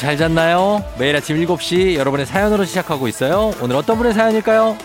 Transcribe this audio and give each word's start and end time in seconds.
잘 0.00 0.16
잤나요? 0.16 0.82
매일 0.98 1.14
아침 1.14 1.36
7시 1.36 1.94
여러분의 1.94 2.24
사연으로 2.24 2.64
시작하고 2.64 3.06
있어요. 3.06 3.52
오늘 3.60 3.76
어떤 3.76 3.98
분의 3.98 4.14
사연일까요? 4.14 4.78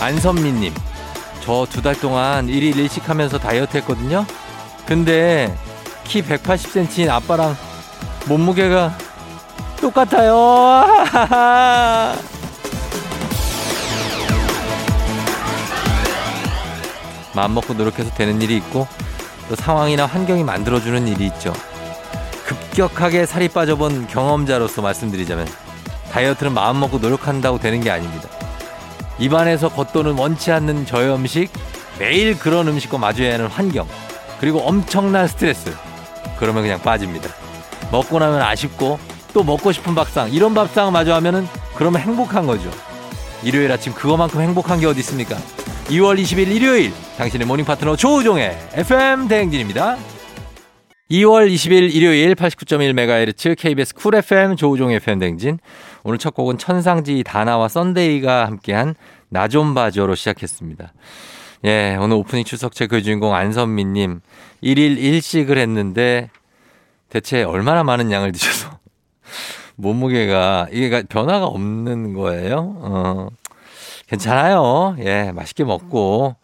안선미님, 0.00 0.72
저 1.42 1.66
두 1.66 1.82
달 1.82 1.98
동안 1.98 2.46
1일 2.46 2.76
일식 2.76 3.08
하면서 3.08 3.38
다이어트 3.38 3.76
했거든요? 3.78 4.24
근데 4.86 5.52
키 6.04 6.22
180cm인 6.22 7.08
아빠랑 7.08 7.56
몸무게가 8.28 8.96
똑같아요. 9.80 10.84
마음 17.34 17.54
먹고 17.54 17.74
노력해서 17.74 18.10
되는 18.14 18.40
일이 18.40 18.56
있고 18.56 18.88
또 19.48 19.54
상황이나 19.54 20.06
환경이 20.06 20.42
만들어주는 20.42 21.06
일이 21.06 21.26
있죠. 21.26 21.52
급격하게 22.46 23.26
살이 23.26 23.48
빠져본 23.48 24.06
경험자로서 24.06 24.80
말씀드리자면 24.82 25.46
다이어트는 26.12 26.52
마음 26.54 26.80
먹고 26.80 26.98
노력한다고 26.98 27.58
되는 27.58 27.80
게 27.80 27.90
아닙니다. 27.90 28.28
입안에서 29.18 29.68
겉도는 29.68 30.18
원치 30.18 30.50
않는 30.52 30.86
저염식, 30.86 31.50
매일 31.98 32.38
그런 32.38 32.68
음식과 32.68 32.98
마주해야 32.98 33.34
하는 33.34 33.46
환경, 33.48 33.86
그리고 34.40 34.60
엄청난 34.60 35.26
스트레스. 35.26 35.74
그러면 36.38 36.62
그냥 36.62 36.80
빠집니다. 36.80 37.28
먹고 37.90 38.18
나면 38.18 38.42
아쉽고 38.42 38.98
또 39.36 39.44
먹고 39.44 39.70
싶은 39.70 39.94
밥상, 39.94 40.32
이런 40.32 40.54
밥상 40.54 40.90
마주하면은 40.92 41.46
그러면 41.74 42.00
행복한 42.00 42.46
거죠. 42.46 42.70
일요일 43.44 43.70
아침 43.70 43.92
그거만큼 43.92 44.40
행복한 44.40 44.80
게 44.80 44.86
어디 44.86 45.00
있습니까? 45.00 45.36
2월 45.88 46.18
20일 46.18 46.48
일요일 46.48 46.90
당신의 47.18 47.46
morning 47.46 47.66
파트너 47.66 47.96
조우종의 47.96 48.56
FM 48.72 49.28
대행진입니다. 49.28 49.98
2월 51.10 51.52
20일 51.52 51.94
일요일 51.94 52.34
89.1MHz 52.34 53.58
KBS 53.58 53.94
쿨 53.96 54.14
FM 54.14 54.56
조우종의 54.56 54.96
FM 54.96 55.18
대행진 55.18 55.58
오늘 56.02 56.16
첫 56.16 56.32
곡은 56.32 56.56
천상지 56.56 57.22
다나와 57.22 57.68
썬데이가 57.68 58.46
함께한 58.46 58.94
나 59.28 59.48
좀 59.48 59.74
봐줘로 59.74 60.14
시작했습니다. 60.14 60.94
예, 61.66 61.98
오늘 62.00 62.16
오프닝 62.16 62.46
출석 62.46 62.74
체크의 62.74 63.02
주인공 63.02 63.34
안선미님 63.34 64.20
1일 64.62 64.98
1식을 64.98 65.58
했는데 65.58 66.30
대체 67.10 67.42
얼마나 67.42 67.84
많은 67.84 68.10
양을 68.10 68.32
드셔서 68.32 68.78
몸무게가 69.76 70.68
이게 70.72 71.02
변화가 71.02 71.46
없는 71.46 72.12
거예요. 72.14 72.76
어, 72.80 73.28
괜찮아요. 74.08 74.96
예, 75.00 75.32
맛있게 75.32 75.64
먹고 75.64 76.36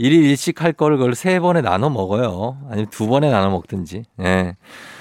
1일 0.00 0.32
1식 0.32 0.58
할 0.58 0.72
거를 0.72 0.98
그걸 0.98 1.14
세 1.14 1.40
번에 1.40 1.60
나눠 1.62 1.88
먹어요. 1.88 2.58
아니면 2.70 2.88
두 2.90 3.06
번에 3.06 3.30
나눠 3.30 3.50
먹든지. 3.50 4.04
예. 4.22 4.56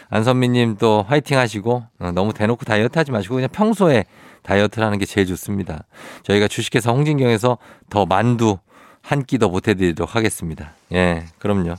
안선미님 0.10 0.78
또 0.78 1.04
화이팅 1.08 1.38
하시고 1.38 1.84
어, 2.00 2.12
너무 2.14 2.34
대놓고 2.34 2.64
다이어트 2.66 2.98
하지 2.98 3.12
마시고 3.12 3.36
그냥 3.36 3.50
평소에 3.52 4.06
다이어트를 4.44 4.86
하는 4.86 5.00
게 5.00 5.06
제일 5.06 5.26
좋습니다. 5.28 5.84
저희가 6.24 6.48
주식회사 6.48 6.92
홍진경에서 6.92 7.58
더 7.90 8.06
만두 8.06 8.58
한 9.02 9.24
끼 9.24 9.38
더 9.38 9.50
보태드리도록 9.50 10.16
하겠습니다. 10.16 10.72
예, 10.94 11.26
그럼요. 11.40 11.76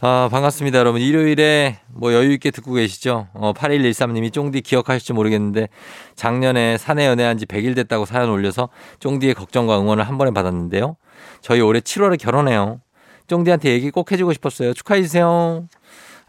아, 0.00 0.28
반갑습니다, 0.30 0.78
여러분. 0.78 1.00
일요일에 1.00 1.80
뭐 1.88 2.12
여유있게 2.12 2.52
듣고 2.52 2.74
계시죠? 2.74 3.26
어, 3.34 3.52
8113님이 3.52 4.32
쫑디 4.32 4.60
기억하실지 4.60 5.12
모르겠는데 5.12 5.68
작년에 6.14 6.78
사내 6.78 7.04
연애한 7.08 7.36
지 7.36 7.46
100일 7.46 7.74
됐다고 7.74 8.04
사연 8.04 8.30
올려서 8.30 8.68
쫑디의 9.00 9.34
걱정과 9.34 9.80
응원을 9.80 10.04
한 10.04 10.16
번에 10.16 10.30
받았는데요. 10.30 10.96
저희 11.40 11.60
올해 11.60 11.80
7월에 11.80 12.16
결혼해요. 12.16 12.80
쫑디한테 13.26 13.70
얘기 13.70 13.90
꼭 13.90 14.12
해주고 14.12 14.32
싶었어요. 14.34 14.72
축하해주세요. 14.72 15.66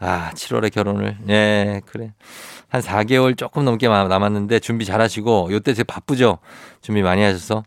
아, 0.00 0.30
7월에 0.34 0.72
결혼을. 0.72 1.18
예, 1.28 1.80
그래. 1.86 2.12
한 2.70 2.80
4개월 2.80 3.38
조금 3.38 3.64
넘게 3.64 3.86
남았는데 3.86 4.58
준비 4.58 4.84
잘 4.84 5.00
하시고, 5.00 5.50
요때 5.52 5.74
되게 5.74 5.84
바쁘죠? 5.84 6.38
준비 6.80 7.02
많이 7.02 7.22
하셔서 7.22 7.62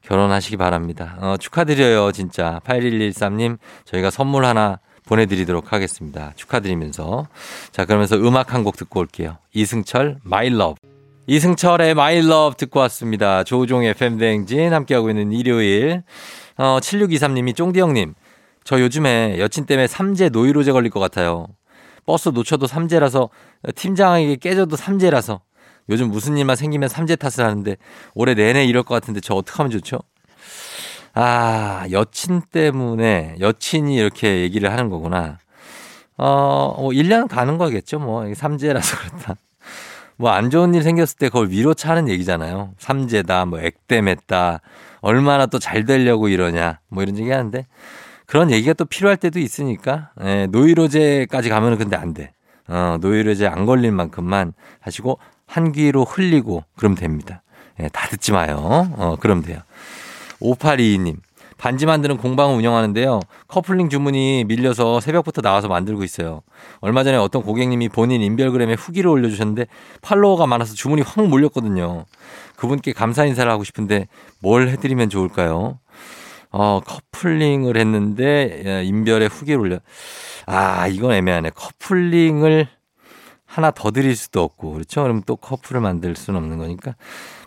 결혼하시기 0.00 0.56
바랍니다. 0.56 1.18
어, 1.20 1.36
축하드려요, 1.38 2.10
진짜. 2.12 2.58
8113님, 2.64 3.58
저희가 3.84 4.08
선물 4.08 4.46
하나 4.46 4.78
보내드리도록 5.06 5.72
하겠습니다. 5.72 6.32
축하드리면서. 6.36 7.26
자, 7.72 7.84
그러면서 7.84 8.16
음악 8.16 8.54
한 8.54 8.62
곡 8.64 8.76
듣고 8.76 9.00
올게요. 9.00 9.38
이승철, 9.54 10.18
My 10.24 10.46
Love. 10.48 10.74
이승철의 11.26 11.90
My 11.92 12.18
Love 12.18 12.56
듣고 12.56 12.80
왔습니다. 12.80 13.42
조종의 13.44 13.90
FM대행진 13.90 14.72
함께하고 14.72 15.10
있는 15.10 15.32
일요일. 15.32 16.02
어, 16.56 16.78
7623님이 16.80 17.54
쫑디 17.56 17.80
형님. 17.80 18.14
저 18.64 18.80
요즘에 18.80 19.38
여친 19.38 19.66
때문에 19.66 19.86
삼재 19.88 20.28
노이로제 20.28 20.70
걸릴 20.72 20.90
것 20.90 21.00
같아요. 21.00 21.46
버스 22.06 22.28
놓쳐도 22.28 22.66
삼재라서 22.66 23.28
팀장에게 23.74 24.36
깨져도 24.36 24.76
삼재라서 24.76 25.40
요즘 25.88 26.08
무슨 26.10 26.36
일만 26.36 26.54
생기면 26.56 26.88
삼재 26.88 27.16
탓을 27.16 27.44
하는데 27.48 27.76
올해 28.14 28.34
내내 28.34 28.64
이럴 28.64 28.82
것 28.84 28.94
같은데 28.94 29.20
저 29.20 29.34
어떻게 29.34 29.56
하면 29.56 29.70
좋죠? 29.70 29.98
아, 31.14 31.86
여친 31.90 32.42
때문에 32.50 33.36
여친이 33.40 33.94
이렇게 33.96 34.40
얘기를 34.40 34.70
하는 34.70 34.88
거구나. 34.88 35.38
어, 36.16 36.74
뭐 36.78 36.90
1년 36.90 37.28
가는 37.28 37.58
거겠죠. 37.58 37.98
뭐 37.98 38.32
삼재라서 38.34 38.96
그렇다. 38.98 39.34
뭐 40.16 40.30
안 40.30 40.50
좋은 40.50 40.74
일 40.74 40.82
생겼을 40.82 41.18
때 41.18 41.28
그걸 41.28 41.48
위로 41.50 41.74
차는 41.74 42.08
얘기잖아요. 42.08 42.72
삼재다, 42.78 43.46
뭐 43.46 43.60
액땜했다, 43.60 44.60
얼마나 45.00 45.46
또 45.46 45.58
잘 45.58 45.84
되려고 45.84 46.28
이러냐, 46.28 46.78
뭐 46.88 47.02
이런 47.02 47.18
얘기 47.18 47.30
하는데 47.30 47.66
그런 48.26 48.50
얘기가 48.50 48.72
또 48.74 48.84
필요할 48.84 49.16
때도 49.16 49.40
있으니까 49.40 50.10
예, 50.22 50.46
노이로제까지 50.46 51.48
가면은 51.48 51.76
근데 51.78 51.96
안 51.96 52.14
돼. 52.14 52.32
어, 52.68 52.96
노이로제 53.00 53.46
안 53.46 53.66
걸릴 53.66 53.90
만큼만 53.92 54.52
하시고 54.80 55.18
한 55.46 55.72
귀로 55.72 56.04
흘리고 56.04 56.64
그럼 56.76 56.94
됩니다. 56.94 57.42
예, 57.80 57.88
다 57.88 58.06
듣지 58.08 58.32
마요. 58.32 58.56
어, 58.96 59.16
그럼 59.18 59.42
돼요. 59.42 59.58
5822님. 60.42 61.16
반지 61.58 61.86
만드는 61.86 62.16
공방을 62.16 62.56
운영하는데요. 62.56 63.20
커플링 63.46 63.88
주문이 63.88 64.44
밀려서 64.48 64.98
새벽부터 65.00 65.42
나와서 65.42 65.68
만들고 65.68 66.02
있어요. 66.02 66.42
얼마 66.80 67.04
전에 67.04 67.16
어떤 67.16 67.42
고객님이 67.42 67.88
본인 67.88 68.20
인별그램에 68.20 68.74
후기를 68.74 69.08
올려주셨는데 69.08 69.66
팔로워가 70.00 70.46
많아서 70.46 70.74
주문이 70.74 71.02
확 71.02 71.24
몰렸거든요. 71.24 72.04
그분께 72.56 72.92
감사 72.92 73.24
인사를 73.24 73.50
하고 73.50 73.62
싶은데 73.62 74.08
뭘 74.40 74.68
해드리면 74.70 75.08
좋을까요? 75.08 75.78
어, 76.50 76.80
커플링을 76.84 77.76
했는데 77.76 78.62
예, 78.66 78.84
인별에 78.84 79.26
후기를 79.26 79.60
올려. 79.60 79.78
아, 80.46 80.88
이건 80.88 81.12
애매하네. 81.12 81.50
커플링을 81.50 82.66
하나 83.46 83.70
더 83.70 83.90
드릴 83.90 84.16
수도 84.16 84.42
없고 84.42 84.72
그렇죠? 84.72 85.02
그럼 85.02 85.22
또 85.26 85.36
커플을 85.36 85.80
만들 85.80 86.16
수는 86.16 86.38
없는 86.38 86.58
거니까 86.58 86.96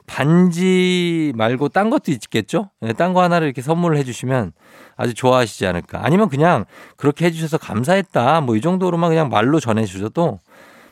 반지 0.08 1.34
말고 1.36 1.70
딴 1.70 1.90
것도 1.90 2.12
있겠죠? 2.12 2.70
네, 2.82 2.94
딴거 2.94 3.22
하나를 3.22 3.48
이렇게 3.48 3.62
선물을 3.62 3.98
해주시면 3.98 4.54
아주 4.98 5.14
좋아하시지 5.14 5.66
않을까. 5.68 6.02
아니면 6.04 6.30
그냥 6.30 6.66
그렇게 6.98 7.26
해주셔서 7.26 7.58
감사했다. 7.58 8.42
뭐 8.42 8.56
이 8.56 8.62
정도로만 8.62 9.10
그냥 9.10 9.30
말로 9.30 9.60
전해주셔도 9.60 10.40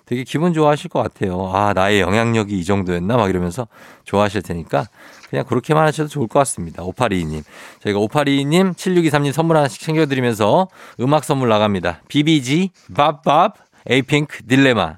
되게 0.05 0.23
기분 0.25 0.53
좋아하실 0.53 0.89
것 0.89 1.01
같아요. 1.01 1.49
아, 1.53 1.71
나의 1.73 2.01
영향력이 2.01 2.57
이 2.59 2.65
정도였나? 2.65 3.15
막 3.15 3.29
이러면서 3.29 3.67
좋아하실 4.03 4.41
테니까 4.41 4.85
그냥 5.29 5.45
그렇게만 5.45 5.85
하셔도 5.85 6.09
좋을 6.09 6.27
것 6.27 6.39
같습니다. 6.39 6.83
5822님. 6.83 7.43
저희가 7.81 7.99
5822님, 7.99 8.73
7623님 8.75 9.31
선물 9.31 9.55
하나씩 9.57 9.81
챙겨드리면서 9.81 10.67
음악 10.99 11.23
선물 11.23 11.47
나갑니다. 11.49 12.01
BBG, 12.09 12.71
밥밥, 12.93 13.55
에이핑크, 13.89 14.43
딜레마. 14.45 14.97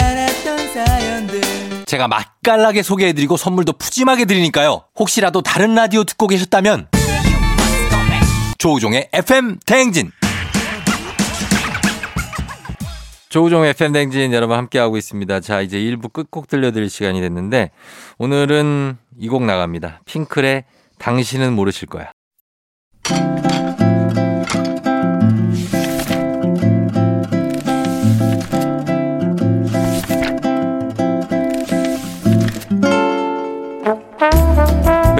제가 1.91 2.07
맛깔나게 2.07 2.83
소개해드리고 2.83 3.35
선물도 3.35 3.73
푸짐하게 3.73 4.23
드리니까요. 4.23 4.85
혹시라도 4.97 5.41
다른 5.41 5.75
라디오 5.75 6.05
듣고 6.05 6.27
계셨다면 6.27 6.87
조우종의 8.57 9.09
FM 9.11 9.59
대행진 9.65 10.09
조우종의 13.27 13.71
FM 13.71 13.91
대행진 13.91 14.31
여러분 14.31 14.55
함께하고 14.55 14.95
있습니다. 14.95 15.41
자 15.41 15.59
이제 15.59 15.79
1부 15.79 16.13
끝곡 16.13 16.47
들려드릴 16.47 16.89
시간이 16.89 17.19
됐는데 17.19 17.71
오늘은 18.19 18.97
이 19.19 19.27
곡 19.27 19.43
나갑니다. 19.43 19.99
핑클의 20.05 20.63
당신은 20.97 21.51
모르실 21.51 21.89
거야. 21.89 22.11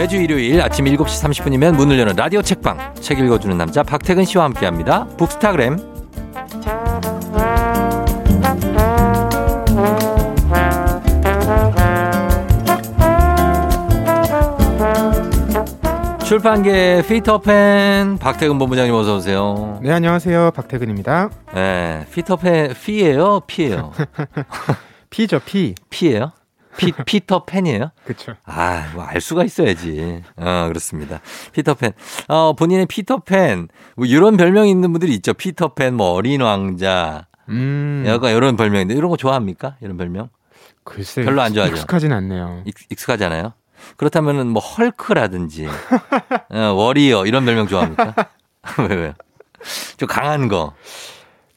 매주 0.02 0.18
일요일 0.18 0.60
아침 0.64 0.86
7시 0.86 1.06
30분이면 1.06 1.76
문을 1.76 2.00
여는 2.00 2.16
라디오 2.16 2.42
책방 2.42 2.96
책 2.96 3.20
읽어주는 3.20 3.56
남자 3.56 3.84
박태근 3.84 4.26
씨와 4.26 4.46
함께합니다. 4.46 5.06
북스타그램 5.10 5.78
출판계 16.26 17.04
피터팬 17.08 18.18
박태근 18.18 18.58
본부장님 18.58 18.96
어서 18.96 19.18
오세요. 19.18 19.80
네, 19.84 19.92
안녕하세요. 19.92 20.50
박태근입니다. 20.56 21.30
네, 21.54 22.08
피터팬 22.12 22.74
피예요, 22.74 23.42
피예요, 23.42 23.92
피죠, 25.12 25.40
피. 25.46 25.76
피예요? 25.92 26.32
피 26.86 26.92
피터 27.06 27.46
팬이에요? 27.46 27.92
그쵸. 28.06 28.34
아, 28.46 28.92
뭐 28.94 29.06
알 29.06 29.22
수가 29.22 29.44
있어야지. 29.44 30.24
어, 30.38 30.66
그렇습니다. 30.68 31.22
피터 31.54 31.76
팬. 31.76 31.92
어, 32.28 32.54
본인의 32.54 32.86
피터 32.88 33.20
팬. 33.20 33.68
뭐 33.96 34.06
이런 34.06 34.38
별명이 34.38 34.70
있는 34.70 34.92
분들이 34.92 35.14
있죠. 35.16 35.34
피터 35.34 35.74
팬, 35.76 35.96
뭐 35.96 36.12
어린 36.12 36.42
왕자. 36.42 37.28
음. 37.50 38.04
약간 38.08 38.36
이런 38.36 38.56
별명인데 38.56 38.94
이런 38.96 39.10
거 39.10 39.18
좋아합니까? 39.18 39.76
이런 39.82 39.98
별명? 39.98 40.30
글쎄. 40.84 41.24
별로 41.24 41.42
안 41.42 41.54
좋아하죠. 41.54 41.76
익숙하진 41.76 42.12
않네요. 42.14 42.64
익, 42.66 42.76
익숙하잖아요. 42.90 43.54
그렇다면은 43.98 44.48
뭐 44.48 44.62
헐크라든지 44.62 45.68
어, 46.50 46.58
warrior 46.74 47.26
이런 47.26 47.46
별명 47.46 47.68
좋아합니까? 47.68 48.14
왜 48.90 48.96
왜요? 48.96 49.14
좀 49.98 50.08
강한 50.08 50.48
거. 50.48 50.74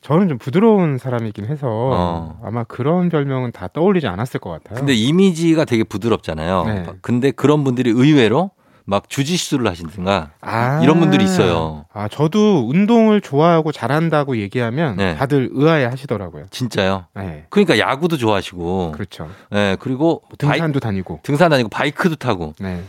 저는 0.04 0.28
좀 0.28 0.36
부드러운 0.36 0.98
사람이긴 0.98 1.46
해서 1.46 1.66
어. 1.66 2.38
아마 2.44 2.62
그런 2.64 3.08
별명은 3.08 3.52
다 3.52 3.68
떠올리지 3.72 4.06
않았을 4.06 4.38
것 4.38 4.50
같아요. 4.50 4.78
근데 4.78 4.92
이미지가 4.92 5.64
되게 5.64 5.82
부드럽잖아요. 5.82 6.64
네. 6.66 6.86
근데 7.00 7.30
그런 7.30 7.64
분들이 7.64 7.88
의외로 7.88 8.50
막 8.84 9.08
주짓수를 9.08 9.66
하신다든가 9.66 10.32
아. 10.42 10.82
이런 10.82 11.00
분들이 11.00 11.24
있어요. 11.24 11.86
아, 11.94 12.06
저도 12.08 12.68
운동을 12.68 13.22
좋아하고 13.22 13.72
잘한다고 13.72 14.36
얘기하면 14.36 14.96
네. 14.98 15.14
다들 15.16 15.48
의아해 15.52 15.86
하시더라고요. 15.86 16.48
진짜요. 16.50 17.06
네. 17.14 17.46
그러니까 17.48 17.78
야구도 17.78 18.18
좋아하시고, 18.18 18.92
그렇죠. 18.92 19.30
예 19.54 19.78
그리고 19.80 20.20
바이, 20.38 20.58
등산도 20.58 20.80
다니고. 20.80 21.20
등산 21.22 21.48
다니고 21.48 21.70
바이크도 21.70 22.16
타고 22.16 22.52
네. 22.60 22.82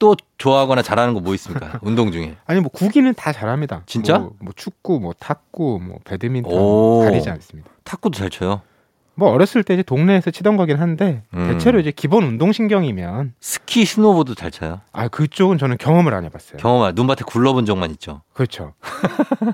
또 0.00 0.16
좋아하거나 0.38 0.82
잘하는 0.82 1.14
거 1.14 1.20
뭐 1.20 1.34
있습니까? 1.34 1.78
운동 1.84 2.10
중에. 2.10 2.34
아니 2.46 2.60
뭐 2.60 2.70
구기는 2.70 3.14
다 3.14 3.30
잘합니다. 3.32 3.82
진짜? 3.86 4.18
뭐, 4.18 4.32
뭐 4.40 4.52
축구, 4.56 4.98
뭐 4.98 5.12
탁구, 5.18 5.78
뭐 5.80 5.98
배드민턴 6.04 6.52
오. 6.52 7.00
가리지 7.04 7.30
않습니다. 7.30 7.70
탁구도 7.84 8.18
잘 8.18 8.30
쳐요. 8.30 8.62
뭐 9.16 9.28
어렸을 9.30 9.62
때 9.64 9.74
이제 9.74 9.82
동네에서 9.82 10.30
치던 10.30 10.56
거긴 10.56 10.78
한데 10.78 11.22
음. 11.34 11.48
대체로 11.52 11.78
이제 11.78 11.90
기본 11.90 12.24
운동 12.24 12.52
신경이면 12.52 13.34
스키, 13.38 13.84
스노보도 13.84 14.34
잘 14.34 14.50
쳐요. 14.50 14.80
아 14.92 15.08
그쪽은 15.08 15.58
저는 15.58 15.76
경험을 15.76 16.14
안 16.14 16.24
해봤어요. 16.24 16.56
경험할 16.56 16.92
눈밭에 16.94 17.24
굴러본 17.26 17.66
적만 17.66 17.90
있죠. 17.92 18.22
그렇죠. 18.32 18.72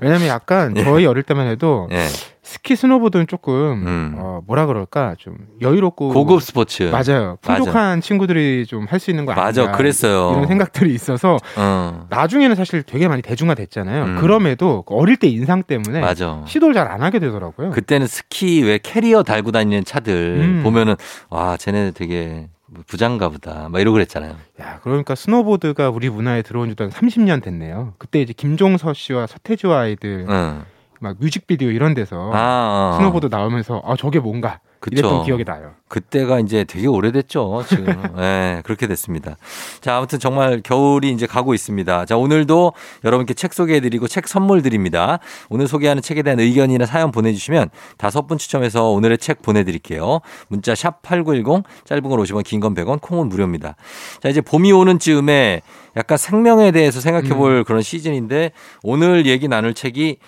왜냐면 0.01 0.27
약간 0.29 0.73
예. 0.77 0.83
저희 0.85 1.05
어릴 1.05 1.23
때만 1.23 1.47
해도 1.47 1.89
예. 1.91 2.07
스키 2.47 2.75
스노보드는 2.77 3.27
조금 3.27 3.53
음. 3.85 4.15
어, 4.17 4.41
뭐라 4.47 4.65
그럴까 4.67 5.15
좀 5.19 5.35
여유롭고 5.61 6.09
고급 6.13 6.41
스포츠. 6.41 6.83
맞아요. 6.83 7.37
풍족한 7.41 7.99
친구들이 8.01 8.65
좀 8.65 8.85
할 8.87 8.99
수 8.99 9.11
있는 9.11 9.25
거 9.25 9.33
아닌가 9.33 9.45
맞아, 9.45 9.71
그랬어요. 9.73 10.31
이런 10.31 10.47
생각들이 10.47 10.93
있어서 10.93 11.37
어, 11.57 12.07
나중에는 12.09 12.55
사실 12.55 12.83
되게 12.83 13.07
많이 13.09 13.21
대중화됐잖아요. 13.21 14.03
음. 14.05 14.15
그럼에도 14.21 14.83
어릴 14.87 15.17
때 15.17 15.27
인상 15.27 15.61
때문에 15.63 15.99
맞아. 15.99 16.41
시도를 16.47 16.73
잘 16.73 16.87
안 16.87 17.03
하게 17.03 17.19
되더라고요. 17.19 17.71
그때는 17.71 18.07
스키 18.07 18.63
왜 18.63 18.79
캐리어 18.81 19.23
달고 19.23 19.51
다니는 19.51 19.83
차들 19.83 20.13
음. 20.39 20.63
보면은 20.63 20.95
와 21.29 21.57
쟤네 21.57 21.91
되게 21.91 22.47
부장가 22.87 23.27
보다 23.29 23.67
막 23.69 23.79
이러고 23.81 23.93
그랬잖아요. 23.95 24.35
야, 24.61 24.79
그러니까 24.83 25.15
스노보드가 25.15 25.89
우리 25.89 26.09
문화에 26.09 26.41
들어온 26.43 26.69
지도 26.69 26.85
한 26.85 26.91
30년 26.91 27.43
됐네요. 27.43 27.93
그때 27.97 28.21
이제 28.21 28.31
김종서 28.33 28.93
씨와 28.93 29.27
서태지와 29.27 29.79
아이들 29.81 30.25
응. 30.29 30.61
막 30.99 31.15
뮤직비디오 31.19 31.69
이런 31.69 31.93
데서 31.93 32.17
어. 32.17 32.31
아, 32.33 32.91
어. 32.93 32.97
스노보드 32.97 33.27
나오면서 33.27 33.81
아 33.85 33.95
저게 33.97 34.19
뭔가 34.19 34.59
이랬던 34.89 35.11
그쵸. 35.11 35.23
기억이 35.25 35.43
나요. 35.43 35.71
그때가 35.89 36.39
이제 36.39 36.63
되게 36.63 36.87
오래됐죠. 36.87 37.63
지금. 37.67 37.87
예, 38.19 38.61
그렇게 38.63 38.87
됐습니다. 38.87 39.35
자, 39.81 39.97
아무튼 39.97 40.19
정말 40.19 40.61
겨울이 40.63 41.11
이제 41.11 41.25
가고 41.25 41.53
있습니다. 41.53 42.05
자, 42.05 42.15
오늘도 42.15 42.73
여러분께 43.03 43.33
책 43.33 43.53
소개해드리고 43.53 44.07
책 44.07 44.27
선물 44.27 44.61
드립니다. 44.61 45.17
오늘 45.49 45.67
소개하는 45.67 46.01
책에 46.03 46.21
대한 46.21 46.39
의견이나 46.39 46.85
사연 46.85 47.11
보내주시면 47.11 47.69
다섯 47.97 48.27
분 48.27 48.37
추첨해서 48.37 48.91
오늘의 48.91 49.17
책 49.17 49.41
보내드릴게요. 49.41 50.19
문자 50.47 50.73
샵 50.75 51.01
8910, 51.01 51.63
짧은 51.85 52.03
건 52.03 52.19
50원, 52.19 52.43
긴 52.45 52.59
건 52.61 52.73
100원, 52.75 53.01
콩은 53.01 53.27
무료입니다. 53.29 53.75
자, 54.21 54.29
이제 54.29 54.41
봄이 54.41 54.71
오는 54.71 54.99
즈음에 54.99 55.61
약간 55.97 56.17
생명에 56.19 56.71
대해서 56.71 57.01
생각해 57.01 57.29
볼 57.29 57.63
그런 57.63 57.81
시즌인데 57.81 58.51
오늘 58.83 59.25
얘기 59.25 59.47
나눌 59.47 59.73
책이 59.73 60.19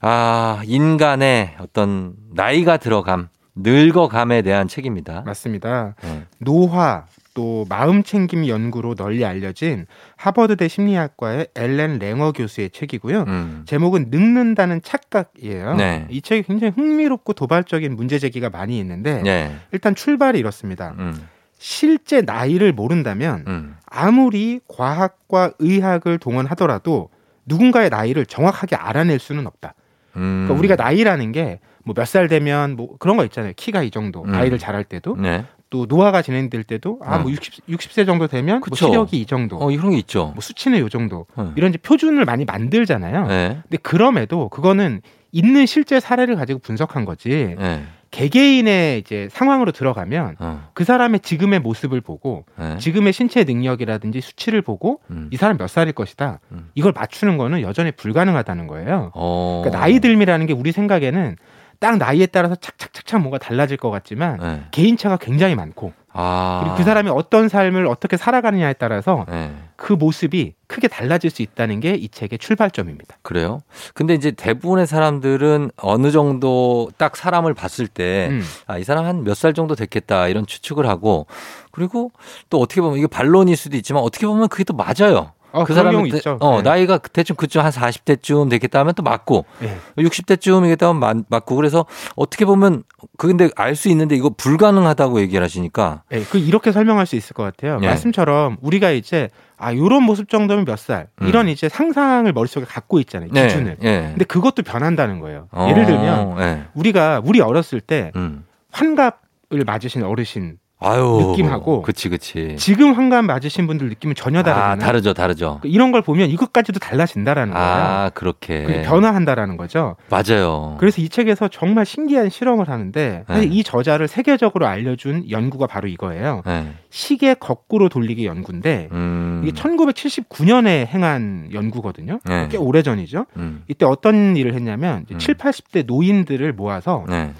아, 0.00 0.62
인간의 0.64 1.56
어떤 1.60 2.14
나이가 2.32 2.78
들어감, 2.78 3.28
늙어감에 3.54 4.42
대한 4.42 4.68
책입니다. 4.68 5.22
맞습니다. 5.26 5.94
네. 6.02 6.24
노화 6.38 7.04
또 7.34 7.64
마음 7.68 8.02
챙김 8.02 8.48
연구로 8.48 8.94
널리 8.94 9.24
알려진 9.24 9.86
하버드대 10.16 10.68
심리학과의 10.68 11.48
엘렌 11.54 11.98
랭어 11.98 12.32
교수의 12.32 12.70
책이고요. 12.70 13.24
음. 13.28 13.62
제목은 13.66 14.06
늙는다는 14.10 14.82
착각이에요. 14.82 15.74
네. 15.74 16.06
이 16.10 16.22
책이 16.22 16.42
굉장히 16.44 16.72
흥미롭고 16.74 17.34
도발적인 17.34 17.94
문제 17.94 18.18
제기가 18.18 18.50
많이 18.50 18.78
있는데 18.78 19.22
네. 19.22 19.56
일단 19.72 19.94
출발이 19.94 20.38
이렇습니다. 20.38 20.94
음. 20.98 21.14
실제 21.58 22.22
나이를 22.22 22.72
모른다면 22.72 23.44
음. 23.46 23.76
아무리 23.86 24.60
과학과 24.66 25.52
의학을 25.58 26.18
동원하더라도 26.18 27.10
누군가의 27.46 27.90
나이를 27.90 28.26
정확하게 28.26 28.76
알아낼 28.76 29.18
수는 29.18 29.46
없다. 29.46 29.74
음. 30.16 30.44
그러니까 30.46 30.54
우리가 30.58 30.76
나이라는 30.76 31.32
게 31.32 31.60
뭐 31.84 31.94
몇 31.94 32.04
살 32.06 32.28
되면 32.28 32.76
뭐 32.76 32.96
그런 32.98 33.16
거 33.16 33.24
있잖아요. 33.24 33.52
키가 33.56 33.82
이 33.82 33.90
정도, 33.90 34.22
음. 34.22 34.30
나이를 34.32 34.58
자랄 34.58 34.84
때도 34.84 35.16
네. 35.16 35.44
또 35.70 35.86
노화가 35.88 36.20
진행될 36.20 36.62
때도 36.64 36.98
아뭐 37.02 37.26
어. 37.26 37.30
60, 37.30 37.66
60세 37.68 38.04
정도 38.04 38.26
되면 38.26 38.56
뭐 38.56 38.60
그쵸. 38.60 38.86
시력이 38.86 39.18
이 39.18 39.24
정도, 39.24 39.56
어, 39.62 39.70
이런 39.70 39.90
게 39.92 39.96
있죠. 39.98 40.32
뭐 40.34 40.40
수치는 40.40 40.78
요 40.78 40.88
정도 40.90 41.26
어. 41.36 41.52
이런 41.56 41.70
이제 41.70 41.78
표준을 41.78 42.24
많이 42.26 42.44
만들잖아요. 42.44 43.26
네. 43.28 43.58
근데 43.62 43.78
그럼에도 43.78 44.48
그거는 44.50 45.00
있는 45.32 45.64
실제 45.64 46.00
사례를 46.00 46.36
가지고 46.36 46.58
분석한 46.58 47.04
거지 47.06 47.54
네. 47.58 47.82
개개인의 48.10 48.98
이제 48.98 49.28
상황으로 49.30 49.72
들어가면 49.72 50.36
어. 50.40 50.68
그 50.74 50.84
사람의 50.84 51.20
지금의 51.20 51.60
모습을 51.60 52.00
보고 52.00 52.44
네. 52.58 52.76
지금의 52.78 53.12
신체 53.12 53.44
능력이라든지 53.44 54.20
수치를 54.20 54.62
보고 54.62 55.00
음. 55.10 55.28
이 55.32 55.36
사람 55.36 55.56
몇 55.56 55.68
살일 55.68 55.92
것이다. 55.92 56.40
음. 56.52 56.70
이걸 56.74 56.92
맞추는 56.92 57.36
거는 57.36 57.62
여전히 57.62 57.92
불가능하다는 57.92 58.66
거예요. 58.66 59.12
어. 59.14 59.62
그러니까 59.62 59.80
나이 59.80 60.00
들미라는 60.00 60.46
게 60.46 60.52
우리 60.52 60.72
생각에는 60.72 61.36
딱 61.80 61.96
나이에 61.96 62.26
따라서 62.26 62.54
착착착착 62.54 63.20
뭔가 63.20 63.38
달라질 63.38 63.76
것 63.78 63.90
같지만 63.90 64.38
네. 64.38 64.62
개인차가 64.70 65.16
굉장히 65.16 65.54
많고 65.54 65.92
아. 66.12 66.60
그리고 66.62 66.76
그 66.76 66.82
사람이 66.84 67.08
어떤 67.08 67.48
삶을 67.48 67.86
어떻게 67.86 68.16
살아가느냐에 68.18 68.74
따라서 68.74 69.24
네. 69.30 69.50
그 69.76 69.92
모습이 69.94 70.54
크게 70.66 70.88
달라질 70.88 71.30
수 71.30 71.40
있다는 71.42 71.80
게 71.80 71.94
이 71.94 72.08
책의 72.10 72.38
출발점입니다. 72.38 73.16
그래요? 73.22 73.60
근데 73.94 74.12
이제 74.14 74.30
대부분의 74.30 74.86
사람들은 74.86 75.70
어느 75.78 76.10
정도 76.10 76.90
딱 76.98 77.16
사람을 77.16 77.54
봤을 77.54 77.86
때, 77.88 78.28
음. 78.30 78.42
아, 78.66 78.76
이 78.78 78.84
사람 78.84 79.06
한 79.06 79.24
몇 79.24 79.34
살 79.34 79.54
정도 79.54 79.74
됐겠다, 79.74 80.28
이런 80.28 80.46
추측을 80.46 80.86
하고, 80.86 81.26
그리고 81.72 82.12
또 82.50 82.60
어떻게 82.60 82.80
보면 82.82 82.98
이게 82.98 83.06
반론일 83.06 83.56
수도 83.56 83.76
있지만 83.78 84.02
어떻게 84.02 84.26
보면 84.26 84.48
그게 84.48 84.64
또 84.64 84.74
맞아요. 84.74 85.32
어, 85.52 85.64
그 85.64 85.74
대- 86.10 86.16
있죠. 86.18 86.36
어, 86.40 86.56
네. 86.56 86.62
나이가 86.62 86.98
대충 86.98 87.36
그쯤 87.36 87.60
한 87.62 87.70
40대쯤 87.70 88.48
됐겠다 88.50 88.80
하면 88.80 88.94
또 88.94 89.02
맞고, 89.02 89.44
네. 89.60 89.76
60대쯤이겠다 89.98 90.82
하면 90.82 91.00
맞- 91.00 91.24
맞고, 91.28 91.56
그래서 91.56 91.86
어떻게 92.16 92.44
보면, 92.44 92.82
그 93.18 93.26
근데 93.28 93.50
알 93.56 93.74
수 93.76 93.88
있는데 93.88 94.14
이거 94.16 94.30
불가능하다고 94.30 95.20
얘기를 95.20 95.42
하시니까, 95.44 96.02
네, 96.10 96.22
그 96.30 96.38
이렇게 96.38 96.72
설명할 96.72 97.06
수 97.06 97.16
있을 97.16 97.34
것 97.34 97.42
같아요. 97.42 97.78
예. 97.82 97.86
말씀처럼 97.86 98.56
우리가 98.60 98.90
이제 98.90 99.28
아 99.56 99.74
요런 99.74 100.02
모습 100.04 100.28
정도면 100.28 100.64
몇 100.64 100.76
살 100.78 101.08
음. 101.20 101.28
이런 101.28 101.48
이제 101.48 101.68
상상을 101.68 102.30
머릿속에 102.32 102.64
갖고 102.64 102.98
있잖아요. 103.00 103.28
네. 103.32 103.46
기준을. 103.48 103.76
예. 103.82 104.00
근데 104.10 104.24
그것도 104.24 104.62
변한다는 104.62 105.20
거예요. 105.20 105.48
어, 105.52 105.66
예를 105.70 105.84
들면 105.86 106.40
예. 106.40 106.62
우리가 106.74 107.20
우리 107.24 107.40
어렸을 107.42 107.80
때 107.82 108.10
음. 108.16 108.44
환갑을 108.72 109.64
맞으신 109.66 110.02
어르신 110.02 110.56
아유. 110.80 111.28
느낌하고 111.30 111.82
그치, 111.82 112.08
그치. 112.08 112.56
지금 112.58 112.94
환갑 112.94 113.26
맞으신 113.26 113.66
분들 113.66 113.88
느낌은 113.90 114.14
전혀 114.14 114.42
다르잖아요. 114.42 114.72
아, 114.72 114.76
다르죠, 114.76 115.12
다르죠. 115.12 115.60
이런 115.62 115.92
걸 115.92 116.00
보면 116.00 116.30
이것까지도 116.30 116.78
달라진다라는 116.80 117.52
거예요. 117.52 117.68
아, 117.68 118.10
그렇게. 118.14 118.62
그게 118.64 118.82
변화한다라는 118.82 119.58
거죠. 119.58 119.96
맞아요. 120.08 120.76
그래서 120.80 121.02
이 121.02 121.10
책에서 121.10 121.48
정말 121.48 121.84
신기한 121.84 122.30
실험을 122.30 122.70
하는데 122.70 123.24
사실 123.26 123.48
네. 123.50 123.54
이 123.54 123.62
저자를 123.62 124.08
세계적으로 124.08 124.66
알려준 124.66 125.30
연구가 125.30 125.66
바로 125.66 125.86
이거예요. 125.86 126.42
네. 126.46 126.72
시계 126.88 127.34
거꾸로 127.34 127.90
돌리기 127.90 128.24
연구인데 128.24 128.88
음. 128.92 129.42
이게 129.44 129.52
1979년에 129.52 130.86
행한 130.86 131.50
연구거든요. 131.52 132.20
네. 132.24 132.48
꽤 132.50 132.56
오래 132.56 132.82
전이죠. 132.82 133.26
음. 133.36 133.64
이때 133.68 133.84
어떤 133.84 134.34
일을 134.34 134.54
했냐면 134.54 135.04
음. 135.10 135.18
7, 135.18 135.34
80대 135.34 135.84
노인들을 135.86 136.52
모아서 136.54 137.04
네. 137.06 137.32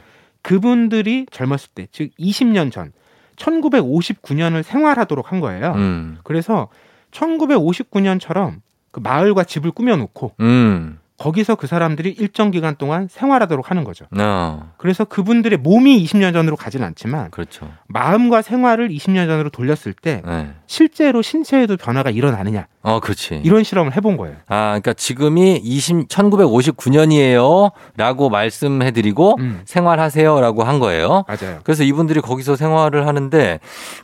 그분들이 0.43 1.27
젊었을 1.31 1.71
때, 1.75 1.87
즉 1.93 2.11
20년 2.19 2.73
전, 2.73 2.93
1959년을 3.41 4.63
생활하도록 4.63 5.33
한 5.33 5.41
거예요. 5.41 5.73
음. 5.73 6.19
그래서 6.23 6.69
1959년처럼 7.11 8.61
그 8.91 9.01
마을과 9.01 9.45
집을 9.45 9.71
꾸며놓고 9.73 10.35
음. 10.41 10.99
거기서 11.19 11.55
그 11.55 11.67
사람들이 11.67 12.11
일정 12.19 12.51
기간 12.51 12.77
동안 12.77 13.07
생활하도록 13.09 13.71
하는 13.71 13.85
거죠. 13.85 14.07
어. 14.19 14.73
그래서 14.79 15.05
그분들의 15.05 15.59
몸이 15.59 16.03
20년 16.05 16.33
전으로 16.33 16.57
가진 16.57 16.83
않지만 16.83 17.31
그렇죠. 17.31 17.71
마음과 17.89 18.41
생활을 18.41 18.89
20년 18.89 19.27
전으로 19.27 19.51
돌렸을 19.51 19.93
때 19.93 20.23
네. 20.25 20.55
실제로 20.71 21.21
신체에도 21.21 21.77
변화가 21.77 22.11
일어나느냐 22.11 22.69
어, 22.83 23.01
그렇지. 23.01 23.41
이런 23.43 23.65
실험을 23.65 23.97
해본 23.97 24.17
거예요. 24.17 24.37
아, 24.47 24.69
그러니까 24.69 24.93
지금이 24.93 25.57
20, 25.57 26.07
1959년이에요. 26.07 27.73
라고 27.97 28.31
말씀해 28.31 28.93
드리고 28.93 29.35
음. 29.41 29.63
생활하세요. 29.65 30.41
라고 30.41 30.63
한 30.63 30.79
거예요. 30.79 31.25
맞아요. 31.27 31.59
그래서 31.65 31.83
이분들이 31.83 32.21
거기서 32.21 32.55
생활을 32.55 33.09
하는데 33.09 33.59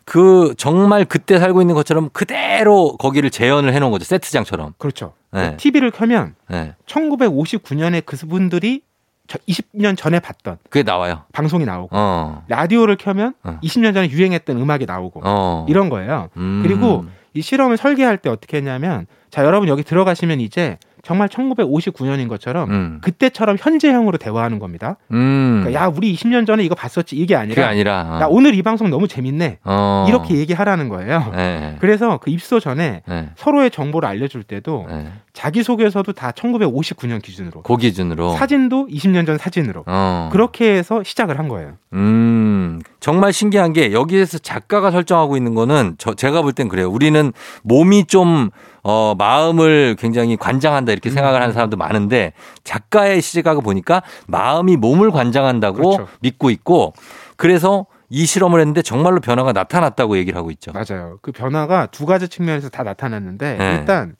그 0.04 0.54
정말 0.58 1.04
그때 1.04 1.38
살고 1.38 1.60
있는 1.60 1.76
것처럼 1.76 2.10
그대로 2.12 2.96
거기를 2.96 3.30
재현을 3.30 3.72
해 3.72 3.78
놓은 3.78 3.92
거죠. 3.92 4.04
세트장처럼. 4.04 4.74
그렇죠. 4.76 5.12
네. 5.30 5.56
TV를 5.56 5.92
켜면 5.92 6.34
네. 6.48 6.74
1959년에 6.86 8.04
그분들이 8.04 8.82
20년 9.26 9.96
전에 9.96 10.20
봤던 10.20 10.58
그게 10.70 10.82
나와요. 10.82 11.22
방송이 11.32 11.64
나오고 11.64 11.88
어. 11.92 12.44
라디오를 12.48 12.96
켜면 12.96 13.34
어. 13.42 13.58
20년 13.62 13.94
전에 13.94 14.10
유행했던 14.10 14.56
음악이 14.56 14.86
나오고 14.86 15.22
어. 15.24 15.66
이런 15.68 15.88
거예요. 15.88 16.28
음. 16.36 16.60
그리고 16.62 17.04
이 17.34 17.42
실험을 17.42 17.76
설계할 17.76 18.18
때 18.18 18.30
어떻게 18.30 18.56
했냐면 18.56 19.06
자 19.30 19.44
여러분 19.44 19.68
여기 19.68 19.82
들어가시면 19.82 20.40
이제 20.40 20.78
정말 21.06 21.28
1959년인 21.28 22.28
것처럼 22.28 22.68
음. 22.68 22.98
그때처럼 23.00 23.56
현재형으로 23.60 24.18
대화하는 24.18 24.58
겁니다. 24.58 24.96
음. 25.12 25.60
그러니까 25.62 25.80
야 25.80 25.86
우리 25.86 26.12
20년 26.12 26.48
전에 26.48 26.64
이거 26.64 26.74
봤었지 26.74 27.14
이게 27.14 27.36
아니라 27.36 27.68
아니라. 27.68 28.18
야 28.22 28.26
오늘 28.28 28.56
이 28.56 28.62
방송 28.62 28.90
너무 28.90 29.06
재밌네 29.06 29.58
어. 29.62 30.06
이렇게 30.08 30.34
얘기하라는 30.34 30.88
거예요. 30.88 31.32
네. 31.36 31.76
그래서 31.80 32.18
그 32.18 32.30
입소 32.30 32.58
전에 32.58 33.02
네. 33.06 33.30
서로의 33.36 33.70
정보를 33.70 34.08
알려줄 34.08 34.42
때도 34.42 34.86
네. 34.88 35.12
자기 35.32 35.62
소개서도 35.62 36.12
다 36.12 36.32
1959년 36.32 37.22
기준으로 37.22 37.62
그 37.62 37.76
기준으로. 37.76 38.32
사진도 38.32 38.88
20년 38.88 39.26
전 39.26 39.38
사진으로 39.38 39.84
어. 39.86 40.30
그렇게 40.32 40.74
해서 40.74 41.04
시작을 41.04 41.38
한 41.38 41.46
거예요. 41.46 41.74
음, 41.92 42.80
정말 42.98 43.32
신기한 43.32 43.72
게 43.72 43.92
여기에서 43.92 44.38
작가가 44.38 44.90
설정하고 44.90 45.36
있는 45.36 45.54
거는 45.54 45.94
저, 45.98 46.14
제가 46.14 46.42
볼 46.42 46.52
땐 46.52 46.68
그래요. 46.68 46.90
우리는 46.90 47.32
몸이 47.62 48.06
좀, 48.06 48.50
어, 48.88 49.16
마음을 49.18 49.96
굉장히 49.98 50.36
관장한다 50.36 50.92
이렇게 50.92 51.10
생각을 51.10 51.42
하는 51.42 51.52
사람도 51.52 51.76
많은데 51.76 52.32
작가의 52.62 53.20
시각을 53.20 53.60
보니까 53.60 54.04
마음이 54.28 54.76
몸을 54.76 55.10
관장한다고 55.10 55.96
그렇죠. 55.96 56.08
믿고 56.20 56.50
있고 56.50 56.92
그래서 57.36 57.86
이 58.08 58.24
실험을 58.26 58.60
했는데 58.60 58.82
정말로 58.82 59.18
변화가 59.20 59.52
나타났다고 59.52 60.16
얘기를 60.18 60.38
하고 60.38 60.52
있죠. 60.52 60.70
맞아요. 60.70 61.18
그 61.20 61.32
변화가 61.32 61.86
두 61.86 62.06
가지 62.06 62.28
측면에서 62.28 62.68
다 62.68 62.84
나타났는데 62.84 63.56
네. 63.56 63.74
일단 63.74 64.14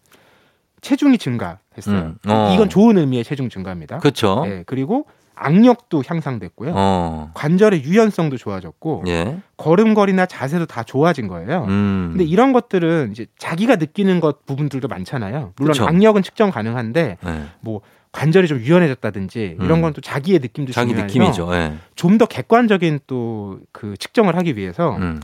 체중이 0.81 1.19
증가했어요. 1.19 1.97
음, 1.97 2.17
어. 2.27 2.51
이건 2.53 2.69
좋은 2.69 2.99
의미의 2.99 3.23
체중 3.23 3.49
증가입니다. 3.49 3.99
그렇죠. 3.99 4.43
네, 4.47 4.65
그리고 4.67 5.07
악력도 5.37 6.03
향상됐고요. 6.07 6.73
어. 6.75 7.31
관절의 7.35 7.85
유연성도 7.85 8.37
좋아졌고 8.37 9.05
예. 9.07 9.39
걸음걸이나 9.57 10.27
자세도 10.27 10.67
다 10.67 10.83
좋아진 10.83 11.29
거예요. 11.29 11.65
음. 11.69 12.09
근데 12.13 12.25
이런 12.25 12.53
것들은 12.53 13.13
이제 13.13 13.27
자기가 13.39 13.77
느끼는 13.77 14.21
것 14.21 14.45
부분들도 14.47 14.89
많잖아요. 14.89 15.53
물론 15.57 15.73
그쵸. 15.73 15.87
악력은 15.87 16.23
측정 16.23 16.51
가능한데 16.51 17.19
네. 17.23 17.45
뭐 17.61 17.83
관절이 18.13 18.49
좀 18.49 18.59
유연해졌다든지 18.59 19.59
이런 19.61 19.79
음. 19.79 19.83
건또 19.83 20.01
자기의 20.01 20.39
느낌도 20.39 20.73
자기 20.73 20.95
느낌이죠. 20.95 21.55
예. 21.55 21.75
좀더 21.95 22.27
객관적인 22.27 23.01
또 23.07 23.59
그 23.73 23.97
측정을 23.97 24.37
하기 24.37 24.57
위해서 24.57 24.97
음. 24.97 25.21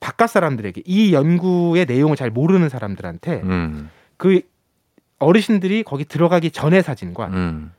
바깥 0.00 0.30
사람들에게 0.30 0.82
이 0.84 1.12
연구의 1.12 1.86
내용을 1.86 2.16
잘 2.16 2.30
모르는 2.30 2.68
사람들한테 2.68 3.42
음. 3.44 3.90
그 4.16 4.40
어르신들이 5.18 5.84
거기 5.84 6.04
들어가기 6.04 6.50
전의 6.50 6.82
사진과 6.82 7.26
음. 7.28 7.72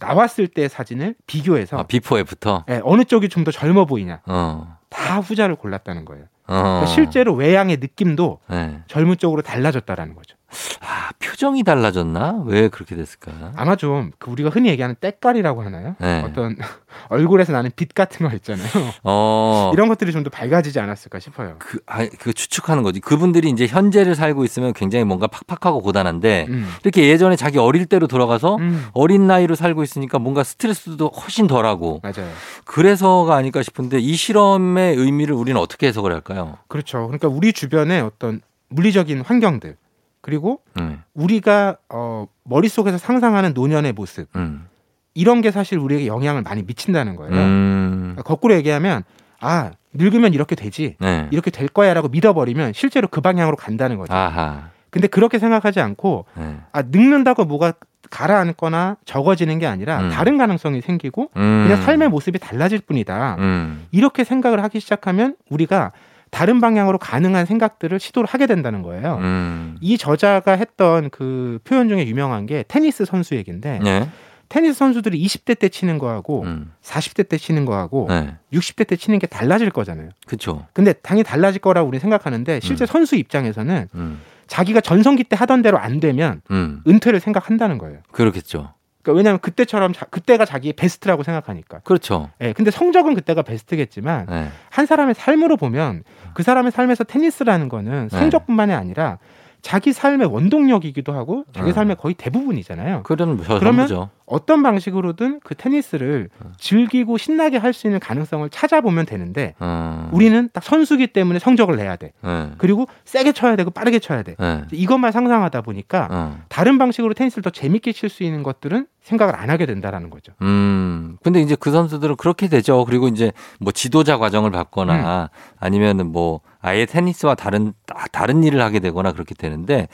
나왔을 0.00 0.48
때 0.48 0.68
사진을 0.68 1.14
비교해서 1.26 1.78
아, 1.78 1.82
before 1.84 2.18
after. 2.18 2.64
예, 2.70 2.80
어느 2.84 3.04
쪽이 3.04 3.28
좀 3.28 3.44
더 3.44 3.50
젊어 3.50 3.84
보이냐 3.84 4.20
어. 4.26 4.78
다 4.88 5.18
후자를 5.20 5.56
골랐다는 5.56 6.04
거예요. 6.04 6.24
어. 6.46 6.52
그러니까 6.54 6.86
실제로 6.86 7.34
외양의 7.34 7.78
느낌도 7.78 8.40
네. 8.48 8.82
젊은 8.86 9.16
쪽으로 9.18 9.42
달라졌다라는 9.42 10.14
거죠. 10.14 10.36
아, 10.80 11.10
표정이 11.18 11.62
달라졌나? 11.64 12.42
왜 12.46 12.68
그렇게 12.68 12.94
됐을까? 12.96 13.52
아마 13.56 13.76
좀 13.76 14.12
그 14.18 14.30
우리가 14.30 14.50
흔히 14.50 14.68
얘기하는 14.70 14.94
때깔이라고 15.00 15.62
하나요? 15.62 15.96
네. 16.00 16.22
어떤 16.24 16.56
얼굴에서 17.08 17.52
나는 17.52 17.70
빛 17.76 17.94
같은 17.94 18.28
거 18.28 18.34
있잖아요. 18.36 18.68
어. 19.02 19.70
이런 19.74 19.88
것들이 19.88 20.12
좀 20.12 20.24
더 20.24 20.30
밝아지지 20.30 20.78
않았을까 20.80 21.18
싶어요. 21.18 21.56
그, 21.58 21.78
아, 21.86 22.06
그 22.18 22.32
추측하는 22.32 22.82
거지. 22.82 23.00
그분들이 23.00 23.50
이제 23.50 23.66
현재를 23.66 24.14
살고 24.14 24.44
있으면 24.44 24.72
굉장히 24.72 25.04
뭔가 25.04 25.26
팍팍하고 25.26 25.82
고단한데 25.82 26.46
음. 26.48 26.68
이렇게 26.82 27.08
예전에 27.08 27.36
자기 27.36 27.58
어릴 27.58 27.84
때로 27.86 28.06
돌아가서 28.06 28.56
음, 28.56 28.86
어린 28.94 29.26
나이로 29.26 29.54
살고 29.54 29.82
있으니까 29.82 30.18
뭔가 30.18 30.44
스트레스도 30.44 31.08
훨씬 31.08 31.46
덜하고 31.46 32.00
맞아요. 32.02 32.30
그래서가 32.64 33.34
아닐까 33.36 33.62
싶은데 33.62 33.98
이 33.98 34.14
실험의 34.16 34.96
의미를 34.96 35.34
우리는 35.34 35.60
어떻게 35.60 35.88
해석을 35.88 36.12
할까요? 36.12 36.56
그렇죠. 36.68 37.06
그러니까 37.06 37.28
우리 37.28 37.52
주변에 37.52 38.00
어떤 38.00 38.40
물리적인 38.68 39.20
환경들 39.20 39.76
그리고 40.24 40.60
음, 40.80 41.02
우리가 41.12 41.76
어, 41.90 42.26
머릿속에서 42.44 42.96
상상하는 42.96 43.52
노년의 43.52 43.92
모습 43.92 44.26
음, 44.36 44.66
이런 45.12 45.42
게 45.42 45.50
사실 45.50 45.76
우리에게 45.76 46.06
영향을 46.06 46.40
많이 46.40 46.62
미친다는 46.62 47.14
거예요. 47.16 47.34
음, 47.34 47.98
그러니까 48.00 48.22
거꾸로 48.22 48.54
얘기하면 48.54 49.02
아 49.38 49.72
늙으면 49.92 50.32
이렇게 50.32 50.54
되지 50.54 50.96
네. 50.98 51.28
이렇게 51.30 51.50
될 51.50 51.68
거야라고 51.68 52.08
믿어버리면 52.08 52.72
실제로 52.72 53.06
그 53.06 53.20
방향으로 53.20 53.54
간다는 53.56 53.98
거죠. 53.98 54.14
아하. 54.14 54.70
근데 54.88 55.08
그렇게 55.08 55.38
생각하지 55.38 55.80
않고 55.80 56.24
네. 56.38 56.56
아 56.72 56.80
늙는다고 56.80 57.44
뭐가 57.44 57.74
가라앉거나 58.10 58.96
적어지는 59.04 59.58
게 59.58 59.66
아니라 59.66 60.00
음. 60.00 60.10
다른 60.10 60.38
가능성이 60.38 60.80
생기고 60.80 61.32
음. 61.36 61.64
그냥 61.68 61.82
삶의 61.82 62.08
모습이 62.08 62.38
달라질 62.38 62.78
뿐이다. 62.80 63.36
음. 63.40 63.86
이렇게 63.92 64.24
생각을 64.24 64.62
하기 64.62 64.80
시작하면 64.80 65.36
우리가 65.50 65.92
다른 66.34 66.60
방향으로 66.60 66.98
가능한 66.98 67.46
생각들을 67.46 68.00
시도를 68.00 68.26
하게 68.28 68.48
된다는 68.48 68.82
거예요. 68.82 69.18
음. 69.20 69.76
이 69.80 69.96
저자가 69.96 70.52
했던 70.52 71.08
그 71.10 71.60
표현 71.62 71.88
중에 71.88 72.08
유명한 72.08 72.46
게 72.46 72.64
테니스 72.66 73.04
선수 73.04 73.36
얘기인데 73.36 73.78
네. 73.84 74.08
테니스 74.48 74.74
선수들이 74.74 75.24
20대 75.24 75.56
때 75.56 75.68
치는 75.68 75.98
거하고 75.98 76.42
음. 76.42 76.72
40대 76.82 77.28
때 77.28 77.38
치는 77.38 77.64
거하고 77.64 78.06
네. 78.08 78.34
60대 78.52 78.84
때 78.84 78.96
치는 78.96 79.20
게 79.20 79.28
달라질 79.28 79.70
거잖아요. 79.70 80.08
그쵸. 80.26 80.66
근데 80.72 80.92
당연히 80.92 81.22
달라질 81.22 81.60
거라고 81.60 81.88
우리 81.88 82.00
생각하는데 82.00 82.58
실제 82.58 82.82
음. 82.82 82.86
선수 82.86 83.14
입장에서는 83.14 83.88
음. 83.94 84.20
자기가 84.48 84.80
전성기 84.80 85.24
때 85.24 85.36
하던 85.36 85.62
대로 85.62 85.78
안 85.78 86.00
되면 86.00 86.42
음. 86.50 86.82
은퇴를 86.88 87.20
생각한다는 87.20 87.78
거예요. 87.78 88.00
그렇겠죠. 88.10 88.73
그러니까 89.04 89.12
왜냐하면 89.18 89.38
그때처럼 89.40 89.92
자- 89.92 90.06
그때가 90.06 90.44
자기의 90.46 90.72
베스트라고 90.72 91.22
생각하니까. 91.22 91.80
그렇죠. 91.80 92.30
예, 92.40 92.52
근데 92.54 92.70
성적은 92.70 93.14
그때가 93.14 93.42
베스트겠지만 93.42 94.26
네. 94.28 94.48
한 94.70 94.86
사람의 94.86 95.14
삶으로 95.14 95.56
보면 95.58 96.02
그 96.32 96.42
사람의 96.42 96.72
삶에서 96.72 97.04
테니스라는 97.04 97.68
거는 97.68 98.08
네. 98.10 98.18
성적뿐만이 98.18 98.72
아니라 98.72 99.18
자기 99.60 99.92
삶의 99.92 100.26
원동력이기도 100.28 101.12
하고 101.12 101.44
자기 101.52 101.68
네. 101.68 101.72
삶의 101.72 101.96
거의 101.96 102.14
대부분이잖아요. 102.14 103.02
그런 103.04 103.42
저 103.44 103.58
그러면 103.58 103.86
전부죠. 103.86 104.10
어떤 104.26 104.62
방식으로든 104.62 105.40
그 105.44 105.54
테니스를 105.54 106.28
네. 106.42 106.48
즐기고 106.58 107.18
신나게 107.18 107.58
할 107.58 107.74
수 107.74 107.86
있는 107.88 107.98
가능성을 108.00 108.48
찾아보면 108.50 109.04
되는데 109.04 109.54
어. 109.58 110.08
우리는 110.12 110.48
딱 110.52 110.62
선수기 110.62 111.08
때문에 111.08 111.38
성적을 111.40 111.74
내야 111.76 111.96
돼. 111.96 112.12
네. 112.22 112.50
그리고 112.56 112.86
세게 113.04 113.32
쳐야 113.32 113.56
되고 113.56 113.70
빠르게 113.70 113.98
쳐야 113.98 114.22
돼. 114.22 114.36
네. 114.38 114.62
이것만 114.72 115.10
상상하다 115.12 115.60
보니까 115.62 116.08
어. 116.10 116.38
다른 116.48 116.78
방식으로 116.78 117.14
테니스를 117.14 117.42
더 117.42 117.50
재밌게 117.50 117.92
칠 117.92 118.08
수 118.08 118.22
있는 118.22 118.42
것들은 118.44 118.86
생각을 119.02 119.34
안 119.36 119.50
하게 119.50 119.66
된다라는 119.66 120.08
거죠. 120.08 120.32
음. 120.42 121.18
근데 121.22 121.40
이제 121.40 121.56
그 121.58 121.70
선수들은 121.72 122.16
그렇게 122.16 122.48
되죠. 122.48 122.84
그리고 122.84 123.08
이제 123.08 123.32
뭐 123.60 123.72
지도자 123.72 124.16
과정을 124.18 124.50
받거나 124.52 125.30
아니면은 125.58 126.12
뭐 126.12 126.40
아예 126.60 126.86
테니스와 126.86 127.34
다른 127.34 127.72
다- 127.86 128.06
다른 128.12 128.42
일을 128.44 128.60
하게 128.62 128.78
되거나 128.80 129.12
그렇게 129.12 129.34
되는데 129.34 129.88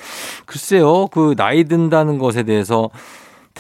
글쎄요. 0.47 1.07
그 1.09 1.35
나이 1.37 1.65
든다는 1.65 2.19
것에 2.19 2.43
대해서 2.43 2.91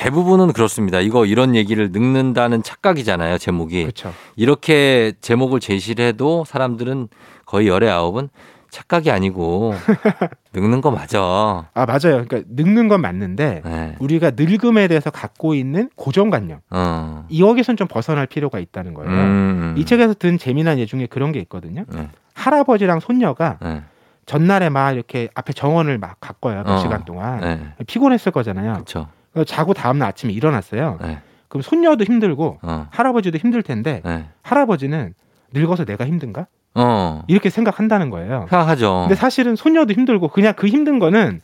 대부분은 0.00 0.54
그렇습니다. 0.54 1.00
이거 1.00 1.26
이런 1.26 1.54
얘기를 1.54 1.92
늙는다는 1.92 2.62
착각이잖아요. 2.62 3.37
제목이. 3.37 3.82
그렇죠. 3.82 4.15
이렇게 4.34 5.13
제목을 5.21 5.60
제시를 5.60 6.06
해도 6.06 6.45
사람들은 6.47 7.08
거의 7.45 7.69
열의 7.69 7.91
아홉은 7.91 8.30
착각이 8.71 9.10
아니고 9.10 9.75
늙는 10.54 10.80
거 10.80 10.91
맞아. 10.91 11.21
아 11.21 11.86
맞아요. 11.86 12.25
그러니까 12.25 12.43
늙는 12.49 12.89
건 12.89 13.02
맞는데 13.02 13.60
네. 13.63 13.97
우리가 13.99 14.30
늙음에 14.36 14.89
대해서 14.89 15.10
갖고 15.10 15.54
있는 15.54 15.91
고정관념 15.97 16.60
어. 16.71 17.26
여기선 17.36 17.76
좀 17.76 17.86
벗어날 17.86 18.26
필요가 18.26 18.58
있다는 18.58 18.95
거예요. 18.95 19.10
음. 19.10 19.75
이 19.76 19.84
책에서 19.84 20.15
든 20.15 20.39
재미난 20.39 20.78
예 20.78 20.86
중에 20.86 21.08
그런 21.08 21.30
게 21.32 21.41
있거든요. 21.41 21.84
네. 21.93 22.08
할아버지랑 22.32 23.00
손녀가 23.00 23.58
네. 23.60 23.82
전날에 24.25 24.71
막 24.71 24.93
이렇게 24.93 25.28
앞에 25.34 25.52
정원을 25.52 25.99
막 25.99 26.17
갔거예요. 26.21 26.63
몇 26.63 26.75
어. 26.75 26.78
시간 26.78 27.04
동안. 27.04 27.41
네. 27.41 27.84
피곤했을 27.86 28.32
거잖아요. 28.32 28.84
그래서 28.84 29.08
자고 29.47 29.75
다음날 29.75 30.08
아침에 30.08 30.32
일어났어요. 30.32 30.99
네. 31.00 31.19
그럼 31.49 31.62
손녀도 31.62 32.04
힘들고 32.04 32.58
어. 32.62 32.86
할아버지도 32.90 33.38
힘들 33.38 33.62
텐데 33.62 34.02
네. 34.04 34.26
할아버지는 34.43 35.14
늙어서 35.52 35.84
내가 35.84 36.06
힘든가? 36.06 36.47
어. 36.75 37.23
이렇게 37.26 37.50
생각한다는 37.50 38.10
거예요. 38.10 38.47
생각하죠. 38.49 39.06
근데 39.08 39.14
사실은 39.14 39.56
손녀도 39.56 39.93
힘들고 39.93 40.28
그냥 40.28 40.54
그 40.56 40.69
힘든 40.69 40.99
거는 40.99 41.40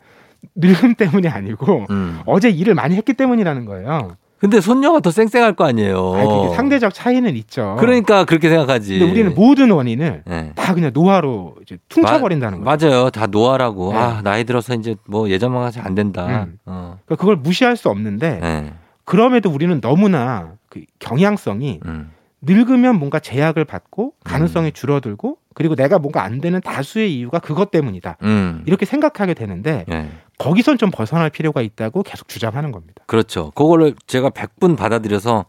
늙음 0.55 0.95
때문이 0.95 1.27
아니고 1.27 1.85
음. 1.89 2.21
어제 2.25 2.49
일을 2.49 2.73
많이 2.75 2.95
했기 2.95 3.13
때문이라는 3.13 3.65
거예요. 3.65 4.15
근데 4.39 4.61
손녀가 4.61 4.99
더 4.99 5.09
쌩쌩할 5.09 5.53
거 5.53 5.65
아니에요. 5.65 6.13
아니, 6.13 6.55
상대적 6.55 6.93
차이는 6.93 7.35
있죠. 7.37 7.75
그러니까 7.79 8.23
그렇게 8.23 8.49
생각하지. 8.49 8.99
근데 8.99 9.11
우리는 9.11 9.33
모든 9.33 9.71
원인을 9.71 10.23
네. 10.25 10.51
다 10.55 10.75
그냥 10.75 10.91
노화로 10.93 11.55
이제 11.63 11.77
퉁쳐버린다는 11.89 12.63
거죠. 12.63 12.87
맞아요. 12.87 13.09
다 13.09 13.25
노화라고. 13.25 13.93
네. 13.93 13.97
아, 13.97 14.21
나이 14.23 14.43
들어서 14.43 14.75
이제 14.75 14.95
뭐 15.07 15.29
예전만 15.29 15.63
같이 15.63 15.79
안 15.79 15.95
된다. 15.95 16.45
음. 16.45 16.59
어. 16.65 16.99
그러니까 17.05 17.19
그걸 17.19 17.35
무시할 17.37 17.75
수 17.75 17.89
없는데 17.89 18.39
네. 18.41 18.73
그럼에도 19.05 19.49
우리는 19.49 19.81
너무나 19.81 20.53
그 20.69 20.81
경향성이 20.99 21.79
음. 21.85 22.11
늙으면 22.41 22.99
뭔가 22.99 23.19
제약을 23.19 23.65
받고 23.65 24.13
가능성이 24.23 24.71
줄어들고 24.71 25.37
그리고 25.55 25.75
내가 25.75 25.97
뭔가 25.97 26.23
안 26.23 26.39
되는 26.39 26.61
다수의 26.61 27.11
이유가 27.15 27.39
그것 27.39 27.71
때문이다. 27.71 28.17
음. 28.21 28.61
이렇게 28.67 28.85
생각하게 28.85 29.33
되는데 29.33 29.85
네. 29.87 30.09
거기선 30.37 30.77
좀 30.77 30.91
벗어날 30.91 31.29
필요가 31.29 31.61
있다고 31.61 32.03
계속 32.03 32.27
주장하는 32.27 32.71
겁니다. 32.71 33.03
그렇죠. 33.07 33.51
그거를 33.51 33.95
제가 34.05 34.29
100분 34.29 34.77
받아들여서 34.77 35.45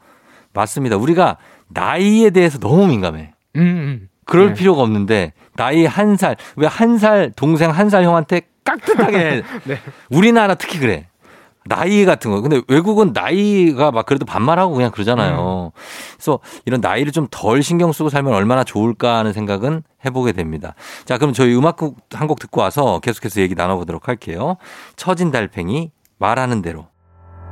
맞습니다. 0.55 0.97
우리가 0.97 1.37
나이에 1.69 2.31
대해서 2.31 2.59
너무 2.59 2.87
민감해. 2.87 3.33
음, 3.57 3.61
음. 3.61 4.09
그럴 4.25 4.49
네. 4.49 4.55
필요가 4.55 4.83
없는데 4.83 5.33
나이 5.57 5.85
한 5.87 6.17
살, 6.17 6.37
왜 6.57 6.67
한 6.67 6.99
살 6.99 7.33
동생 7.37 7.71
한 7.71 7.89
살 7.91 8.05
형한테 8.05 8.43
깍듯하게 8.65 9.19
해. 9.19 9.43
네. 9.65 9.79
우리나라 10.11 10.55
특히 10.55 10.79
그래. 10.79 11.09
나이 11.69 12.05
같은 12.05 12.31
거. 12.31 12.41
근데 12.41 12.61
외국은 12.69 13.13
나이가 13.13 13.91
막 13.91 14.07
그래도 14.07 14.25
반말하고 14.25 14.75
그냥 14.75 14.91
그러잖아요. 14.91 15.73
그래서 16.17 16.39
이런 16.65 16.81
나이를 16.81 17.13
좀 17.13 17.29
덜 17.31 17.63
신경 17.63 17.93
쓰고 17.93 18.09
살면 18.09 18.33
얼마나 18.33 18.65
좋을까 18.65 19.17
하는 19.19 19.33
생각은 19.33 19.83
해보게 20.05 20.33
됩니다. 20.33 20.75
자, 21.05 21.19
그럼 21.19 21.33
저희 21.33 21.55
음악 21.55 21.79
한 22.13 22.29
곡 22.29 22.39
듣고 22.41 22.61
와서 22.61 23.01
계속해서 23.01 23.41
얘기 23.41 23.55
나눠보도록 23.55 24.09
할게요. 24.09 24.57
처진 24.97 25.31
달팽이 25.31 25.91
말하는 26.19 26.63
대로. 26.63 26.87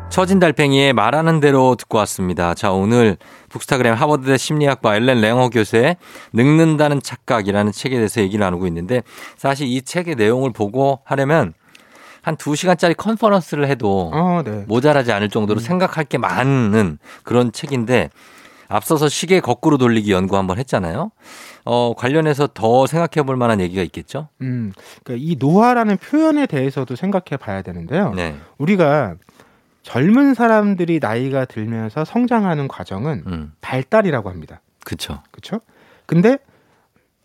처진 0.09 0.39
달팽이의 0.39 0.93
말하는 0.93 1.41
대로 1.41 1.75
듣고 1.75 1.99
왔습니다. 1.99 2.55
자, 2.55 2.71
오늘 2.73 3.17
북스타그램 3.49 3.95
하버드대 3.95 4.37
심리학과 4.37 4.95
엘렌 4.97 5.21
랭어 5.21 5.49
교수의 5.51 5.97
늙는다는 6.33 7.03
착각이라는 7.03 7.73
책에 7.73 7.97
대해서 7.97 8.21
얘기를 8.21 8.45
나누고 8.45 8.67
있는데 8.69 9.03
사실 9.37 9.67
이 9.67 9.83
책의 9.83 10.15
내용을 10.15 10.53
보고 10.53 11.01
하려면 11.05 11.55
한 12.27 12.37
두시간짜리 12.37 12.95
컨퍼런스를 12.95 13.69
해도 13.69 14.11
어, 14.13 14.43
네. 14.45 14.65
모자라지 14.67 15.13
않을 15.13 15.29
정도로 15.29 15.61
생각할 15.61 16.05
게 16.05 16.19
많은 16.19 16.99
그런 17.23 17.53
책인데 17.53 18.11
앞서서 18.67 19.09
시계 19.09 19.39
거꾸로 19.39 19.79
돌리기 19.79 20.11
연구 20.11 20.37
한번 20.37 20.59
했잖아요. 20.59 21.13
어, 21.65 21.95
관련해서 21.97 22.49
더 22.53 22.89
생각해 22.89 23.25
볼 23.25 23.37
만한 23.37 23.61
얘기가 23.61 23.81
있겠죠? 23.85 24.29
음, 24.41 24.73
그러니까 25.05 25.25
이 25.25 25.37
노화라는 25.39 25.99
표현에 25.99 26.47
대해서도 26.47 26.97
생각해 26.97 27.37
봐야 27.39 27.63
되는데요. 27.63 28.13
네. 28.15 28.35
우리가 28.59 29.15
젊은 29.85 30.35
사람들이 30.35 30.99
나이가 31.01 31.45
들면서 31.45 32.05
성장하는 32.05 32.67
과정은 32.67 33.23
음, 33.29 33.53
발달이라고 33.61 34.31
합니다. 34.31 34.61
그쵸. 34.85 35.23
그렇죠? 35.31 35.61
근데 36.07 36.39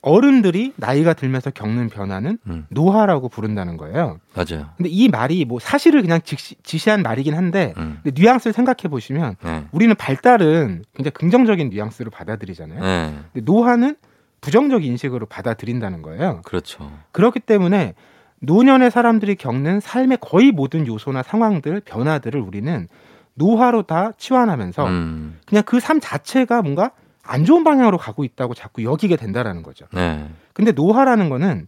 어른들이 0.02 0.74
나이가 0.78 1.14
들면서 1.14 1.52
겪는 1.52 1.90
변화는 1.90 2.40
음, 2.48 2.66
노화라고 2.70 3.30
부른다는 3.30 3.78
거예요. 3.78 4.20
맞아요. 4.34 4.70
근데 4.76 4.90
이 4.90 5.10
말이 5.10 5.46
뭐 5.46 5.60
사실을 5.60 6.02
그냥 6.02 6.22
직시, 6.24 6.56
지시한 6.64 7.04
말이긴 7.04 7.36
한데 7.36 7.74
음, 7.78 8.00
근데 8.04 8.20
뉘앙스를 8.20 8.54
생각해 8.54 8.90
보시면 8.90 9.36
네. 9.44 9.66
우리는 9.72 9.94
발달은 9.94 10.84
굉장히 10.96 11.12
긍정적인 11.14 11.70
뉘앙스로 11.70 12.10
받아들이잖아요. 12.10 12.80
네. 12.82 13.16
근데 13.32 13.46
노화는 13.46 13.96
부정적 14.42 14.84
인식으로 14.84 15.28
받아들인다는 15.28 16.02
거예요. 16.02 16.42
그렇죠. 16.46 16.92
그렇기 17.12 17.40
때문에 17.40 17.94
노년의 18.40 18.90
사람들이 18.90 19.36
겪는 19.36 19.82
삶의 19.82 20.18
거의 20.20 20.52
모든 20.52 20.88
요소나 20.88 21.22
상황들, 21.22 21.82
변화들을 21.82 22.42
우리는 22.42 22.88
노화로 23.36 23.84
다 23.84 24.12
치환하면서 24.18 24.88
음, 24.88 25.38
그냥 25.46 25.64
그 25.64 25.80
삶 25.80 26.00
자체가 26.00 26.64
뭔가 26.64 26.90
안 27.24 27.46
좋은 27.46 27.64
방향으로 27.64 27.98
가고 27.98 28.24
있다고 28.24 28.54
자꾸 28.54 28.84
여기게 28.84 29.16
된다라는 29.16 29.64
거죠. 29.64 29.86
네. 29.94 30.28
근데 30.54 30.72
노화라는 30.72 31.30
거는 31.30 31.68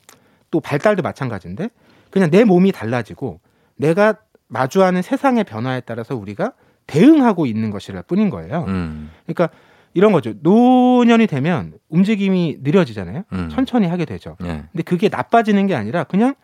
또 0.51 0.59
발달도 0.59 1.01
마찬가지인데 1.03 1.69
그냥 2.09 2.29
내 2.29 2.43
몸이 2.43 2.71
달라지고 2.71 3.39
내가 3.75 4.15
마주하는 4.47 5.01
세상의 5.01 5.43
변화에 5.45 5.81
따라서 5.81 6.15
우리가 6.15 6.53
대응하고 6.87 7.45
있는 7.45 7.71
것이라 7.71 8.03
뿐인 8.03 8.29
거예요. 8.29 8.65
음. 8.67 9.09
그러니까 9.25 9.49
이런 9.93 10.11
거죠. 10.11 10.33
노년이 10.41 11.27
되면 11.27 11.73
움직임이 11.89 12.57
느려지잖아요. 12.61 13.23
음. 13.31 13.49
천천히 13.49 13.87
하게 13.87 14.05
되죠. 14.05 14.37
예. 14.43 14.63
근데 14.71 14.83
그게 14.83 15.09
나빠지는 15.09 15.67
게 15.67 15.75
아니라 15.75 16.03
그냥 16.03 16.35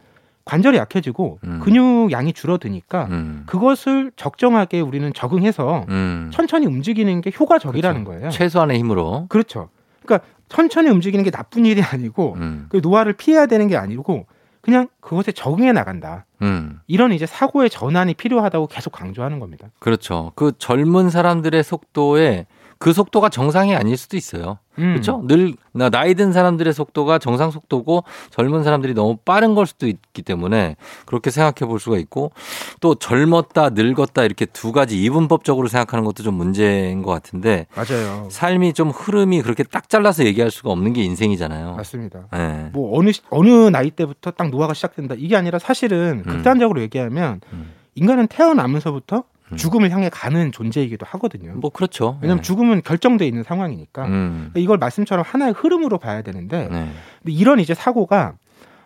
관절이 0.50 0.78
약해지고 0.78 1.38
음. 1.44 1.60
근육 1.60 2.12
양이 2.12 2.34
줄어드니까 2.34 3.06
음. 3.12 3.44
그것을 3.46 4.12
적정하게 4.16 4.82
우리는 4.82 5.14
적응해서 5.14 5.86
음. 5.90 6.32
천천히 6.34 6.66
움직이는 6.66 7.22
게 7.22 7.32
효과적이라는 7.40 8.04
거예요. 8.04 8.30
최소한의 8.32 8.80
힘으로. 8.80 9.28
그렇죠. 9.30 9.70
그러니까 10.04 10.28
천천히 10.48 10.90
움직이는 10.90 11.24
게 11.24 11.30
나쁜 11.30 11.68
일이 11.68 11.84
아니고 11.84 12.34
음. 12.38 12.66
그 12.70 12.80
노화를 12.82 13.14
피해야 13.14 13.46
되는 13.46 13.68
게 13.68 13.78
아니고 13.78 14.26
그냥 14.62 14.88
그것에 15.02 15.32
적응해 15.32 15.72
나간다. 15.72 16.26
음. 16.42 16.80
이런 16.88 17.12
이제 17.12 17.28
사고의 17.28 17.70
전환이 17.70 18.16
필요하다고 18.16 18.68
계속 18.68 18.90
강조하는 18.90 19.40
겁니다. 19.40 19.68
그렇죠. 19.78 20.32
그 20.34 20.52
젊은 20.58 21.12
사람들의 21.12 21.64
속도에 21.64 22.48
그 22.80 22.94
속도가 22.94 23.28
정상이 23.28 23.76
아닐 23.76 23.98
수도 23.98 24.16
있어요. 24.16 24.58
음. 24.78 24.94
그렇죠? 24.94 25.22
늘 25.28 25.54
나- 25.74 25.90
나이 25.90 26.16
든 26.16 26.32
사람들의 26.32 26.72
속도가 26.74 27.20
정상 27.20 27.52
속도고 27.52 28.06
젊은 28.30 28.64
사람들이 28.64 28.94
너무 28.94 29.18
빠른 29.18 29.54
걸 29.54 29.68
수도 29.68 29.86
있기 29.86 30.22
때문에 30.22 30.78
그렇게 31.06 31.30
생각해 31.30 31.70
볼 31.70 31.78
수가 31.82 31.98
있고 31.98 32.32
또 32.80 32.96
젊었다 32.96 33.72
늙었다 33.72 34.24
이렇게 34.24 34.46
두 34.46 34.72
가지 34.72 34.98
이분법적으로 35.04 35.68
생각하는 35.68 36.06
것도 36.06 36.24
좀 36.24 36.36
문제인 36.36 37.02
것 37.04 37.12
같은데 37.12 37.68
맞아요. 37.76 38.30
삶이 38.32 38.72
좀 38.72 38.92
흐름이 38.92 39.42
그렇게 39.42 39.64
딱 39.64 39.90
잘라서 39.90 40.24
얘기할 40.24 40.50
수가 40.50 40.72
없는 40.72 40.94
게 40.94 41.04
인생이잖아요. 41.04 41.76
맞습니다. 41.76 42.28
네. 42.32 42.70
뭐 42.72 42.98
어느 42.98 43.12
시- 43.12 43.22
어느 43.30 43.50
나이 43.68 43.92
때부터 43.92 44.32
딱 44.32 44.50
노화가 44.52 44.74
시작된다. 44.74 45.16
이게 45.18 45.36
아니라 45.36 45.60
사실은 45.60 46.24
음. 46.26 46.32
극단적으로 46.32 46.80
얘기하면 46.82 47.42
음. 47.52 47.74
인간은 47.96 48.28
태어나면서부터 48.28 49.18
음. 49.18 49.39
죽음을 49.56 49.92
향해 49.92 50.10
가는 50.10 50.52
존재이기도 50.52 51.06
하거든요. 51.10 51.54
뭐 51.56 51.70
그렇죠. 51.70 52.18
왜냐하면 52.22 52.42
네. 52.42 52.48
죽음은 52.48 52.82
결정돼 52.84 53.28
있는 53.28 53.44
상황이니까 53.44 54.06
음. 54.06 54.52
이걸 54.56 54.78
말씀처럼 54.78 55.24
하나의 55.28 55.54
흐름으로 55.54 55.98
봐야 55.98 56.22
되는데 56.22 56.68
네. 56.70 56.92
근데 57.20 57.32
이런 57.32 57.60
이제 57.60 57.74
사고가 57.74 58.34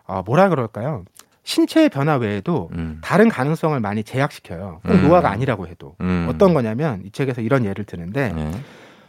어, 0.06 0.22
뭐라 0.26 0.50
그럴까요? 0.50 1.04
신체의 1.44 1.90
변화 1.90 2.16
외에도 2.16 2.70
음. 2.74 3.00
다른 3.04 3.30
가능성을 3.30 3.78
많이 3.80 4.04
제약시켜요. 4.04 4.82
꼭 4.84 4.92
음. 4.92 5.04
노화가 5.08 5.30
아니라고 5.30 5.68
해도 5.68 5.96
음. 6.02 6.28
어떤 6.30 6.54
거냐면 6.54 7.02
이 7.06 7.12
책에서 7.12 7.42
이런 7.42 7.66
예를 7.66 7.84
드는데 7.86 8.32
네. 8.34 8.52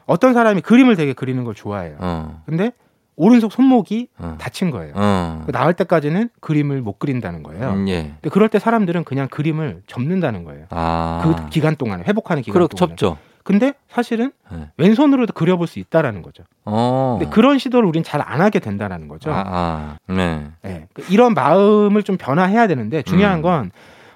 어떤 0.06 0.34
사람이 0.34 0.60
그림을 0.60 0.96
되게 0.96 1.12
그리는 1.12 1.44
걸 1.44 1.54
좋아해요. 1.54 1.96
어. 2.00 2.42
근데 2.46 2.72
오른손 3.16 3.50
손목이 3.50 4.09
어. 4.18 4.37
다친 4.40 4.70
거예요. 4.70 4.92
어. 4.96 5.44
나을 5.48 5.74
때까지는 5.74 6.31
그림을 6.40 6.81
못 6.83 6.98
그린다는 6.98 7.42
거예요. 7.42 7.70
음, 7.70 7.88
예. 7.88 8.03
근데 8.20 8.29
그럴 8.31 8.48
때 8.48 8.59
사람들은 8.59 9.05
그냥 9.05 9.29
그림을 9.29 9.83
접는다는 9.87 10.44
거예요. 10.44 10.66
아. 10.70 11.20
그 11.24 11.48
기간 11.50 11.77
동안에 11.77 12.05
회복하는 12.07 12.42
기간 12.42 12.55
동안에. 12.66 12.74
접죠. 12.96 13.16
근데 13.44 13.74
사실은 13.88 14.33
네. 14.50 14.70
왼손으로도 14.79 15.35
그려볼 15.35 15.66
수 15.66 15.79
있다라는 15.79 16.22
거죠. 16.22 16.44
어. 16.64 17.18
근데 17.18 17.31
그런 17.31 17.59
시도를 17.59 17.87
우린 17.87 18.03
잘 18.03 18.22
안 18.24 18.40
하게 18.40 18.59
된다라는 18.59 19.07
거죠. 19.07 19.31
아, 19.33 19.44
아. 19.46 20.12
네. 20.12 20.46
예. 20.64 20.87
그 20.94 21.05
이런 21.11 21.35
마음을 21.35 22.03
좀 22.03 22.16
변화해야 22.16 22.66
되는데 22.66 23.03
중요한 23.03 23.40
음. 23.40 23.42
건 23.42 23.70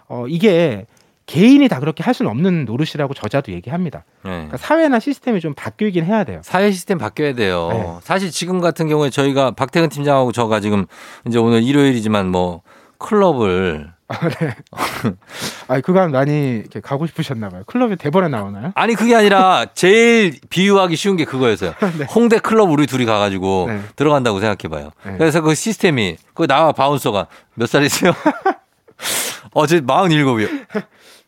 어, 0.08 0.26
이게 0.26 0.86
개인이 1.28 1.68
다 1.68 1.78
그렇게 1.78 2.02
할 2.02 2.14
수는 2.14 2.30
없는 2.30 2.64
노릇이라고 2.64 3.12
저자도 3.12 3.52
얘기합니다. 3.52 4.04
네. 4.24 4.30
그러니까 4.30 4.56
사회나 4.56 4.98
시스템이 4.98 5.40
좀 5.40 5.52
바뀌긴 5.54 6.06
해야 6.06 6.24
돼요. 6.24 6.40
사회 6.42 6.72
시스템 6.72 6.96
바뀌어야 6.96 7.34
돼요. 7.34 7.68
네. 7.70 7.86
사실 8.02 8.30
지금 8.30 8.60
같은 8.60 8.88
경우에 8.88 9.10
저희가 9.10 9.50
박태근 9.50 9.90
팀장하고 9.90 10.32
저가 10.32 10.60
지금 10.60 10.86
이제 11.26 11.38
오늘 11.38 11.62
일요일이지만 11.62 12.30
뭐 12.30 12.62
클럽을 12.96 13.92
아, 15.68 15.80
그간 15.84 16.12
많이 16.12 16.60
이렇게 16.60 16.80
가고 16.80 17.06
싶으셨나 17.06 17.50
봐요. 17.50 17.62
클럽에 17.66 17.96
대본에 17.96 18.28
나오나요? 18.28 18.72
아니 18.74 18.94
그게 18.94 19.14
아니라 19.14 19.66
제일 19.74 20.34
비유하기 20.48 20.96
쉬운 20.96 21.18
게 21.18 21.26
그거였어요. 21.26 21.74
네. 21.98 22.06
홍대 22.06 22.38
클럽 22.38 22.70
우리 22.70 22.86
둘이 22.86 23.04
가가지고 23.04 23.66
네. 23.68 23.82
들어간다고 23.96 24.40
생각해봐요. 24.40 24.92
네. 25.04 25.18
그래서 25.18 25.42
그 25.42 25.54
시스템이 25.54 26.16
그 26.32 26.46
나와 26.46 26.72
바운서가 26.72 27.26
몇 27.52 27.68
살이세요? 27.68 28.14
어제 29.52 29.80
47이요. 29.82 30.66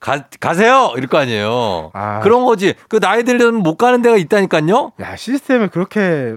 가, 0.00 0.24
가세요! 0.40 0.92
이럴 0.96 1.08
거 1.08 1.18
아니에요. 1.18 1.90
아. 1.92 2.20
그런 2.20 2.44
거지. 2.44 2.74
그 2.88 2.98
나이 2.98 3.22
들려면 3.22 3.62
못 3.62 3.76
가는 3.76 4.00
데가 4.02 4.16
있다니까요? 4.16 4.92
야, 5.00 5.16
시스템을 5.16 5.68
그렇게 5.68 6.36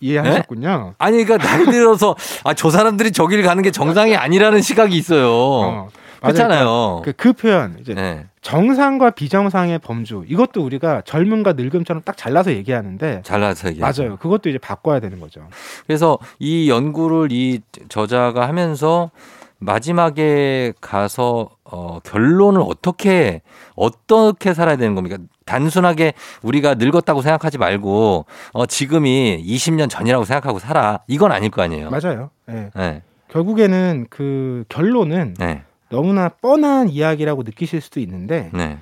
이해하셨군요. 0.00 0.94
아니, 0.98 1.24
그러니까 1.24 1.48
나이 1.48 1.64
들어서, 1.64 2.14
아, 2.44 2.54
저 2.54 2.70
사람들이 2.70 3.10
저길 3.10 3.42
가는 3.42 3.62
게 3.62 3.70
정상이 3.70 4.14
아니라는 4.14 4.60
시각이 4.60 4.94
있어요. 4.96 5.32
어, 5.32 5.88
맞아요. 6.20 6.34
그렇잖아요. 6.34 7.02
그, 7.04 7.12
그 7.12 7.32
표현 7.32 7.76
이제 7.80 7.94
네. 7.94 8.26
정상과 8.42 9.10
비정상의 9.10 9.78
범주 9.78 10.24
이것도 10.26 10.62
우리가 10.64 11.02
젊음과 11.04 11.52
늙음처럼 11.52 12.02
딱 12.04 12.16
잘라서 12.16 12.52
얘기하는데 12.52 13.22
잘라서 13.24 13.68
얘기 13.68 13.80
맞아요. 13.80 14.16
그것도 14.18 14.48
이제 14.48 14.58
바꿔야 14.58 15.00
되는 15.00 15.20
거죠. 15.20 15.42
그래서 15.86 16.18
이 16.38 16.68
연구를 16.68 17.28
이 17.30 17.60
저자가 17.88 18.48
하면서 18.48 19.10
마지막에 19.58 20.72
가서 20.80 21.50
어, 21.64 21.98
결론을 22.00 22.62
어떻게 22.64 23.42
어떻게 23.74 24.54
살아야 24.54 24.76
되는 24.76 24.94
겁니까? 24.94 25.18
단순하게 25.44 26.14
우리가 26.42 26.74
늙었다고 26.74 27.22
생각하지 27.22 27.58
말고 27.58 28.26
어, 28.52 28.66
지금이 28.66 29.42
20년 29.44 29.90
전이라고 29.90 30.24
생각하고 30.24 30.58
살아. 30.58 31.00
이건 31.08 31.32
아닐 31.32 31.50
거 31.50 31.62
아니에요. 31.62 31.90
맞아요. 31.90 32.30
예. 32.50 32.70
네, 32.74 33.02
결국에는 33.28 34.06
그 34.10 34.64
결론은 34.68 35.34
네, 35.38 35.62
너무나 35.88 36.28
뻔한 36.28 36.88
이야기라고 36.88 37.42
느끼실 37.42 37.80
수도 37.80 38.00
있는데 38.00 38.50
네. 38.52 38.78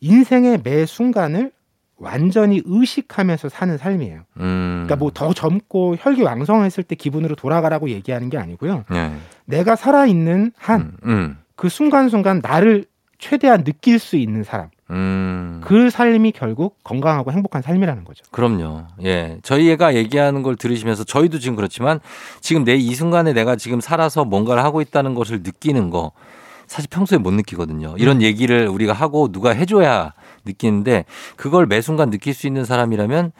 인생의 0.00 0.60
매 0.64 0.86
순간을 0.86 1.52
완전히 1.98 2.62
의식하면서 2.64 3.48
사는 3.48 3.76
삶이에요. 3.76 4.20
음. 4.38 4.84
그러니까 4.86 4.96
뭐 4.96 5.10
더 5.12 5.32
젊고 5.32 5.96
혈기 5.98 6.22
왕성했을 6.22 6.84
때 6.84 6.94
기분으로 6.94 7.34
돌아가라고 7.34 7.90
얘기하는 7.90 8.30
게 8.30 8.38
아니고요. 8.38 8.84
네. 8.90 9.12
내가 9.46 9.74
살아 9.76 10.06
있는 10.06 10.52
한그 10.56 10.96
음, 11.04 11.36
순간순간 11.68 12.40
나를 12.42 12.84
최대한 13.18 13.64
느낄 13.64 13.98
수 13.98 14.16
있는 14.16 14.44
사람. 14.44 14.68
음. 14.90 15.60
그 15.64 15.90
삶이 15.90 16.32
결국 16.32 16.78
건강하고 16.84 17.32
행복한 17.32 17.62
삶이라는 17.62 18.04
거죠. 18.04 18.24
그럼요. 18.30 18.84
예. 19.02 19.38
저희가 19.42 19.94
얘기하는 19.96 20.42
걸 20.42 20.56
들으시면서 20.56 21.04
저희도 21.04 21.40
지금 21.40 21.56
그렇지만 21.56 21.98
지금 22.40 22.64
내 22.64 22.76
이 22.76 22.94
순간에 22.94 23.32
내가 23.32 23.56
지금 23.56 23.80
살아서 23.80 24.24
뭔가를 24.24 24.62
하고 24.62 24.80
있다는 24.80 25.14
것을 25.14 25.42
느끼는 25.42 25.90
거 25.90 26.12
사실 26.68 26.88
평소에 26.90 27.18
못 27.18 27.32
느끼거든요. 27.32 27.96
이런 27.98 28.22
얘기를 28.22 28.68
우리가 28.68 28.92
하고 28.92 29.32
누가 29.32 29.50
해줘야 29.50 30.12
느끼는데 30.48 31.04
그걸 31.36 31.66
매 31.66 31.80
순간 31.80 32.10
느낄 32.10 32.34
수 32.34 32.46
있는 32.46 32.64
사람이라면 32.64 33.32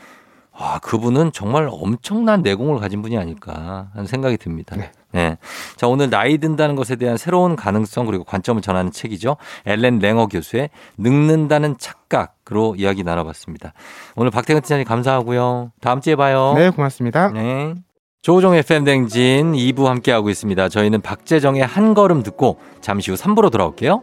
아, 0.61 0.81
그분은 0.81 1.31
정말 1.33 1.69
엄청난 1.71 2.43
내공을 2.43 2.81
가진 2.81 3.01
분이 3.01 3.17
아닐까 3.17 3.89
하는 3.93 4.07
생각이 4.07 4.37
듭니다. 4.39 4.75
네. 4.77 4.91
네. 5.13 5.39
자, 5.77 5.87
오늘 5.87 6.11
나이 6.11 6.39
든다는 6.39 6.75
것에 6.75 6.97
대한 6.97 7.17
새로운 7.17 7.55
가능성 7.55 8.07
그리고 8.07 8.25
관점을 8.25 8.61
전하는 8.61 8.91
책이죠. 8.91 9.37
엘렌 9.67 10.01
랭어 10.01 10.27
교수의 10.27 10.71
늙는다는 10.99 11.77
착각으로 11.79 12.75
이야기 12.77 13.05
나눠봤습니다. 13.05 13.73
오늘 14.17 14.33
박태근 14.33 14.63
팀장님 14.63 14.85
감사하고요. 14.85 15.73
다음 15.81 16.01
주에 16.01 16.17
봐요. 16.17 16.55
네, 16.57 16.71
고맙습니다. 16.71 17.31
네. 17.31 17.75
조우종 18.21 18.55
FM 18.55 18.83
댕진 18.83 19.53
2부 19.53 19.85
함께하고 19.85 20.29
있습니다. 20.29 20.69
저희는 20.69 21.03
박재정의 21.03 21.65
한 21.65 21.95
걸음 21.95 22.25
듣고 22.25 22.59
잠시 22.81 23.13
후 23.13 23.17
3부로 23.17 23.53
돌아올게요. 23.53 24.03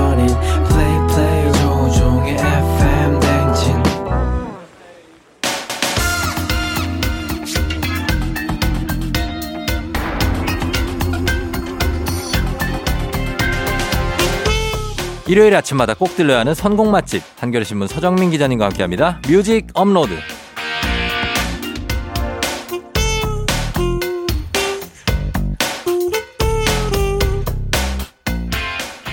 일요일 15.27 15.55
아침마다 15.55 15.93
꼭 15.93 16.15
들려야 16.15 16.39
하는 16.39 16.53
선곡 16.53 16.89
맛집 16.89 17.21
한겨레신문 17.39 17.87
서정민 17.87 18.31
기자님과 18.31 18.65
함께합니다. 18.65 19.21
뮤직 19.27 19.67
업로드. 19.73 20.15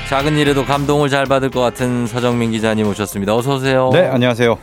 작은 0.09 0.39
일에도 0.39 0.65
감동을 0.65 1.11
잘 1.11 1.27
받을 1.27 1.51
것 1.51 1.61
같은 1.61 2.07
서정민 2.07 2.51
기자님 2.51 2.87
오셨습니다. 2.89 3.37
어서 3.37 3.57
오세요. 3.57 3.91
네, 3.93 4.07
안녕하세요. 4.07 4.59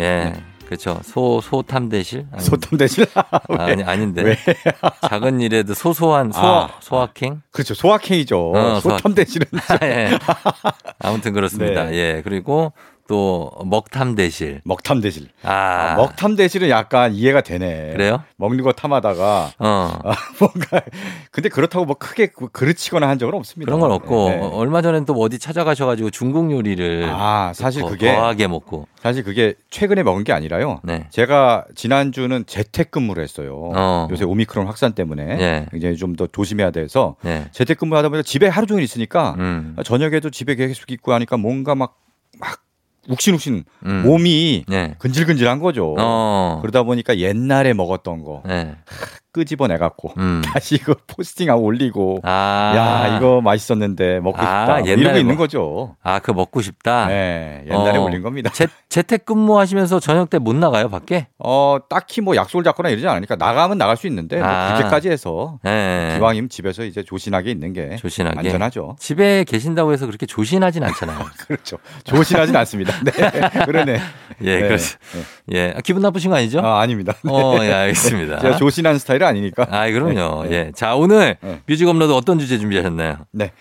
예. 0.00 0.34
그렇죠. 0.72 1.00
소 1.04 1.42
소탐대실? 1.42 2.26
아니, 2.32 2.42
소탐 2.42 2.78
대신 2.78 3.04
아, 3.14 3.40
아니 3.58 3.82
아닌데. 3.82 4.36
작은 5.08 5.40
일에도 5.42 5.74
소소한 5.74 6.32
소화 6.32 6.64
아. 6.64 6.70
소확행? 6.80 7.42
그렇죠. 7.50 7.74
소확행이죠. 7.74 8.52
어, 8.52 8.80
소탐 8.80 9.14
대신은 9.14 9.46
예. 9.82 10.18
아무튼 10.98 11.34
그렇습니다. 11.34 11.84
네. 11.84 11.94
예. 11.96 12.22
그리고 12.24 12.72
또 13.08 13.50
먹탐대실. 13.64 14.60
먹탐 14.64 15.00
대실. 15.00 15.28
아. 15.42 15.52
아, 15.52 15.94
먹탐 15.96 16.36
대실은 16.36 16.68
약간 16.68 17.14
이해가 17.14 17.40
되네. 17.42 17.92
그래요? 17.92 18.22
먹는 18.36 18.62
거 18.64 18.72
탐하다가 18.72 19.50
어. 19.58 19.98
아, 20.04 20.14
뭔가 20.38 20.80
근데 21.30 21.48
그렇다고 21.48 21.84
뭐 21.84 21.96
크게 21.96 22.28
그- 22.28 22.48
그르치거나 22.48 23.08
한 23.08 23.18
적은 23.18 23.34
없습니다. 23.34 23.66
그런 23.68 23.80
건 23.80 23.92
없고 23.92 24.28
네, 24.28 24.36
네. 24.36 24.42
어, 24.42 24.48
얼마 24.54 24.82
전엔 24.82 25.04
또 25.04 25.14
어디 25.14 25.38
찾아가셔 25.38 25.86
가지고 25.86 26.10
중국 26.10 26.50
요리를 26.52 27.08
아, 27.12 27.52
사실 27.54 27.82
더, 27.82 27.88
그게 27.88 28.14
더하게 28.14 28.46
먹고 28.46 28.86
사실 29.00 29.24
그게 29.24 29.54
최근에 29.70 30.02
먹은 30.02 30.24
게 30.24 30.32
아니라요. 30.32 30.80
네. 30.84 31.06
제가 31.10 31.64
지난주는 31.74 32.44
재택근무를 32.46 33.22
했어요. 33.22 33.70
어. 33.74 34.08
요새 34.10 34.24
오미크론 34.24 34.66
확산 34.66 34.92
때문에 34.92 35.22
예. 35.40 35.66
이제 35.74 35.94
좀더 35.94 36.28
조심해야 36.28 36.70
돼서 36.70 37.16
네. 37.22 37.46
재택근무 37.52 37.96
하다 37.96 38.08
보니까 38.10 38.22
집에 38.22 38.46
하루 38.48 38.66
종일 38.66 38.84
있으니까 38.84 39.34
음. 39.38 39.76
저녁에도 39.84 40.30
집에 40.30 40.54
계속 40.54 40.90
있고 40.92 41.12
하니까 41.12 41.36
뭔가 41.36 41.74
막막 41.74 41.92
욱신욱신 43.08 43.64
음. 43.86 44.02
몸이 44.04 44.64
네. 44.68 44.94
근질근질한 44.98 45.58
거죠. 45.58 45.94
어. 45.98 46.58
그러다 46.62 46.82
보니까 46.84 47.18
옛날에 47.18 47.74
먹었던 47.74 48.22
거 48.22 48.42
네. 48.46 48.76
끄집어내 49.32 49.78
갖고 49.78 50.12
음. 50.18 50.42
다시 50.52 50.74
이거 50.76 50.94
포스팅하고 51.06 51.62
올리고 51.62 52.20
아. 52.22 52.72
야 52.76 53.16
이거 53.16 53.40
맛있었는데 53.40 54.20
먹고 54.20 54.38
아, 54.38 54.42
싶다 54.42 54.78
뭐 54.78 54.86
이러고 54.88 55.18
있는 55.18 55.34
뭐- 55.36 55.44
거죠. 55.44 55.96
아, 56.02 56.18
그 56.18 56.30
먹고 56.30 56.60
싶다. 56.60 57.06
네, 57.06 57.64
옛날에 57.66 57.98
어. 57.98 58.02
올린 58.02 58.22
겁니다. 58.22 58.50
재, 58.52 58.66
재택 58.88 59.24
근무하시면서 59.24 60.00
저녁 60.00 60.28
때 60.30 60.38
못 60.42 60.56
나가요, 60.56 60.88
밖에? 60.88 61.28
어 61.38 61.78
딱히 61.88 62.20
뭐 62.20 62.34
약속을 62.34 62.64
잡거나 62.64 62.88
이러지 62.88 63.06
않으니까 63.06 63.36
나가면 63.36 63.78
나갈 63.78 63.96
수 63.96 64.06
있는데 64.08 64.38
뭐 64.38 64.46
아. 64.46 64.74
그렇게까지 64.74 65.08
해서 65.08 65.58
네. 65.62 66.14
기왕이면 66.16 66.48
집에서 66.50 66.82
이제 66.84 67.02
조신하게 67.04 67.50
있는 67.50 67.72
게 67.72 67.96
조신하게. 67.96 68.38
안전하죠. 68.38 68.96
집에 68.98 69.44
계신다고 69.44 69.92
해서 69.92 70.06
그렇게 70.06 70.26
조신하진 70.26 70.82
않잖아요. 70.82 71.18
그렇죠. 71.46 71.78
조신하진 72.04 72.54
않습니다. 72.56 72.92
네, 73.04 73.12
그러네. 73.66 74.00
예, 74.42 74.60
네. 74.60 74.66
그렇죠. 74.66 74.98
예. 75.52 75.74
아, 75.76 75.80
기분 75.80 76.02
나쁘신 76.02 76.30
거 76.30 76.36
아니죠? 76.36 76.58
아 76.60 76.80
아닙니다. 76.80 77.14
어, 77.28 77.56
예, 77.62 77.72
알겠습니다. 77.72 78.40
제가 78.40 78.56
조신한 78.56 78.98
스타일은 78.98 79.21
아니니까. 79.24 79.66
아, 79.70 79.90
그럼요. 79.90 80.44
네. 80.44 80.52
예. 80.52 80.72
자, 80.74 80.94
오늘 80.94 81.36
네. 81.40 81.60
뮤직 81.66 81.88
업로드 81.88 82.12
어떤 82.12 82.38
주제 82.38 82.58
준비하셨나요? 82.58 83.18
네. 83.32 83.52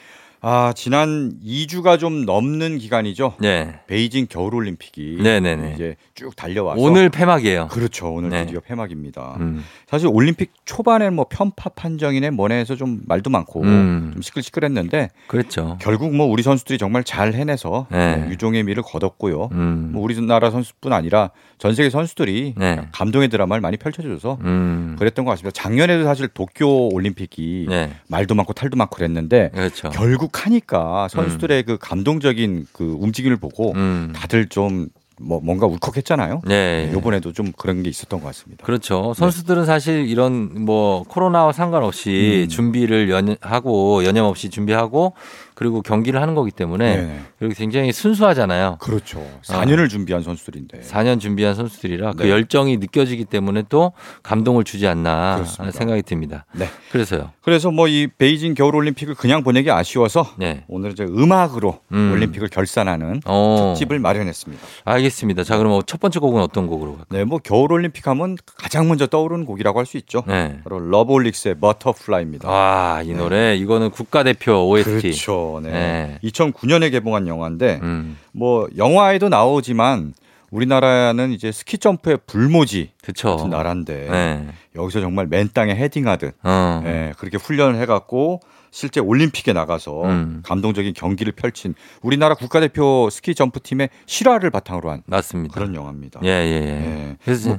아 0.43 0.73
지난 0.75 1.33
2주가 1.45 1.99
좀 1.99 2.25
넘는 2.25 2.79
기간이죠. 2.79 3.35
네. 3.39 3.79
베이징 3.85 4.25
겨울 4.27 4.55
올림픽이 4.55 5.19
네네네. 5.21 5.73
이제 5.75 5.95
쭉 6.15 6.35
달려와서 6.35 6.81
오늘 6.81 7.09
폐막이에요. 7.09 7.67
그렇죠. 7.67 8.11
오늘 8.11 8.29
네. 8.29 8.45
드디어 8.45 8.59
폐막입니다. 8.59 9.37
음. 9.39 9.63
사실 9.87 10.07
올림픽 10.11 10.51
초반에 10.65 11.11
뭐 11.11 11.27
편파 11.29 11.69
판정이네 11.69 12.31
뭐네 12.31 12.55
해서 12.55 12.75
좀 12.75 13.01
말도 13.05 13.29
많고 13.29 13.61
음. 13.61 14.09
좀 14.13 14.21
시끌시끌했는데 14.23 15.09
그렇죠. 15.27 15.77
결국 15.79 16.15
뭐 16.15 16.25
우리 16.25 16.41
선수들이 16.41 16.79
정말 16.79 17.03
잘 17.03 17.35
해내서 17.35 17.85
네. 17.91 18.17
뭐 18.17 18.29
유종의 18.31 18.63
미를 18.63 18.81
거뒀고요. 18.81 19.49
음. 19.51 19.91
뭐 19.93 20.01
우리나라 20.01 20.49
선수뿐 20.49 20.91
아니라 20.91 21.29
전 21.59 21.75
세계 21.75 21.91
선수들이 21.91 22.55
네. 22.57 22.87
감동의 22.91 23.29
드라마를 23.29 23.61
많이 23.61 23.77
펼쳐줘서 23.77 24.39
음. 24.41 24.95
그랬던 24.97 25.23
것 25.23 25.31
같습니다. 25.31 25.51
작년에도 25.53 26.03
사실 26.03 26.27
도쿄 26.29 26.89
올림픽이 26.91 27.67
네. 27.69 27.91
말도 28.07 28.33
많고 28.33 28.53
탈도 28.53 28.75
많고 28.75 28.95
그랬는데 28.95 29.51
그렇죠. 29.53 29.91
결국 29.91 30.30
하니까 30.33 31.07
선수들의 31.09 31.63
그 31.63 31.77
감동적인 31.77 32.67
그 32.71 32.97
움직임을 32.99 33.37
보고 33.37 33.71
음. 33.73 34.11
다들 34.15 34.47
좀뭐 34.47 35.41
뭔가 35.43 35.67
울컥했잖아요. 35.67 36.41
네. 36.45 36.91
이번에도 36.95 37.31
좀 37.33 37.51
그런 37.57 37.83
게 37.83 37.89
있었던 37.89 38.19
것 38.19 38.27
같습니다. 38.27 38.65
그렇죠. 38.65 39.13
선수들은 39.15 39.65
사실 39.65 40.07
이런 40.07 40.65
뭐 40.65 41.03
코로나와 41.03 41.51
상관없이 41.51 42.43
음. 42.45 42.49
준비를 42.49 43.09
연, 43.09 43.35
하고 43.41 44.03
연염 44.05 44.25
없이 44.25 44.49
준비하고 44.49 45.13
그리고 45.61 45.83
경기를 45.83 46.19
하는 46.19 46.33
거기 46.33 46.49
때문에 46.49 46.95
네. 46.97 47.19
그리고 47.37 47.53
굉장히 47.55 47.91
순수하잖아요. 47.91 48.77
그렇죠. 48.79 49.23
4년을 49.45 49.89
준비한 49.89 50.23
선수들인데. 50.23 50.79
4년 50.79 51.19
준비한 51.19 51.53
선수들이라 51.53 52.13
그 52.13 52.23
네. 52.23 52.31
열정이 52.31 52.77
느껴지기 52.77 53.25
때문에 53.25 53.65
또 53.69 53.91
감동을 54.23 54.63
주지 54.63 54.87
않나 54.87 55.35
그렇습니다. 55.35 55.77
생각이 55.77 56.01
듭니다. 56.01 56.45
네. 56.53 56.65
그래서요. 56.91 57.29
그래서 57.43 57.69
뭐 57.69 57.91
이 57.91 58.07
베이징 58.17 58.53
겨울 58.55 58.75
올림픽을 58.75 59.13
그냥 59.15 59.43
보내기 59.43 59.69
아쉬워서 59.69 60.25
네. 60.37 60.63
오늘 60.67 60.93
이제 60.93 61.03
음악으로 61.03 61.79
음. 61.91 62.11
올림픽을 62.13 62.47
결산하는 62.47 63.19
어. 63.25 63.73
특집을 63.75 63.99
마련했습니다. 63.99 64.63
알겠습니다. 64.85 65.43
자, 65.43 65.57
그럼 65.57 65.81
첫 65.85 65.99
번째 65.99 66.19
곡은 66.19 66.41
어떤 66.41 66.65
곡으로 66.67 66.95
갈까요? 66.97 67.05
네, 67.19 67.23
뭐 67.25 67.37
겨울 67.37 67.71
올림픽 67.73 68.07
하면 68.07 68.35
가장 68.57 68.87
먼저 68.87 69.05
떠오르는 69.07 69.45
곡이라고 69.45 69.77
할 69.77 69.85
수 69.85 69.97
있죠. 69.97 70.23
네. 70.25 70.59
바로 70.63 70.79
러브홀릭스의 70.79 71.55
Butterfly입니다. 71.59 72.49
와, 72.49 73.01
이 73.03 73.13
노래 73.13 73.55
이거는 73.57 73.91
국가대표 73.91 74.69
OST. 74.69 75.01
그렇죠. 75.01 75.50
네. 75.59 75.69
네. 75.71 76.19
2009년에 76.23 76.91
개봉한 76.91 77.27
영화인데 77.27 77.79
음. 77.83 78.17
뭐 78.31 78.67
영화에도 78.77 79.29
나오지만 79.29 80.13
우리나라는 80.51 81.31
이제 81.31 81.51
스키 81.51 81.77
점프의 81.77 82.19
불모지 82.27 82.91
그쵸. 83.03 83.35
같은 83.37 83.49
나라인데 83.51 84.07
네. 84.09 84.47
여기서 84.75 84.99
정말 84.99 85.27
맨 85.27 85.49
땅에 85.53 85.73
헤딩하듯 85.75 86.35
어. 86.43 86.83
예, 86.85 87.13
그렇게 87.17 87.37
훈련을 87.37 87.79
해갖고 87.81 88.41
실제 88.69 88.99
올림픽에 88.99 89.53
나가서 89.53 90.03
음. 90.03 90.41
감동적인 90.45 90.93
경기를 90.93 91.31
펼친 91.33 91.73
우리나라 92.01 92.35
국가대표 92.35 93.09
스키 93.09 93.33
점프 93.33 93.61
팀의 93.61 93.89
실화를 94.05 94.49
바탕으로 94.49 94.91
한 94.91 95.03
맞습니다. 95.05 95.53
그런 95.53 95.73
영화입니다. 95.73 96.19
예, 96.23 96.27
예, 96.29 96.31
예. 96.31 96.67
예. 97.09 97.17
그래서 97.23 97.49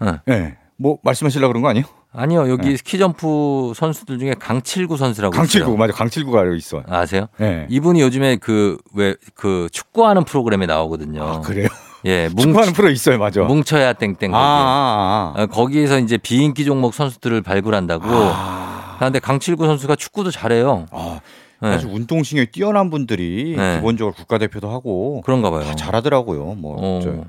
뭐- 0.00 0.08
어. 0.08 0.18
예. 0.28 0.56
뭐 0.76 0.98
말씀하시려고 1.02 1.52
그런 1.52 1.62
거 1.62 1.68
아니에요? 1.68 1.86
아니요, 2.16 2.48
여기 2.48 2.70
네. 2.70 2.76
스키점프 2.76 3.72
선수들 3.76 4.18
중에 4.18 4.34
강칠구 4.38 4.96
선수라고 4.96 5.36
강칠구 5.36 5.66
있어요. 5.68 5.76
맞아 5.76 5.92
강칠구가 5.92 6.46
여기 6.46 6.56
있어. 6.56 6.82
아세요? 6.88 7.26
예. 7.40 7.66
이분이 7.68 8.00
요즘에 8.00 8.36
그왜그 8.36 9.68
축구하는 9.70 10.24
프로그램에 10.24 10.66
나오거든요. 10.66 11.22
아 11.22 11.40
그래요? 11.40 11.68
예, 12.06 12.28
뭉, 12.34 12.46
축구하는 12.46 12.72
프로 12.72 12.88
있어요, 12.90 13.18
맞아. 13.18 13.42
뭉쳐야 13.42 13.92
땡땡 13.92 14.34
아, 14.34 14.38
거기. 14.38 14.40
아, 14.40 15.34
아. 15.36 15.42
어, 15.42 15.46
거기에서 15.46 15.98
이제 15.98 16.16
비인기 16.16 16.64
종목 16.64 16.94
선수들을 16.94 17.42
발굴한다고. 17.42 18.04
아. 18.08 18.94
그런데 18.98 19.18
강칠구 19.18 19.66
선수가 19.66 19.96
축구도 19.96 20.30
잘해요. 20.30 20.86
아, 20.90 21.20
네. 21.60 21.68
아주 21.68 21.88
운동신경이 21.88 22.46
뛰어난 22.52 22.90
분들이 22.90 23.54
네. 23.56 23.76
기본적으로 23.76 24.14
국가대표도 24.14 24.70
하고 24.70 25.20
그런가 25.22 25.50
봐요. 25.50 25.64
다 25.64 25.74
잘하더라고요. 25.74 26.54
뭐 26.58 26.76
어, 26.78 27.00
저, 27.02 27.24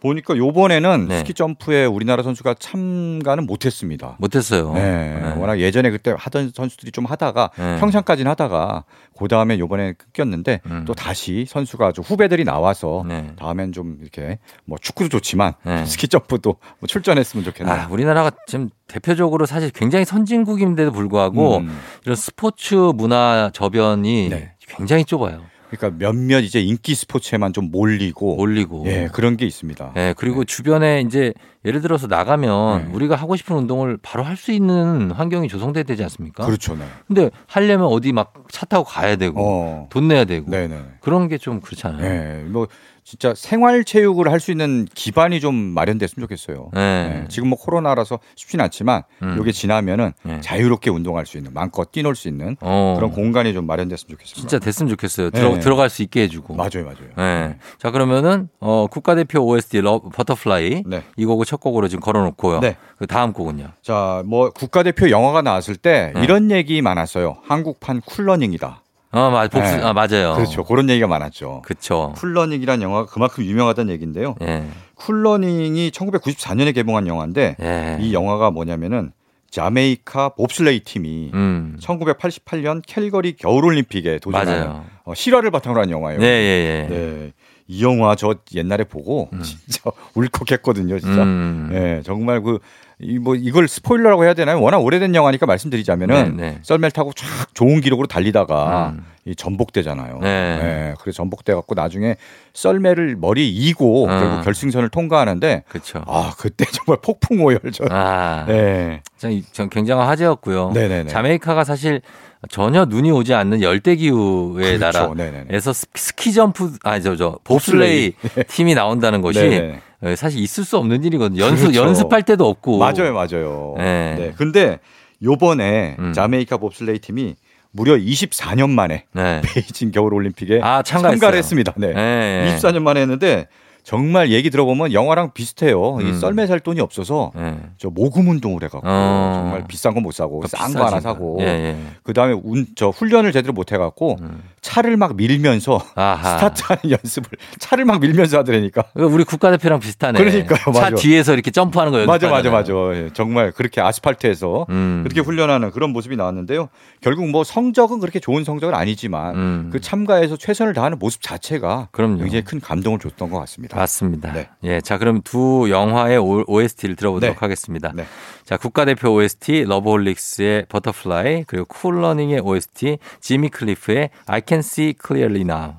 보니까 0.00 0.36
요번에는 0.36 1.08
네. 1.08 1.18
스키 1.18 1.34
점프에 1.34 1.84
우리나라 1.84 2.22
선수가 2.22 2.54
참가는 2.54 3.46
못했습니다. 3.46 4.16
못했어요. 4.18 4.72
네, 4.72 5.20
네. 5.20 5.34
워낙 5.36 5.60
예전에 5.60 5.90
그때 5.90 6.14
하던 6.16 6.52
선수들이 6.54 6.90
좀 6.90 7.04
하다가 7.04 7.50
네. 7.56 7.78
평창까지는 7.78 8.30
하다가 8.30 8.84
그 9.18 9.28
다음에 9.28 9.58
요번에 9.58 9.92
끊겼는데 9.92 10.60
음. 10.66 10.84
또 10.86 10.94
다시 10.94 11.44
선수가 11.46 11.88
아주 11.88 12.00
후배들이 12.00 12.44
나와서 12.44 13.04
네. 13.06 13.32
다음엔 13.36 13.72
좀 13.72 13.98
이렇게 14.00 14.38
뭐 14.64 14.78
축구도 14.80 15.10
좋지만 15.10 15.52
네. 15.64 15.84
스키 15.86 16.08
점프도 16.08 16.56
뭐 16.78 16.86
출전했으면 16.86 17.44
좋겠네요. 17.44 17.74
아, 17.74 17.88
우리나라가 17.90 18.30
지금 18.46 18.70
대표적으로 18.88 19.44
사실 19.46 19.70
굉장히 19.70 20.04
선진국인데도 20.04 20.92
불구하고 20.92 21.58
음. 21.58 21.78
이런 22.04 22.16
스포츠 22.16 22.74
문화 22.74 23.50
저변이 23.52 24.28
네. 24.30 24.54
굉장히 24.76 25.04
좁아요. 25.04 25.42
그러니까 25.70 25.96
몇몇 25.98 26.40
이제 26.40 26.60
인기 26.60 26.94
스포츠에만 26.94 27.52
좀 27.52 27.70
몰리고 27.70 28.36
몰리고. 28.36 28.84
예 28.86 29.08
그런 29.12 29.36
게 29.36 29.46
있습니다. 29.46 29.92
예, 29.96 30.14
그리고 30.16 30.44
주변에 30.44 31.00
이제 31.02 31.32
예를 31.64 31.80
들어서 31.80 32.06
나가면 32.06 32.86
네. 32.86 32.90
우리가 32.92 33.14
하고 33.16 33.36
싶은 33.36 33.56
운동을 33.56 33.98
바로 34.02 34.24
할 34.24 34.36
수 34.36 34.50
있는 34.52 35.10
환경이 35.10 35.48
조성돼야 35.48 35.82
되지 35.84 36.02
않습니까? 36.04 36.44
그렇죠, 36.46 36.74
네. 36.74 36.84
근데 37.06 37.30
하려면 37.46 37.86
어디 37.88 38.12
막 38.12 38.32
차 38.50 38.66
타고 38.66 38.84
가야 38.84 39.14
되고 39.16 39.36
어, 39.38 39.86
돈 39.90 40.08
내야 40.08 40.24
되고 40.24 40.50
네네. 40.50 40.76
그런 41.00 41.28
게 41.28 41.38
좀 41.38 41.60
그렇잖아요. 41.60 42.04
예, 42.04 42.42
뭐 42.48 42.66
진짜 43.10 43.34
생활 43.34 43.82
체육을 43.82 44.30
할 44.30 44.38
수 44.40 44.52
있는 44.52 44.86
기반이 44.94 45.40
좀 45.40 45.54
마련됐으면 45.54 46.24
좋겠어요. 46.28 46.70
네. 46.72 47.22
예, 47.24 47.28
지금 47.28 47.48
뭐 47.50 47.58
코로나라서 47.58 48.20
쉽진 48.36 48.60
않지만 48.60 49.02
음. 49.22 49.36
이게 49.40 49.50
지나면은 49.52 50.12
네. 50.22 50.40
자유롭게 50.40 50.88
운동할 50.90 51.26
수 51.26 51.36
있는 51.36 51.52
마음껏 51.52 51.90
뛰놀 51.92 52.14
수 52.14 52.28
있는 52.28 52.56
어, 52.60 52.94
그런 52.96 53.10
공간이 53.10 53.52
좀 53.52 53.66
마련됐으면 53.66 54.12
좋겠습니다. 54.16 54.40
진짜 54.40 54.58
됐으면 54.58 54.88
좋겠어요. 54.90 55.30
들어, 55.30 55.54
네. 55.54 55.60
들어갈 55.60 55.90
수 55.90 56.02
있게 56.02 56.22
해주고. 56.22 56.54
맞아요, 56.54 56.84
맞아요. 56.84 57.10
예. 57.18 57.56
자 57.78 57.90
그러면은 57.90 58.48
어, 58.60 58.86
국가대표 58.86 59.40
OST 59.40 59.80
러, 59.82 60.00
Butterfly 60.00 60.84
네. 60.86 61.02
이 61.16 61.24
곡을 61.26 61.44
첫 61.44 61.58
곡으로 61.60 61.88
지금 61.88 62.00
걸어놓고요. 62.00 62.60
네. 62.60 62.76
그 62.96 63.06
다음 63.06 63.32
곡은요. 63.32 63.72
자, 63.82 64.22
뭐 64.24 64.50
국가대표 64.50 65.10
영화가 65.10 65.42
나왔을 65.42 65.74
때 65.76 66.12
네. 66.14 66.22
이런 66.22 66.50
얘기 66.50 66.80
많았어요. 66.80 67.38
한국판 67.42 68.00
쿨러닝이다. 68.02 68.79
어, 69.12 69.30
맞, 69.30 69.50
복수, 69.50 69.76
네. 69.76 69.82
아, 69.82 69.92
맞아요. 69.92 70.34
그렇죠. 70.36 70.64
그런 70.64 70.88
얘기가 70.88 71.06
많았죠. 71.08 71.62
그쵸. 71.64 72.12
쿨러닝이라는 72.16 72.82
영화가 72.82 73.10
그만큼 73.10 73.44
유명하다는 73.44 73.92
얘기인데요. 73.92 74.36
예. 74.42 74.64
쿨러닝이 74.94 75.90
1994년에 75.90 76.74
개봉한 76.74 77.06
영화인데 77.08 77.56
예. 77.60 77.98
이 78.00 78.14
영화가 78.14 78.50
뭐냐면은 78.52 79.12
자메이카 79.50 80.30
봅슬레이 80.30 80.80
팀이 80.80 81.32
음. 81.34 81.76
1988년 81.80 82.82
캘거리 82.86 83.34
겨울올림픽에 83.34 84.20
도전한. 84.20 84.84
어, 85.04 85.14
실화를 85.14 85.50
바탕으로 85.50 85.80
한 85.80 85.90
영화예요. 85.90 86.20
네, 86.20 86.26
예, 86.26 86.86
예. 86.88 86.94
네. 86.94 87.32
이 87.66 87.82
영화 87.82 88.14
저 88.14 88.34
옛날에 88.54 88.84
보고 88.84 89.28
진짜 89.42 89.90
울컥했거든요, 90.14 91.00
진짜. 91.00 91.22
음. 91.22 91.70
예, 91.72 92.02
정말 92.04 92.42
그, 92.42 92.60
이뭐 93.02 93.34
이걸 93.34 93.66
스포일러라고 93.66 94.24
해야 94.24 94.34
되나요? 94.34 94.60
워낙 94.60 94.78
오래된 94.78 95.14
영화니까 95.14 95.46
말씀드리자면은 95.46 96.36
네, 96.36 96.50
네. 96.50 96.58
썰매를 96.62 96.90
타고 96.90 97.12
쫙 97.14 97.26
좋은 97.54 97.80
기록으로 97.80 98.06
달리다가 98.06 98.94
음. 98.94 99.04
이 99.24 99.34
전복되잖아요. 99.34 100.18
네. 100.20 100.28
예, 100.28 100.94
그래서 101.00 101.16
전복돼 101.18 101.54
갖고 101.54 101.74
나중에 101.74 102.16
썰매를 102.54 103.16
머리에 103.16 103.46
이고 103.46 104.04
음. 104.04 104.08
결국 104.08 104.44
결승선을 104.44 104.88
통과하는데 104.90 105.64
그렇죠. 105.68 106.02
아, 106.06 106.32
그때 106.38 106.64
정말 106.72 106.98
폭풍 107.02 107.42
오열 107.42 107.60
저. 107.72 107.84
아, 107.90 108.44
네. 108.46 109.02
전, 109.18 109.42
전 109.52 109.68
굉장한 109.70 110.06
화제였고요. 110.06 110.72
네네네. 110.72 111.10
자메이카가 111.10 111.64
사실 111.64 112.02
전혀 112.48 112.86
눈이 112.86 113.10
오지 113.10 113.34
않는 113.34 113.60
열대 113.60 113.96
기후의 113.96 114.78
그렇죠. 114.78 115.14
나라에서 115.14 115.72
스- 115.74 115.86
스키 115.94 116.32
점프 116.32 116.72
아니 116.84 117.02
저저 117.02 117.38
봅슬레이 117.44 118.12
팀이 118.48 118.74
나온다는 118.74 119.20
것이 119.20 119.40
네네. 119.40 119.80
어, 120.02 120.14
사실 120.16 120.40
있을 120.40 120.64
수 120.64 120.78
없는 120.78 121.04
일이거든요. 121.04 121.42
연습 121.42 121.64
그렇죠. 121.72 121.80
연습할 121.82 122.22
때도 122.22 122.48
없고. 122.48 122.78
맞아요, 122.78 123.12
맞아요. 123.12 123.74
네. 123.76 124.14
네. 124.18 124.32
근데 124.36 124.78
요번에 125.22 125.96
음. 125.98 126.12
자메이카 126.14 126.56
봅슬레이 126.56 126.98
팀이 127.00 127.34
무려 127.72 127.94
24년 127.96 128.70
만에 128.70 129.04
네. 129.12 129.42
베이징 129.44 129.90
겨울 129.90 130.14
올림픽에 130.14 130.60
아. 130.62 130.82
참가를 130.82 131.36
했습니다. 131.38 131.74
네. 131.76 131.92
네. 131.92 132.56
24년 132.56 132.80
만에 132.82 133.02
했는데 133.02 133.48
정말 133.84 134.30
얘기 134.30 134.50
들어보면 134.50 134.92
영화랑 134.92 135.32
비슷해요. 135.32 135.98
이 136.00 136.04
음. 136.04 136.18
썰매 136.18 136.46
살 136.46 136.60
돈이 136.60 136.80
없어서 136.80 137.32
네. 137.34 137.56
저 137.78 137.88
모금 137.90 138.28
운동을 138.28 138.62
해갖고 138.64 138.80
어. 138.84 139.32
정말 139.34 139.64
비싼 139.68 139.94
거 139.94 140.00
못 140.00 140.12
사고 140.12 140.40
그러니까 140.40 140.56
싼거 140.56 140.84
하나. 140.86 141.00
사고 141.00 141.36
예, 141.40 141.44
예. 141.46 141.76
그 142.02 142.12
다음에 142.14 142.34
운저 142.42 142.88
훈련을 142.88 143.32
제대로 143.32 143.52
못 143.52 143.70
해갖고 143.72 144.16
음. 144.20 144.42
차를 144.62 144.96
막 144.96 145.16
밀면서 145.16 145.80
아하. 145.94 146.38
스타트하는 146.50 146.90
연습을 146.98 147.30
차를 147.58 147.84
막 147.84 148.00
밀면서 148.00 148.38
하더라니까. 148.38 148.84
이거 148.96 149.06
우리 149.06 149.24
국가대표랑 149.24 149.80
비슷하네. 149.80 150.18
그러니까요, 150.18 150.58
차 150.74 150.80
맞아. 150.90 150.96
뒤에서 150.96 151.32
이렇게 151.34 151.50
점프하는 151.50 151.92
거 151.92 152.04
맞아. 152.06 152.28
맞아, 152.30 152.50
맞아. 152.50 152.72
예, 152.94 153.10
정말 153.12 153.52
그렇게 153.52 153.80
아스팔트에서 153.80 154.66
음. 154.70 155.00
그렇게 155.02 155.20
훈련하는 155.20 155.70
그런 155.70 155.90
모습이 155.90 156.16
나왔는데요. 156.16 156.68
결국 157.00 157.28
뭐 157.30 157.44
성적은 157.44 158.00
그렇게 158.00 158.20
좋은 158.20 158.44
성적은 158.44 158.74
아니지만 158.74 159.34
음. 159.34 159.70
그 159.72 159.80
참가해서 159.80 160.36
최선을 160.36 160.72
다하는 160.74 160.98
모습 160.98 161.22
자체가 161.22 161.88
그럼요. 161.92 162.18
굉장히 162.18 162.42
큰 162.44 162.60
감동을 162.60 162.98
줬던 163.00 163.30
것 163.30 163.38
같습니다. 163.40 163.69
맞습니다. 163.76 164.32
네. 164.32 164.48
예, 164.64 164.80
자 164.80 164.98
그럼 164.98 165.20
두 165.22 165.68
영화의 165.70 166.18
오- 166.18 166.44
OST를 166.46 166.96
들어보도록 166.96 167.36
네. 167.36 167.38
하겠습니다. 167.38 167.92
네. 167.94 168.04
자 168.44 168.56
국가대표 168.56 169.10
OST 169.14 169.64
러브홀릭스의 169.64 170.66
Butterfly 170.68 171.44
그리고 171.46 171.66
쿨러닝의 171.66 172.40
OST 172.40 172.98
지미 173.20 173.48
클리프의 173.48 174.10
I 174.26 174.42
Can 174.46 174.60
See 174.60 174.94
Clearly 175.06 175.42
Now. 175.42 175.74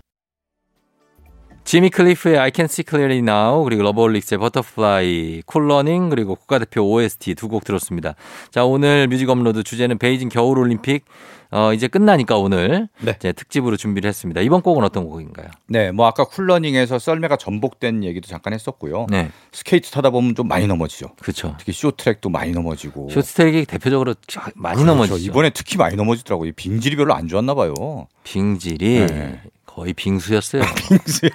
지미 1.64 1.90
클리프의 1.90 2.38
I 2.38 2.52
Can 2.54 2.66
See 2.66 2.84
Clearly 2.88 3.20
Now 3.20 3.64
그리고 3.64 3.84
러브홀릭스의 3.84 4.40
Butterfly 4.40 5.44
쿨러닝 5.46 6.10
그리고 6.10 6.36
국가대표 6.36 6.82
OST 6.82 7.36
두 7.36 7.48
곡 7.48 7.64
들었습니다. 7.64 8.16
자 8.50 8.66
오늘 8.66 9.08
뮤직 9.08 9.30
업로드 9.30 9.64
주제는 9.64 9.98
베이징 9.98 10.30
겨울올림픽 10.30 11.06
어, 11.54 11.74
이제 11.74 11.88
끝나니까 11.90 12.38
오늘 12.38 12.88
네. 13.02 13.14
이제 13.18 13.34
특집으로 13.34 13.76
준비를 13.76 14.08
했습니다. 14.08 14.40
이번 14.40 14.62
곡은 14.62 14.86
어떤 14.86 15.04
곡인가요? 15.06 15.48
네, 15.68 15.92
뭐 15.92 16.08
아까 16.08 16.24
쿨러닝에서 16.24 16.98
썰매가 16.98 17.36
전복된 17.36 18.06
얘기도 18.06 18.28
잠깐 18.30 18.54
했었고요. 18.54 19.08
네, 19.10 19.30
스케이트 19.52 19.92
타다 19.92 20.12
보면 20.12 20.34
좀 20.36 20.48
많이 20.48 20.66
넘어지죠. 20.66 21.08
그렇죠. 21.22 21.56
특히 21.60 21.74
쇼트랙도 21.74 22.30
많이 22.30 22.52
넘어지고. 22.54 23.10
쇼트트랙이 23.10 23.66
대표적으로 23.66 24.16
많이 24.56 24.76
그렇죠. 24.78 24.86
넘어지죠. 24.94 25.18
이번에 25.30 25.50
특히 25.50 25.76
많이 25.78 25.98
넘어지더라고요. 25.98 26.50
이 26.50 26.52
빙질이 26.54 26.96
별로 26.96 27.14
안 27.14 27.28
좋았나 27.28 27.54
봐요. 27.54 27.74
빙질이 28.24 29.06
네. 29.08 29.42
거의 29.74 29.94
빙수였어요. 29.94 30.64
빙수야. 30.90 31.30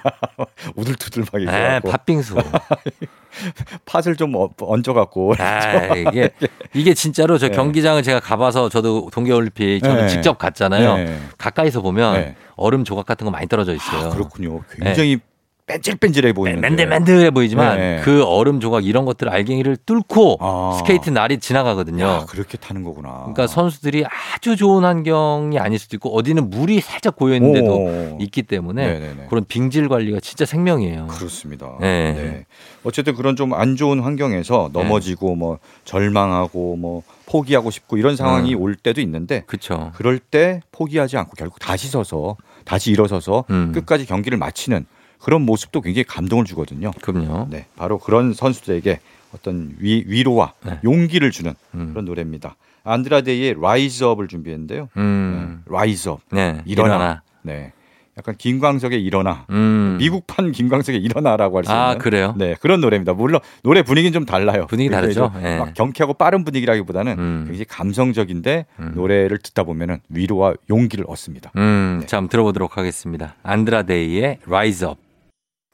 우둘투둘 0.75 1.23
막 1.31 1.37
네, 1.39 1.43
있어갖고 1.43 1.89
팥빙수. 1.89 2.35
팥을 3.85 4.15
좀 4.15 4.35
얹- 4.35 4.51
얹어갖고. 4.61 5.33
아, 5.39 5.95
이게 5.95 6.29
이게 6.73 6.93
진짜로 6.93 7.37
저 7.37 7.49
네. 7.49 7.55
경기장을 7.55 8.01
제가 8.03 8.19
가봐서 8.19 8.69
저도 8.69 9.09
동계올림픽 9.11 9.81
저는 9.83 10.03
네. 10.03 10.07
직접 10.09 10.37
갔잖아요. 10.37 10.97
네. 10.97 11.19
가까이서 11.37 11.81
보면 11.81 12.13
네. 12.13 12.35
얼음 12.55 12.83
조각 12.83 13.05
같은 13.05 13.25
거 13.25 13.31
많이 13.31 13.47
떨어져 13.47 13.73
있어요. 13.73 14.07
아, 14.07 14.09
그렇군요. 14.09 14.61
굉장히 14.81 15.19
뺀질뺀질해 15.67 16.31
보이는데. 16.31 16.61
맨들맨들해 16.69 17.31
보이지만 17.31 17.77
네. 17.77 18.01
그 18.03 18.23
얼음 18.23 18.61
조각 18.61 18.85
이런 18.85 19.03
것들 19.03 19.27
알갱이를 19.27 19.75
뚫고 19.85 20.37
아. 20.39 20.77
스케이트 20.79 21.09
날이 21.09 21.39
지나가거든요. 21.39 22.03
야, 22.05 22.25
그렇게 22.27 22.57
타는 22.57 22.83
거구나. 22.83 23.19
그러니까 23.19 23.47
선수들이 23.47 24.05
아주 24.05 24.55
좋은 24.55 24.85
환경이 24.85 25.59
아닐 25.59 25.77
수도 25.77 25.97
있고 25.97 26.15
어디는 26.15 26.49
물이 26.49 26.79
살짝 26.79 27.17
고여 27.17 27.35
있는데도 27.35 27.75
오. 27.75 28.17
있기 28.21 28.43
때문에 28.43 28.87
네네네. 28.87 29.25
그런 29.29 29.43
빙질 29.45 29.89
관리가 29.89 30.21
진짜 30.21 30.45
생명이에요. 30.45 31.07
그렇습니다. 31.07 31.77
네. 31.81 32.13
네. 32.13 32.45
어쨌든 32.83 33.13
그런 33.15 33.35
좀 33.35 33.53
안 33.53 33.75
좋은 33.75 33.99
환경에서 34.01 34.69
넘어지고 34.71 35.35
뭐 35.35 35.57
절망하고 35.83 36.75
뭐 36.77 37.03
포기하고 37.25 37.71
싶고 37.71 37.97
이런 37.97 38.15
상황이 38.15 38.53
음. 38.55 38.61
올 38.61 38.75
때도 38.75 39.01
있는데 39.01 39.43
그렇죠. 39.47 39.91
그럴 39.95 40.19
때 40.19 40.61
포기하지 40.71 41.17
않고 41.17 41.31
결국 41.37 41.59
다시 41.59 41.89
서서 41.89 42.37
다시 42.63 42.91
일어서서 42.91 43.45
음. 43.49 43.71
끝까지 43.73 44.05
경기를 44.05 44.37
마치는 44.37 44.85
그런 45.19 45.41
모습도 45.43 45.81
굉장히 45.81 46.03
감동을 46.03 46.45
주거든요. 46.45 46.91
그럼요. 47.01 47.47
네, 47.49 47.65
바로 47.75 47.97
그런 47.97 48.33
선수들에게 48.33 48.99
어떤 49.33 49.75
위, 49.79 50.03
위로와 50.07 50.53
네. 50.65 50.79
용기를 50.83 51.31
주는 51.31 51.53
음. 51.75 51.89
그런 51.91 52.05
노래입니다. 52.05 52.55
안드라데이의 52.83 53.55
Rise 53.61 54.03
Up을 54.05 54.27
준비했는데요. 54.27 54.89
음. 54.97 55.63
네, 55.65 55.71
Rise 55.75 56.07
Up. 56.09 56.21
네. 56.31 56.61
일어나. 56.65 56.95
일어나. 56.95 57.21
네. 57.41 57.73
약간 58.17 58.33
김광석의 58.35 59.03
일어나. 59.03 59.45
음. 59.51 59.97
미국판 59.99 60.51
김광석의 60.51 60.99
일어나라고 61.01 61.57
할 61.57 61.65
수 61.65 61.71
있는 61.71 61.83
아, 61.83 61.95
그래요? 61.97 62.33
네, 62.37 62.55
그런 62.59 62.81
노래입니다. 62.81 63.13
물론 63.13 63.41
노래 63.61 63.83
분위기는 63.83 64.11
좀 64.11 64.25
달라요. 64.25 64.65
분위기 64.67 64.89
다르죠? 64.89 65.31
좀 65.33 65.43
예. 65.45 65.57
막 65.59 65.73
경쾌하고 65.75 66.13
빠른 66.15 66.43
분위기라기보다는 66.43 67.19
음. 67.19 67.43
굉장히 67.45 67.65
감성적인데 67.65 68.65
음. 68.79 68.91
노래를 68.95 69.37
듣다 69.37 69.63
보면은 69.63 69.99
위로와 70.09 70.55
용기를 70.69 71.05
얻습니다. 71.07 71.51
음, 71.57 71.97
네. 72.01 72.07
자, 72.07 72.17
한번 72.17 72.29
들어보도록 72.29 72.77
하겠습니다. 72.77 73.35
안드라데이의 73.43 74.39
Rise 74.47 74.87
Up. 74.87 74.99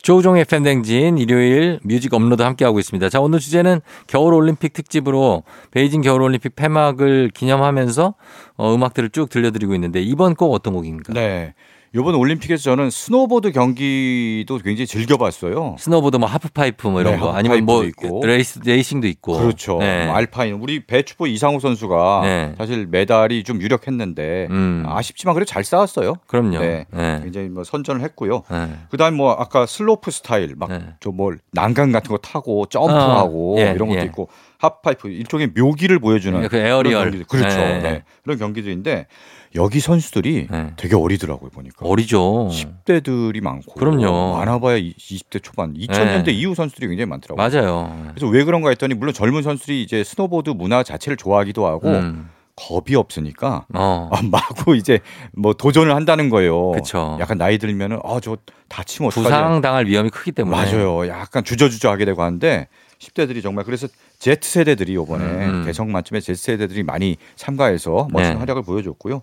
조종의 0.04 0.44
팬댕진 0.44 1.18
일요일 1.18 1.80
뮤직 1.82 2.14
업로드 2.14 2.42
함께하고 2.42 2.78
있습니다. 2.78 3.08
자, 3.08 3.22
오늘 3.22 3.40
주제는 3.40 3.80
겨울올림픽 4.08 4.74
특집으로 4.74 5.44
베이징 5.72 6.02
겨울올림픽 6.02 6.58
폐막을 6.58 7.32
기념하면서 7.34 8.14
어, 8.58 8.76
음악들을 8.76 9.10
쭉 9.12 9.30
들려드리고 9.30 9.74
있는데 9.76 10.02
이번 10.02 10.36
곡 10.36 10.54
어떤 10.54 10.74
곡입니까? 10.74 11.14
네. 11.14 11.54
이번 11.96 12.16
올림픽에서 12.16 12.64
저는 12.64 12.90
스노보드 12.90 13.52
경기도 13.52 14.58
굉장히 14.58 14.88
즐겨봤어요. 14.88 15.76
스노보드 15.78 16.18
뭐 16.18 16.28
하프파이프 16.28 16.88
뭐 16.88 17.02
이런 17.02 17.14
네, 17.14 17.20
거 17.20 17.32
아니면 17.32 17.66
뭐 17.66 17.84
있고. 17.84 18.26
레이스, 18.26 18.62
레이싱도 18.66 19.06
있고. 19.08 19.38
그렇죠. 19.38 19.78
네. 19.78 20.08
뭐 20.08 20.16
알파인 20.16 20.56
우리 20.56 20.84
배추보이 20.88 21.28
이상호 21.28 21.60
선수가 21.60 22.22
네. 22.24 22.56
사실 22.58 22.88
메달이 22.88 23.44
좀 23.44 23.62
유력했는데 23.62 24.48
음. 24.50 24.84
아쉽지만 24.88 25.36
그래도 25.36 25.48
잘 25.48 25.64
싸웠어요. 25.64 26.16
그럼요. 26.26 26.58
네. 26.60 26.88
네. 26.90 27.20
굉장히 27.22 27.50
뭐 27.50 27.64
선전을 27.64 28.02
했고요. 28.02 28.42
네. 28.50 28.70
그다음에 28.90 29.16
뭐 29.16 29.32
아까 29.34 29.68
슬로프 29.68 30.10
스타일 30.10 30.56
막 30.58 30.70
네. 30.70 30.82
저뭐 31.00 31.34
난간 31.52 31.92
같은 31.92 32.10
거 32.10 32.18
타고 32.18 32.66
점프하고 32.66 33.58
어, 33.58 33.60
예, 33.60 33.72
이런 33.76 33.90
것도 33.90 34.00
예. 34.00 34.06
있고 34.06 34.30
하프파이프 34.58 35.10
일종의 35.10 35.52
묘기를 35.56 36.00
보여주는 36.00 36.48
그 36.48 36.58
에어리얼. 36.58 37.24
그렇죠. 37.28 37.58
네. 37.58 37.80
네. 37.84 38.04
그런 38.24 38.40
경기들인데 38.40 39.06
여기 39.56 39.80
선수들이 39.80 40.48
네. 40.50 40.72
되게 40.78 40.96
어리더라고요 40.96 41.50
보니까. 41.52 41.86
어리죠. 41.86 42.50
10대들이 42.50 43.42
많고 43.42 43.76
그럼요. 43.76 44.38
많아봐야 44.38 44.80
20대 44.80 45.42
초반 45.44 45.74
2000년대 45.76 46.26
네. 46.26 46.32
이후 46.32 46.56
선수들이 46.56 46.88
굉장히 46.88 47.08
많더라고요. 47.08 47.38
맞아요. 47.50 47.96
그래서 48.10 48.28
왜 48.28 48.44
그런가 48.44 48.70
했더니 48.70 48.94
물론 48.96 49.14
젊은 49.14 49.44
선수들이 49.44 49.84
이제 49.84 50.04
스노보드 50.04 50.52
문화 50.52 50.82
자체를 50.84 51.18
좋아하기도 51.18 51.66
하고 51.68 51.90
음. 51.90 52.30
겁이 52.56 52.96
없으니까 52.96 53.66
어. 53.74 54.10
아, 54.12 54.22
마구 54.24 54.76
이제 54.76 55.00
뭐 55.34 55.54
도전을 55.54 55.94
한다는 55.96 56.30
거예요. 56.30 56.72
그쵸. 56.72 57.18
약간 57.20 57.38
나이 57.38 57.58
들면은 57.58 58.00
아저 58.04 58.38
다치면 58.70 59.08
어떡하지? 59.10 59.24
부상 59.24 59.62
당할 59.62 59.86
위험이 59.86 60.10
크기 60.10 60.32
때문에. 60.32 60.56
맞아요. 60.56 61.08
약간 61.08 61.44
주저주저 61.44 61.90
하게 61.90 62.06
되고 62.06 62.22
하는데 62.22 62.68
10대들이 63.00 63.42
정말 63.42 63.66
그래서 63.66 63.88
Z 64.20 64.38
세대들이 64.42 64.94
이번에 64.94 65.26
음. 65.26 65.64
개성 65.66 65.92
만점의 65.92 66.22
Z 66.22 66.36
세대들이 66.36 66.84
많이 66.84 67.18
참가해서 67.36 68.08
멋진 68.12 68.34
네. 68.34 68.40
활약을 68.40 68.64
보여줬고요. 68.64 69.22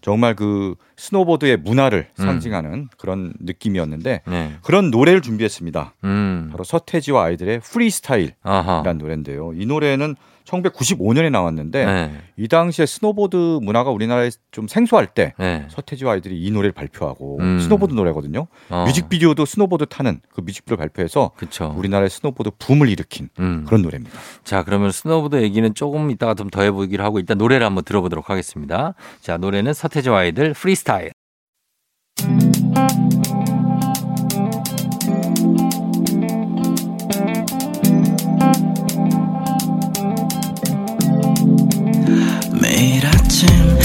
정말 0.00 0.34
그 0.34 0.74
스노보드의 0.96 1.58
문화를 1.58 2.08
음. 2.18 2.24
상징하는 2.24 2.88
그런 2.98 3.32
느낌이었는데 3.40 4.22
네. 4.26 4.52
그런 4.62 4.90
노래를 4.90 5.22
준비했습니다. 5.22 5.94
음. 6.04 6.48
바로 6.50 6.64
서태지와 6.64 7.24
아이들의 7.24 7.60
프리스타일이라는. 7.60 8.98
노래인데요. 8.98 9.52
이 9.54 9.66
노래는 9.66 10.16
1995년에 10.48 11.30
나왔는데 11.30 11.84
네. 11.84 12.10
이 12.36 12.48
당시에 12.48 12.86
스노보드 12.86 13.60
문화가 13.62 13.90
우리나라에 13.90 14.30
좀 14.50 14.66
생소할 14.66 15.06
때 15.06 15.34
네. 15.38 15.66
서태지와 15.68 16.14
아이들이 16.14 16.42
이 16.42 16.50
노래를 16.50 16.72
발표하고 16.72 17.38
음. 17.40 17.60
스노보드 17.60 17.94
노래거든요. 17.94 18.46
어. 18.70 18.84
뮤직비디오도 18.86 19.44
스노보드 19.44 19.86
타는 19.86 20.20
그 20.32 20.40
뮤직비디오를 20.40 20.78
발표해서 20.78 21.30
그쵸. 21.36 21.72
우리나라의 21.76 22.10
스노보드 22.10 22.50
붐을 22.58 22.88
일으킨 22.88 23.28
음. 23.38 23.64
그런 23.66 23.82
노래입니다. 23.82 24.18
자, 24.44 24.64
그러면 24.64 24.90
스노보드 24.90 25.36
얘기는 25.42 25.72
조금 25.74 26.10
이따가 26.10 26.34
좀 26.34 26.48
더 26.48 26.62
해보기로 26.62 27.04
하고 27.04 27.18
일단 27.18 27.36
노래를 27.36 27.66
한번 27.66 27.84
들어보도록 27.84 28.30
하겠습니다. 28.30 28.94
자, 29.20 29.36
노래는 29.36 29.74
서태지와 29.74 30.20
아이들 30.20 30.54
프리스타일. 30.54 31.12
same. 43.38 43.77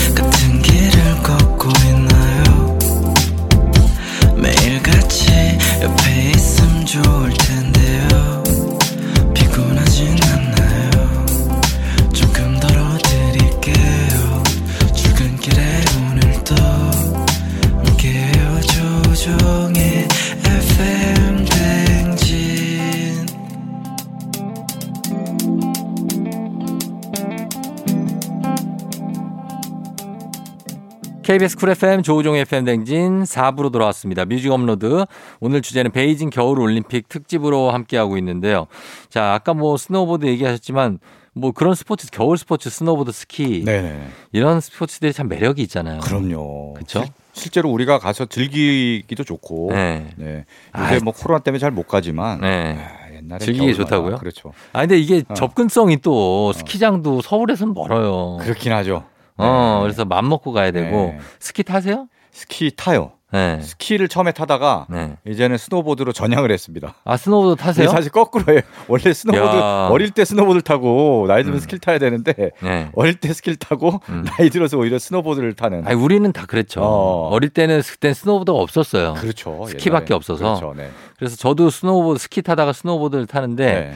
KBS 31.33 31.57
쿨 31.57 31.71
FM 31.71 32.03
조우종 32.03 32.35
FM 32.35 32.63
대행진 32.63 33.23
4부로 33.23 33.71
돌아왔습니다. 33.71 34.23
뮤직 34.23 34.51
업로드. 34.51 35.03
오늘 35.39 35.63
주제는 35.63 35.89
베이징 35.89 36.29
겨울 36.29 36.59
올림픽 36.59 37.09
특집으로 37.09 37.71
함께하고 37.71 38.19
있는데요. 38.19 38.67
자, 39.09 39.33
아까 39.33 39.55
뭐 39.55 39.75
스노우보드 39.75 40.27
얘기하셨지만 40.27 40.99
뭐 41.33 41.51
그런 41.51 41.73
스포츠, 41.73 42.05
겨울 42.11 42.37
스포츠, 42.37 42.69
스노우보드, 42.69 43.11
스키 43.11 43.63
네네. 43.65 44.09
이런 44.31 44.61
스포츠들이 44.61 45.11
참 45.11 45.27
매력이 45.27 45.63
있잖아요. 45.63 46.01
그럼요. 46.01 46.73
그쵸? 46.73 47.03
실, 47.31 47.51
제로 47.51 47.71
우리가 47.71 47.97
가서 47.97 48.25
즐기기도 48.25 49.23
좋고. 49.23 49.69
네. 49.71 50.09
네. 50.17 50.45
요새 50.77 50.97
아, 50.97 50.99
뭐 51.03 51.13
코로나 51.13 51.39
때문에 51.39 51.57
잘 51.57 51.71
못 51.71 51.87
가지만. 51.87 52.41
네. 52.41 52.77
아, 52.77 53.11
옛날에 53.15 53.39
즐기기. 53.39 53.73
좋다고요? 53.73 54.17
그렇죠. 54.17 54.53
아 54.71 54.81
근데 54.81 54.99
이게 54.99 55.23
어. 55.27 55.33
접근성이 55.33 55.97
또 55.97 56.53
스키장도 56.53 57.21
서울에서는 57.21 57.73
멀어요. 57.73 58.37
그렇긴 58.39 58.71
하죠. 58.73 59.05
어, 59.37 59.75
네. 59.77 59.81
그래서 59.83 60.05
맘 60.05 60.27
먹고 60.29 60.51
가야 60.51 60.71
되고 60.71 61.13
네. 61.15 61.19
스키 61.39 61.63
타세요? 61.63 62.07
스키 62.31 62.71
타요. 62.75 63.11
네. 63.31 63.59
스키를 63.61 64.09
처음에 64.09 64.31
타다가 64.31 64.85
네. 64.91 65.15
이제는 65.27 65.57
스노보드로 65.57 66.11
전향을 66.11 66.51
했습니다. 66.51 66.93
아 67.03 67.17
스노우보드 67.17 67.59
타세요? 67.59 67.89
사실 67.89 68.11
거꾸로예요. 68.11 68.61
원래 68.87 69.11
스노보드 69.11 69.57
야. 69.57 69.87
어릴 69.89 70.11
때 70.11 70.23
스노보드를 70.23 70.61
타고 70.61 71.25
나이 71.27 71.41
들면 71.41 71.57
음. 71.57 71.59
스키를 71.59 71.79
타야 71.79 71.97
되는데 71.97 72.51
네. 72.61 72.89
어릴 72.93 73.15
때 73.15 73.33
스키를 73.33 73.55
타고 73.55 74.01
음. 74.09 74.23
나이 74.23 74.51
들어서 74.51 74.77
오히려 74.77 74.99
스노보드를 74.99 75.53
타는. 75.55 75.87
아니 75.87 75.95
우리는 75.99 76.31
다 76.31 76.45
그랬죠. 76.45 76.81
어. 76.83 77.29
어. 77.31 77.39
릴 77.39 77.49
때는 77.49 77.81
그땐 77.81 78.13
스노보드가 78.13 78.55
없었어요. 78.55 79.15
그렇죠. 79.15 79.65
스키밖에 79.67 80.05
옛날에. 80.11 80.15
없어서. 80.15 80.43
그렇죠. 80.59 80.73
네. 80.77 80.91
그래서 81.17 81.35
저도 81.35 81.71
스노보드 81.71 82.19
스키 82.19 82.43
타다가 82.43 82.71
스노보드를 82.71 83.25
타는데 83.25 83.65
네. 83.65 83.93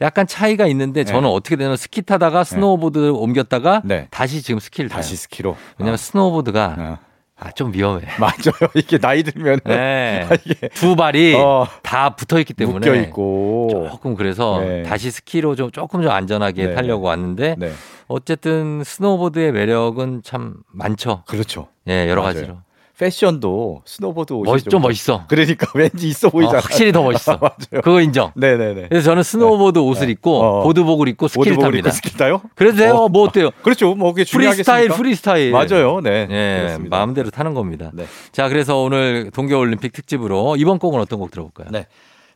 약간 0.00 0.26
차이가 0.26 0.66
있는데 0.66 1.04
저는 1.04 1.28
네. 1.28 1.34
어떻게 1.34 1.56
되냐면 1.56 1.76
스키 1.76 2.02
타다가 2.02 2.44
스노보드 2.44 3.10
옮겼다가 3.10 3.82
네. 3.84 4.08
다시 4.10 4.42
지금 4.42 4.58
스키를 4.60 4.88
타요. 4.88 4.96
다시 4.96 5.16
스키로. 5.16 5.56
왜냐면 5.78 5.94
어. 5.94 5.96
스노보드가 5.96 6.76
어. 6.78 6.98
아, 7.42 7.50
좀 7.52 7.72
위험해. 7.72 8.06
맞아요. 8.20 8.70
이게 8.74 8.98
나이 8.98 9.22
들면 9.22 9.60
네. 9.64 10.28
이게 10.44 10.68
두 10.68 10.94
발이 10.94 11.34
어, 11.34 11.66
다 11.82 12.10
붙어 12.10 12.38
있기 12.38 12.52
때문에 12.52 12.78
묶여 12.78 12.94
있고. 13.02 13.88
조금 13.90 14.14
그래서 14.14 14.60
네. 14.60 14.82
다시 14.82 15.10
스키로 15.10 15.56
좀 15.56 15.70
조금 15.70 16.02
좀 16.02 16.10
안전하게 16.10 16.66
네. 16.68 16.74
타려고 16.74 17.06
왔는데 17.06 17.56
네. 17.58 17.72
어쨌든 18.08 18.82
스노보드의 18.84 19.52
매력은 19.52 20.22
참 20.22 20.56
많죠. 20.72 21.22
그렇죠. 21.26 21.68
예, 21.88 22.08
여러 22.08 22.22
맞아요. 22.22 22.34
가지로. 22.34 22.56
패션도 23.00 23.80
스노보드 23.86 24.34
옷이 24.34 24.44
멋, 24.44 24.58
좀 24.58 24.82
멋있어. 24.82 25.24
그러니까 25.26 25.66
왠지 25.74 26.06
있어 26.08 26.28
어, 26.28 26.30
보이잖아. 26.30 26.58
확실히 26.58 26.92
더 26.92 27.02
멋있어. 27.02 27.38
맞아요. 27.40 27.80
그거 27.82 28.02
인정. 28.02 28.30
네네네. 28.34 28.88
그래서 28.90 29.06
저는 29.06 29.22
스노보드 29.22 29.78
옷을 29.78 30.10
입고 30.10 30.42
어. 30.42 30.62
보드복을 30.64 31.08
입고 31.08 31.28
스키를 31.28 31.54
모두 31.54 31.62
탑니다. 31.64 31.88
입고 31.88 31.96
스키 31.96 32.16
타요? 32.18 32.42
그래도 32.54 32.76
돼요. 32.76 32.94
어. 32.96 33.08
뭐 33.08 33.22
어때요? 33.22 33.50
그렇죠. 33.62 33.94
뭐 33.94 34.12
그게 34.12 34.24
프리스타일, 34.24 34.88
중요하겠습니까? 34.88 34.96
프리스타일. 34.96 35.50
맞아요. 35.52 36.00
네. 36.02 36.26
예, 36.30 36.58
그렇습니다. 36.60 36.96
마음대로 36.96 37.30
타는 37.30 37.54
겁니다. 37.54 37.90
네. 37.94 38.04
자, 38.32 38.50
그래서 38.50 38.76
오늘 38.76 39.30
동계 39.32 39.54
올림픽 39.54 39.92
특집으로 39.94 40.56
이번 40.56 40.78
곡은 40.78 41.00
어떤 41.00 41.20
곡 41.20 41.30
들어볼까요? 41.30 41.68
네. 41.70 41.86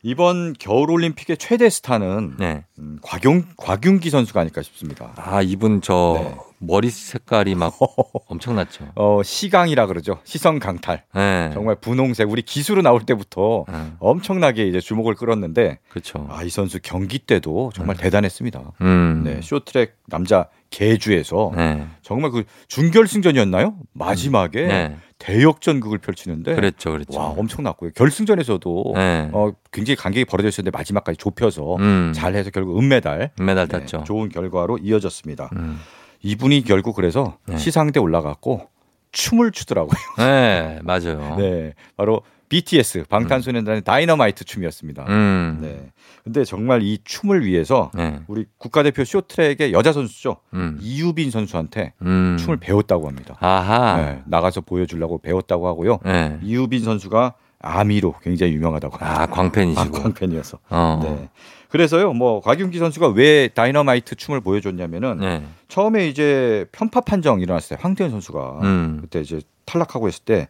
이번 0.05 0.53
겨울 0.59 0.91
올림픽의 0.91 1.37
최대 1.37 1.67
스타는 1.67 2.35
네. 2.37 2.63
음, 2.77 2.99
곽용 3.01 3.43
곽윤기 3.57 4.11
선수가 4.11 4.39
아닐까 4.39 4.61
싶습니다. 4.61 5.11
아, 5.15 5.41
이분 5.41 5.81
저 5.81 6.19
네. 6.21 6.35
머리 6.59 6.91
색깔이 6.91 7.55
막 7.55 7.73
엄청났죠. 8.29 8.91
어, 8.93 9.23
시강이라 9.23 9.87
그러죠. 9.87 10.19
시선 10.23 10.59
강탈. 10.59 11.01
네. 11.15 11.49
정말 11.55 11.73
분홍색. 11.73 12.29
우리 12.29 12.43
기수로 12.43 12.83
나올 12.83 13.03
때부터 13.03 13.65
네. 13.67 13.93
엄청나게 13.97 14.67
이제 14.67 14.79
주목을 14.79 15.15
끌었는데 15.15 15.79
그렇죠. 15.89 16.27
아, 16.29 16.43
이 16.43 16.49
선수 16.51 16.79
경기 16.83 17.17
때도 17.17 17.71
정말 17.73 17.97
대단했습니다. 17.97 18.73
음. 18.81 19.23
네, 19.25 19.41
쇼트랙 19.41 19.95
남자 20.05 20.49
계주에서 20.75 21.53
네. 21.55 21.87
정말 22.01 22.31
그 22.31 22.43
준결승전이었나요? 22.67 23.77
마지막에 23.93 24.67
네. 24.67 24.97
대역전극을 25.19 25.99
펼치는데 25.99 26.53
그랬죠. 26.53 26.91
그랬죠. 26.91 27.17
와 27.17 27.27
엄청났고요. 27.27 27.91
결승전에서도 27.95 28.93
네. 28.95 29.29
어, 29.31 29.53
굉장히 29.71 29.95
간격이 29.95 30.25
벌어져 30.25 30.49
있었는데 30.49 30.77
마지막까지 30.77 31.17
좁혀서 31.17 31.77
음. 31.77 32.11
잘해서 32.13 32.49
결국 32.49 32.77
은메달 32.77 33.31
메달 33.39 33.69
네, 33.69 33.79
땄죠. 33.79 34.03
좋은 34.05 34.27
결과로 34.27 34.77
이어졌습니다. 34.77 35.49
음. 35.55 35.79
이분이 36.21 36.65
결국 36.65 36.97
그래서 36.97 37.37
네. 37.47 37.57
시상대 37.57 38.01
올라갔고 38.01 38.67
춤을 39.13 39.51
추더라고요. 39.51 39.97
네, 40.17 40.79
맞아요. 40.83 41.35
네, 41.39 41.73
바로 41.95 42.21
BTS 42.49 43.05
방탄소년단의 43.09 43.83
다이너마이트 43.83 44.43
춤이었습니다. 44.45 45.05
음. 45.07 45.59
네, 45.61 45.91
근데 46.23 46.43
정말 46.43 46.81
이 46.83 46.99
춤을 47.03 47.45
위해서 47.45 47.91
네. 47.93 48.19
우리 48.27 48.45
국가대표 48.57 49.03
쇼트랙의 49.03 49.73
여자 49.73 49.93
선수죠 49.93 50.37
음. 50.53 50.77
이유빈 50.81 51.31
선수한테 51.31 51.93
음. 52.01 52.37
춤을 52.39 52.57
배웠다고 52.57 53.07
합니다. 53.07 53.35
아하. 53.39 53.97
네, 53.97 54.21
나가서 54.25 54.61
보여주려고 54.61 55.17
배웠다고 55.19 55.67
하고요. 55.67 55.99
네. 56.05 56.39
이유빈 56.41 56.83
선수가 56.83 57.33
아미로 57.59 58.15
굉장히 58.21 58.53
유명하다고 58.53 58.97
합니다. 58.97 59.21
아, 59.23 59.25
광팬이시고. 59.25 59.97
아, 59.97 60.01
광팬이어서. 60.01 60.59
어. 60.69 60.99
네. 61.03 61.29
그래서요, 61.69 62.13
뭐 62.13 62.39
곽윤기 62.41 62.77
선수가 62.77 63.09
왜 63.09 63.49
다이너마이트 63.49 64.15
춤을 64.15 64.39
보여줬냐면은 64.41 65.17
네. 65.19 65.43
처음에 65.67 66.07
이제 66.07 66.65
편파 66.71 67.01
판정 67.01 67.41
일어났을 67.41 67.75
때 67.75 67.81
황태현 67.81 68.11
선수가 68.11 68.59
음. 68.63 68.99
그때 69.01 69.19
이제 69.19 69.41
탈락하고 69.65 70.07
있을 70.07 70.23
때 70.23 70.47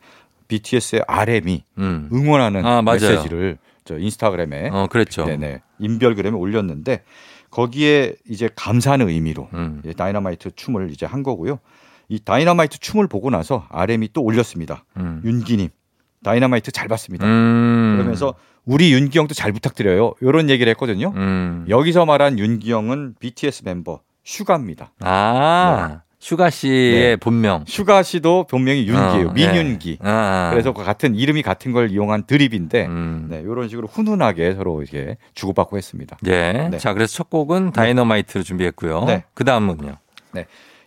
BTS의 0.47 1.03
RM이 1.07 1.63
음. 1.77 2.09
응원하는 2.11 2.65
아. 2.65 2.81
메시지를 2.81 3.57
저 3.83 3.97
인스타그램에 3.97 4.69
어, 4.69 4.87
그랬죠. 4.89 5.25
네네 5.25 5.61
인별그램에 5.79 6.35
올렸는데 6.35 7.03
거기에 7.51 8.15
이제 8.29 8.49
감사하는 8.55 9.09
의미로 9.09 9.47
음. 9.53 9.81
다이너마이트 9.95 10.51
춤을 10.55 10.91
이제 10.91 11.05
한 11.05 11.23
거고요. 11.23 11.59
이 12.09 12.19
다이너마이트 12.19 12.79
춤을 12.79 13.07
보고 13.07 13.29
나서 13.29 13.65
RM이 13.69 14.09
또 14.13 14.21
올렸습니다. 14.21 14.83
음. 14.97 15.21
윤기님 15.23 15.69
다이너마이트 16.23 16.71
잘 16.71 16.87
봤습니다. 16.87 17.25
음. 17.25 17.95
그러면서 17.97 18.33
우리 18.65 18.91
윤기 18.93 19.17
형도 19.17 19.33
잘 19.33 19.51
부탁드려요. 19.51 20.13
이런 20.21 20.49
얘기를 20.49 20.69
했거든요. 20.71 21.13
음. 21.15 21.65
여기서 21.69 22.05
말한 22.05 22.39
윤기 22.39 22.71
형은 22.71 23.15
BTS 23.19 23.63
멤버 23.63 24.01
슈가입니다. 24.23 24.91
아, 25.01 26.01
슈가 26.25 26.49
씨의 26.49 26.91
네. 26.91 27.15
본명. 27.17 27.65
슈가 27.67 28.01
씨도 28.01 28.47
본명이 28.49 28.87
윤기예요. 28.87 29.29
어, 29.29 29.33
민윤기. 29.33 29.99
네. 30.01 30.09
아, 30.09 30.49
그래서 30.49 30.73
그 30.73 30.83
같은 30.83 31.13
이름이 31.13 31.43
같은 31.43 31.71
걸 31.71 31.91
이용한 31.91 32.25
드립인데 32.25 32.87
음. 32.87 33.27
네, 33.29 33.41
이런 33.41 33.69
식으로 33.69 33.87
훈훈하게 33.87 34.55
서로 34.55 34.81
이렇게 34.81 35.17
주고받고 35.35 35.77
했습니다. 35.77 36.17
예. 36.25 36.67
네. 36.71 36.79
자, 36.79 36.95
그래서 36.95 37.13
첫 37.13 37.29
곡은 37.29 37.73
다이너마이트를 37.73 38.43
준비했고요. 38.43 39.03
네. 39.05 39.23
그 39.35 39.43
다음은요. 39.43 39.97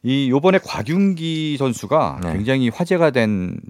이 0.02 0.28
요번에 0.28 0.58
곽윤기 0.58 1.56
선수가 1.56 2.20
네. 2.24 2.32
굉장히 2.32 2.68
화제가 2.68 3.10
된 3.10 3.60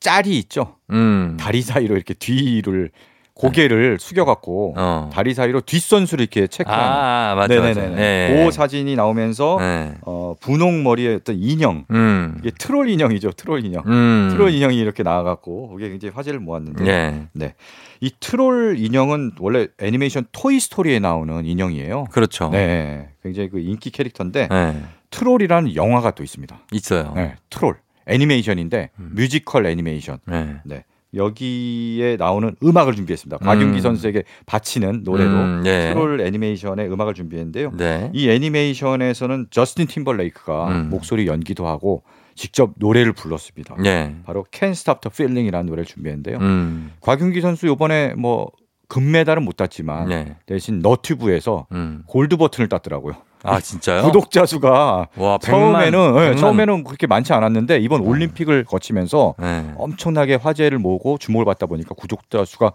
짤이 0.00 0.30
있죠. 0.38 0.76
음. 0.88 1.36
다리 1.38 1.60
사이로 1.60 1.94
이렇게 1.94 2.14
뒤를 2.14 2.90
고개를 3.38 3.98
숙여갖고 4.00 4.74
어. 4.76 5.10
다리 5.12 5.32
사이로 5.32 5.60
뒷선수를 5.60 6.22
이렇게 6.22 6.48
체크하는. 6.48 6.84
아, 6.84 7.34
맞아. 7.36 7.54
네네네. 7.54 7.94
네. 7.94 8.44
그 8.44 8.50
사진이 8.50 8.96
나오면서 8.96 9.56
네. 9.60 9.94
어, 10.02 10.34
분홍 10.40 10.82
머리에 10.82 11.14
어떤 11.14 11.36
인형 11.38 11.84
음. 11.90 12.36
이게 12.40 12.50
트롤 12.50 12.90
인형이죠. 12.90 13.32
트롤 13.32 13.64
인형. 13.64 13.84
음. 13.86 14.28
트롤 14.32 14.50
인형이 14.50 14.76
이렇게 14.76 15.02
나와갖고 15.02 15.68
그게 15.68 15.88
굉장히 15.88 16.12
화제를 16.14 16.40
모았는데 16.40 16.86
예. 16.86 17.54
이 18.00 18.10
트롤 18.20 18.76
인형은 18.78 19.32
원래 19.38 19.68
애니메이션 19.80 20.26
토이 20.32 20.58
스토리에 20.60 20.98
나오는 20.98 21.44
인형이에요. 21.44 22.04
그렇죠. 22.10 22.50
네, 22.50 23.08
굉장히 23.22 23.48
그 23.48 23.60
인기 23.60 23.90
캐릭터인데 23.90 24.48
네. 24.48 24.82
트롤이라는 25.10 25.74
영화가 25.74 26.10
또 26.12 26.22
있습니다. 26.22 26.58
있어요. 26.72 27.12
네, 27.14 27.36
트롤 27.50 27.76
애니메이션인데 28.06 28.90
음. 28.98 29.12
뮤지컬 29.14 29.66
애니메이션. 29.66 30.18
네. 30.26 30.56
네. 30.64 30.84
여기에 31.14 32.16
나오는 32.16 32.54
음악을 32.62 32.94
준비했습니다. 32.94 33.38
곽윤기 33.38 33.78
음. 33.78 33.80
선수에게 33.80 34.24
바치는 34.46 35.02
노래로 35.04 35.30
음, 35.30 35.62
예. 35.66 35.90
트롤 35.92 36.20
애니메이션의 36.20 36.92
음악을 36.92 37.14
준비했는데요. 37.14 37.72
네. 37.76 38.10
이 38.12 38.28
애니메이션에서는 38.28 39.46
저스틴 39.50 39.86
팀벌레이크가 39.86 40.68
음. 40.68 40.90
목소리 40.90 41.26
연기도 41.26 41.66
하고 41.66 42.02
직접 42.34 42.72
노래를 42.76 43.12
불렀습니다. 43.14 43.76
예. 43.84 44.14
바로 44.24 44.44
Can't 44.52 44.70
Stop 44.70 45.00
the 45.00 45.10
Feeling이라는 45.12 45.66
노래를 45.66 45.86
준비했는데요. 45.86 46.38
음. 46.38 46.92
곽윤기 47.00 47.40
선수 47.40 47.66
이번에 47.66 48.14
뭐 48.14 48.50
금메달은 48.88 49.44
못 49.44 49.56
땄지만 49.56 50.08
네. 50.08 50.36
대신 50.46 50.80
너튜브에서 50.80 51.66
음. 51.72 52.02
골드 52.06 52.36
버튼을 52.36 52.68
땄더라고요. 52.68 53.14
아, 53.42 53.60
진짜요? 53.60 54.02
구독자 54.02 54.46
수가 54.46 55.08
와, 55.16 55.38
100만, 55.38 55.40
처음에는 55.42 56.14
네, 56.14 56.30
100만. 56.32 56.38
처음에는 56.38 56.84
그렇게 56.84 57.06
많지 57.06 57.32
않았는데 57.32 57.78
이번 57.78 58.00
올림픽을 58.02 58.64
거치면서 58.64 59.34
네. 59.38 59.72
엄청나게 59.76 60.34
화제를 60.36 60.78
모으고 60.78 61.18
주목을 61.18 61.44
받다 61.44 61.66
보니까 61.66 61.94
구독자 61.94 62.44
수가 62.44 62.72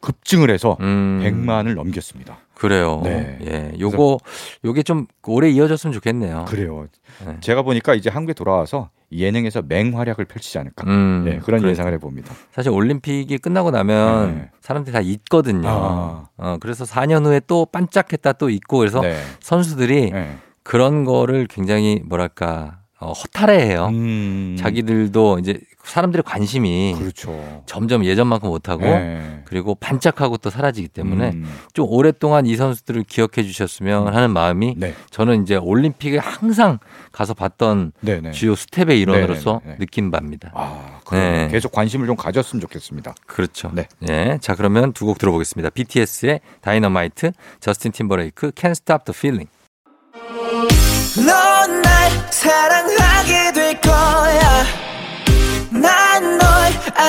급증을 0.00 0.50
해서 0.50 0.76
음. 0.80 1.20
100만을 1.24 1.74
넘겼습니다. 1.74 2.38
그래요. 2.54 3.00
네. 3.02 3.38
예. 3.46 3.72
요거 3.80 4.18
요게 4.64 4.82
좀 4.82 5.06
오래 5.26 5.48
이어졌으면 5.48 5.92
좋겠네요. 5.94 6.44
그래요. 6.46 6.86
네. 7.26 7.36
제가 7.40 7.62
보니까 7.62 7.94
이제 7.94 8.10
한국에 8.10 8.34
돌아와서 8.34 8.90
예능에서 9.18 9.62
맹활약을 9.62 10.24
펼치지 10.24 10.58
않을까. 10.58 10.84
음. 10.86 11.22
네, 11.24 11.38
그런 11.38 11.60
그래. 11.60 11.70
예상을 11.70 11.92
해봅니다. 11.94 12.34
사실 12.52 12.70
올림픽이 12.70 13.38
끝나고 13.38 13.70
나면 13.70 14.34
네. 14.34 14.50
사람들이 14.60 14.92
다 14.92 15.00
잊거든요. 15.00 15.68
아. 15.68 16.28
어, 16.36 16.56
그래서 16.60 16.84
4년 16.84 17.24
후에 17.24 17.40
또 17.46 17.66
반짝했다 17.66 18.32
또 18.34 18.50
있고 18.50 18.78
그래서 18.78 19.00
네. 19.00 19.16
선수들이 19.40 20.10
네. 20.10 20.36
그런 20.62 21.04
거를 21.04 21.46
굉장히 21.48 22.02
뭐랄까 22.04 22.78
어, 23.00 23.12
허탈해해요. 23.12 23.86
음. 23.88 24.56
자기들도 24.58 25.38
이제 25.38 25.60
사람들의 25.84 26.22
관심이 26.24 26.94
그렇죠. 26.98 27.62
점점 27.66 28.04
예전만큼 28.04 28.48
못하고 28.48 28.82
네. 28.82 29.42
그리고 29.44 29.74
반짝하고 29.74 30.38
또 30.38 30.50
사라지기 30.50 30.88
때문에 30.88 31.30
음. 31.30 31.48
좀 31.72 31.86
오랫동안 31.88 32.46
이 32.46 32.56
선수들을 32.56 33.04
기억해 33.04 33.42
주셨으면 33.44 34.14
하는 34.14 34.30
마음이 34.32 34.74
네. 34.76 34.94
저는 35.10 35.42
이제 35.42 35.56
올림픽에 35.56 36.18
항상 36.18 36.78
가서 37.12 37.34
봤던 37.34 37.92
네, 38.00 38.20
네. 38.20 38.32
주요 38.32 38.54
스텝의 38.56 39.00
일원으로서 39.00 39.60
네, 39.64 39.70
네, 39.70 39.72
네. 39.72 39.78
느낀 39.78 40.10
바입니다. 40.10 40.50
아, 40.54 41.00
그럼 41.04 41.22
네. 41.22 41.48
계속 41.48 41.70
관심을 41.72 42.06
좀 42.06 42.16
가졌으면 42.16 42.60
좋겠습니다. 42.62 43.14
그렇죠. 43.26 43.70
네. 43.72 43.86
예. 44.08 44.38
자, 44.40 44.54
그러면 44.54 44.92
두 44.92 45.04
곡 45.04 45.18
들어보겠습니다. 45.18 45.68
BTS의 45.70 46.40
다이너마이트, 46.62 47.32
저스틴 47.60 47.92
팀버레이크, 47.92 48.52
Can't 48.52 48.70
Stop 48.70 49.04
the 49.04 49.14
Feeling. 49.14 49.50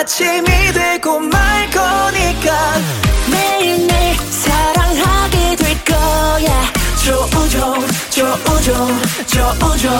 아침이 0.05 0.45
되고 0.71 1.19
말 1.19 1.65
거니까 1.71 2.75
매일매일 3.31 4.13
사랑하게 4.17 5.55
될 5.55 5.83
거야 5.83 6.61
조우종 7.03 7.73
조우종 8.11 8.87
조우종 9.25 9.91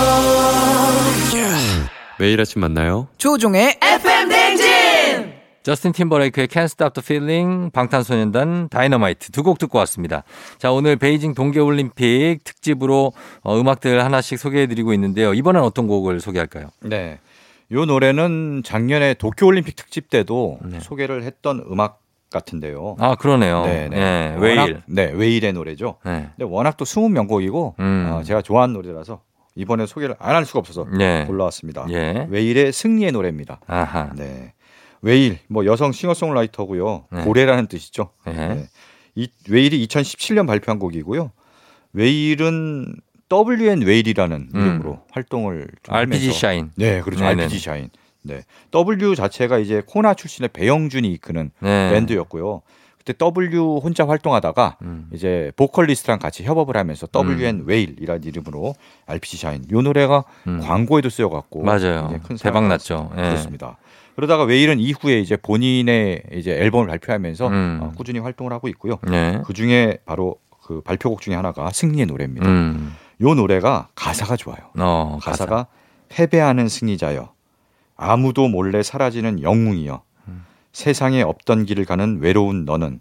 매일 2.20 2.40
아침 2.40 2.62
만나요. 2.62 3.08
조종의 3.18 3.80
FM 3.82 4.30
댕진 4.30 5.34
저스틴 5.64 5.92
팀버레이크의 5.94 6.50
Can't 6.50 6.66
Stop 6.66 7.02
the 7.02 7.04
Feeling, 7.04 7.72
방탄소년단 7.72 8.70
다이너마이트 8.70 9.32
두 9.32 9.42
곡 9.42 9.58
듣고 9.58 9.80
왔습니다. 9.80 10.24
자, 10.60 10.72
오늘 10.72 10.98
베이징 10.98 11.34
동계올림픽 11.34 12.44
특집으로 12.44 13.12
어, 13.42 13.60
음악들 13.60 14.06
하나씩 14.06 14.38
소개해드리고 14.38 14.94
있는데요. 14.94 15.34
이번엔 15.34 15.64
어떤 15.64 15.88
곡을 15.88 16.20
소개할까요? 16.20 16.68
네. 16.82 17.18
요 17.72 17.86
노래는 17.86 18.62
작년에 18.64 19.16
도쿄올림픽 19.16 19.76
특집 19.76 20.10
때도 20.10 20.60
네. 20.64 20.80
소개를 20.80 21.24
했던 21.24 21.64
음악 21.72 22.02
같은데요. 22.30 22.96
아, 23.00 23.16
그러네요. 23.16 23.66
네, 23.66 23.88
네. 23.90 23.98
예, 23.98 24.36
워낙- 24.36 24.64
웨일. 24.66 24.82
네, 24.88 25.12
웨일의 25.12 25.54
노래죠. 25.54 25.98
네. 26.06 26.30
근데 26.36 26.44
워낙 26.52 26.76
또 26.78 26.86
숨은 26.86 27.14
명곡이고 27.14 27.76
음. 27.80 28.10
어, 28.12 28.24
제가 28.24 28.42
좋아하는 28.42 28.74
노래라서 28.74 29.22
이번에 29.56 29.86
소개를 29.86 30.16
안 30.20 30.36
할 30.36 30.46
수가 30.46 30.60
없어서 30.60 30.86
네. 30.98 31.26
골라왔습니다. 31.26 31.86
예. 31.92 32.28
웨일의 32.30 32.74
승리의 32.74 33.12
노래입니다. 33.14 33.62
아하. 33.68 34.12
네. 34.16 34.54
웨일 35.02 35.40
뭐 35.48 35.66
여성 35.66 35.92
싱어송라이터고요. 35.92 37.06
네. 37.12 37.24
고래라는 37.24 37.68
뜻이죠. 37.68 38.10
예. 38.28 38.32
네. 38.32 38.66
이 39.16 39.30
웨일이 39.50 39.86
2017년 39.88 40.46
발표한 40.46 40.78
곡이고요. 40.78 41.32
웨일은 41.94 42.96
WN 43.32 43.82
웨일이라는 43.82 44.50
음. 44.54 44.62
이름으로 44.62 45.00
활동을 45.12 45.68
좀 45.84 45.96
RPG 45.96 46.20
하면서 46.20 46.40
Shine. 46.40 46.72
네, 46.76 47.02
그렇죠. 47.02 47.24
네네네. 47.24 47.44
RPG 47.44 47.60
Shine. 47.60 47.90
네. 48.22 48.44
W 48.72 49.16
자체가 49.16 49.60
이제 49.60 49.82
코나 49.86 50.14
출신의 50.14 50.50
배영준이 50.50 51.12
이끄는 51.14 51.52
네. 51.60 51.92
밴드였고요. 51.92 52.62
그때 52.98 53.14
W 53.14 53.78
혼자 53.78 54.08
활동하다가 54.08 54.78
음. 54.82 55.10
이제 55.14 55.52
보컬리스트랑 55.58 56.18
같이 56.18 56.44
협업을 56.44 56.76
하면서 56.76 57.08
WN 57.14 57.64
웨일이라는 57.66 58.24
이름으로 58.24 58.74
RPG 59.06 59.38
샤인. 59.38 59.66
요 59.72 59.82
노래가 59.82 60.24
음. 60.48 60.60
광고에도 60.60 61.10
쓰여 61.10 61.30
갖고 61.30 61.62
맞아요. 61.64 62.20
대박 62.42 62.68
났죠. 62.68 63.12
예. 63.14 63.22
그렇습니다. 63.22 63.78
그러다가 64.16 64.44
웨일은 64.44 64.80
이후에 64.80 65.20
이제 65.20 65.36
본인의 65.36 66.24
이제 66.34 66.52
앨범을 66.52 66.88
발표하면서 66.88 67.48
음. 67.48 67.80
어, 67.82 67.92
꾸준히 67.96 68.20
활동을 68.20 68.54
하고 68.54 68.68
있고요. 68.70 68.98
네. 69.08 69.42
그 69.46 69.54
중에 69.54 69.98
바로 70.06 70.38
그 70.64 70.82
발표곡 70.82 71.22
중에 71.22 71.36
하나가 71.36 71.70
승리의 71.70 72.08
노래입니다. 72.08 72.48
음. 73.22 73.28
요 73.28 73.34
노래가 73.34 73.90
가사가 73.96 74.36
좋아요. 74.36 74.60
어, 74.78 75.20
가사가 75.22 75.68
패배하는 76.10 76.68
승리자여 76.68 77.34
아무도 77.96 78.48
몰래 78.48 78.84
사라지는 78.84 79.42
영웅이여 79.42 80.02
세상에 80.74 81.22
없던 81.22 81.66
길을 81.66 81.86
가는 81.86 82.20
외로운 82.20 82.66
너는 82.66 83.00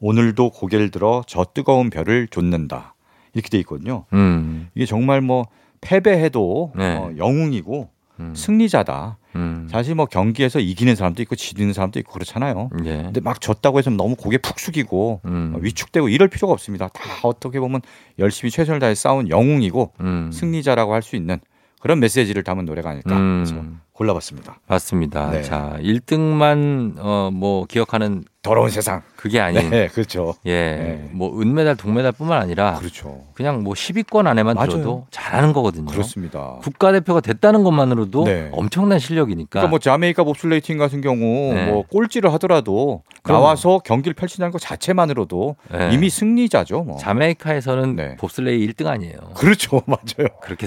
오늘도 0.00 0.50
고개를 0.50 0.90
들어 0.90 1.22
저 1.26 1.44
뜨거운 1.54 1.88
별을 1.88 2.28
좇는다 2.28 2.94
이렇게 3.32 3.48
돼 3.48 3.58
있거든요. 3.60 4.04
음. 4.12 4.68
이게 4.74 4.84
정말 4.84 5.22
뭐 5.22 5.46
패배해도 5.80 6.72
네. 6.76 6.96
어, 6.96 7.12
영웅이고 7.16 7.88
음. 8.20 8.34
승리자다. 8.34 9.16
음. 9.36 9.68
사실 9.70 9.94
뭐 9.94 10.06
경기에서 10.06 10.58
이기는 10.58 10.94
사람도 10.96 11.22
있고 11.22 11.36
지는 11.36 11.72
사람도 11.72 11.98
있고 12.00 12.12
그렇잖아요. 12.12 12.70
예. 12.84 13.02
근데 13.04 13.20
막 13.20 13.40
졌다고 13.40 13.78
해서 13.78 13.90
너무 13.90 14.16
고개 14.16 14.38
푹 14.38 14.58
숙이고 14.58 15.20
음. 15.24 15.52
어, 15.54 15.58
위축되고 15.60 16.08
이럴 16.08 16.28
필요가 16.28 16.52
없습니다. 16.52 16.88
다 16.88 17.00
어떻게 17.22 17.60
보면 17.60 17.80
열심히 18.18 18.50
최선을 18.50 18.80
다해 18.80 18.94
싸운 18.94 19.28
영웅이고 19.28 19.92
음. 20.00 20.30
승리자라고 20.32 20.92
할 20.94 21.02
수 21.02 21.14
있는 21.16 21.38
그런 21.80 22.00
메시지를 22.00 22.42
담은 22.42 22.64
노래가 22.64 22.90
아닐까 22.90 23.16
음. 23.16 23.44
그래서 23.44 23.62
골라봤습니다. 23.92 24.58
맞습니다. 24.66 25.30
네. 25.30 25.42
자, 25.42 25.76
1등만 25.80 26.94
어 26.98 27.30
뭐 27.32 27.64
기억하는 27.66 28.24
더러운 28.46 28.70
세상. 28.70 29.02
그게 29.16 29.40
아닌 29.40 29.70
네, 29.70 29.88
그렇죠. 29.88 30.34
예. 30.46 30.52
네. 30.52 31.08
뭐 31.12 31.40
은메달, 31.40 31.76
동메달뿐만 31.76 32.40
아니라 32.40 32.74
그렇죠. 32.74 33.22
그냥 33.34 33.62
뭐 33.62 33.74
10위권 33.74 34.26
안에만 34.26 34.54
맞아요. 34.54 34.68
들어도 34.68 35.06
잘하는 35.10 35.52
거거든요. 35.52 35.86
그렇습니다. 35.86 36.56
국가대표가 36.62 37.20
됐다는 37.20 37.64
것만으로도 37.64 38.24
네. 38.24 38.48
엄청난 38.52 38.98
실력이니까. 38.98 39.48
그러니까 39.50 39.70
뭐 39.70 39.78
자메이카 39.78 40.22
봅슬레이 40.24 40.60
팀 40.60 40.78
같은 40.78 41.00
경우 41.00 41.54
네. 41.54 41.66
뭐 41.66 41.82
꼴찌를 41.90 42.32
하더라도 42.34 43.02
그럼요. 43.22 43.42
나와서 43.42 43.78
경기를 43.84 44.14
펼친다는 44.14 44.52
것 44.52 44.60
자체만으로도 44.60 45.56
네. 45.72 45.90
이미 45.92 46.10
승리자죠. 46.10 46.82
뭐. 46.82 46.98
자메이카에서는 46.98 47.96
네. 47.96 48.16
봅슬레이 48.16 48.66
1등 48.68 48.86
아니에요. 48.86 49.16
그렇죠, 49.34 49.82
맞아요. 49.86 50.28
그렇게. 50.42 50.66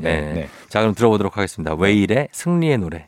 네, 0.00 0.20
네. 0.20 0.32
네. 0.32 0.48
자, 0.68 0.80
그럼 0.80 0.94
들어보도록 0.94 1.36
하겠습니다. 1.36 1.74
웨일의 1.74 2.28
승리의 2.32 2.78
노래. 2.78 3.06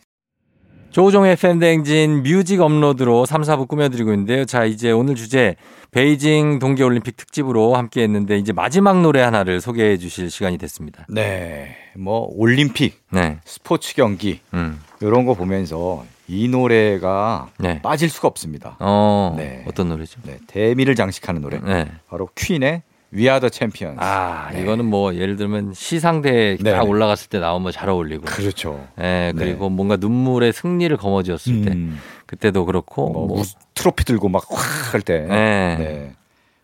조우종의 0.90 1.36
팬댕진 1.36 2.24
뮤직 2.24 2.60
업로드로 2.60 3.24
3, 3.24 3.42
4부 3.42 3.68
꾸며드리고 3.68 4.10
있는데요. 4.12 4.44
자, 4.44 4.64
이제 4.64 4.90
오늘 4.90 5.14
주제 5.14 5.54
베이징 5.92 6.58
동계올림픽 6.58 7.16
특집으로 7.16 7.76
함께 7.76 8.02
했는데 8.02 8.38
이제 8.38 8.52
마지막 8.52 9.00
노래 9.00 9.20
하나를 9.20 9.60
소개해 9.60 9.98
주실 9.98 10.30
시간이 10.30 10.58
됐습니다. 10.58 11.06
네, 11.08 11.76
뭐 11.96 12.28
올림픽, 12.32 13.02
네. 13.10 13.38
스포츠 13.44 13.94
경기 13.94 14.40
음. 14.52 14.80
이런 15.00 15.26
거 15.26 15.34
보면서 15.34 16.04
이 16.26 16.48
노래가 16.48 17.48
네. 17.58 17.80
빠질 17.82 18.08
수가 18.08 18.28
없습니다. 18.28 18.76
어, 18.80 19.34
네. 19.36 19.64
어떤 19.68 19.88
노래죠? 19.88 20.20
네, 20.24 20.38
대미를 20.48 20.96
장식하는 20.96 21.40
노래. 21.40 21.60
네. 21.60 21.90
바로 22.08 22.28
퀸의 22.34 22.82
We 23.12 23.22
Are 23.28 23.40
the 23.40 23.50
Champions. 23.52 23.98
아, 24.00 24.50
네. 24.52 24.62
이거는 24.62 24.84
뭐 24.84 25.14
예를 25.14 25.36
들면 25.36 25.74
시상대에 25.74 26.58
네. 26.60 26.70
딱 26.72 26.88
올라갔을 26.88 27.28
때 27.28 27.38
나오면 27.40 27.72
잘 27.72 27.88
어울리고. 27.88 28.24
그렇죠. 28.24 28.86
예, 29.00 29.32
그리고 29.36 29.68
뭔가 29.68 29.96
눈물의 29.96 30.52
승리를 30.52 30.96
거머쥐었을 30.96 31.62
때 31.64 31.70
음, 31.72 31.98
그때도 32.26 32.64
그렇고 32.66 33.10
뭐, 33.10 33.26
뭐, 33.26 33.40
우- 33.40 33.44
트로피 33.74 34.04
들고 34.04 34.28
막 34.28 34.44
확 34.50 34.94
할 34.94 35.00
때. 35.02 35.20
네. 35.22 35.76
네. 35.76 36.12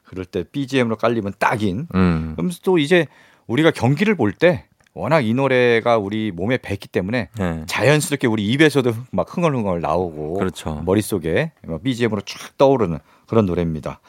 그럴 0.04 0.24
때 0.24 0.44
BGM으로 0.44 0.96
깔리면 0.96 1.34
딱인. 1.40 1.88
음. 1.94 2.32
그러면서 2.36 2.60
또 2.62 2.78
이제 2.78 3.06
우리가 3.48 3.72
경기를 3.72 4.14
볼 4.14 4.32
때 4.32 4.64
워낙 4.94 5.20
이 5.20 5.34
노래가 5.34 5.98
우리 5.98 6.30
몸에 6.30 6.56
뱄기 6.58 6.88
때문에 6.88 7.28
네. 7.38 7.62
자연스럽게 7.66 8.28
우리 8.28 8.46
입에서도 8.46 8.94
막 9.10 9.26
흥얼흥얼 9.36 9.80
나오고 9.80 10.34
그렇죠. 10.34 10.80
머릿속에 10.86 11.52
BGM으로 11.82 12.20
쫙 12.22 12.56
떠오르는 12.56 12.98
그런 13.26 13.44
노래입니다. 13.46 14.00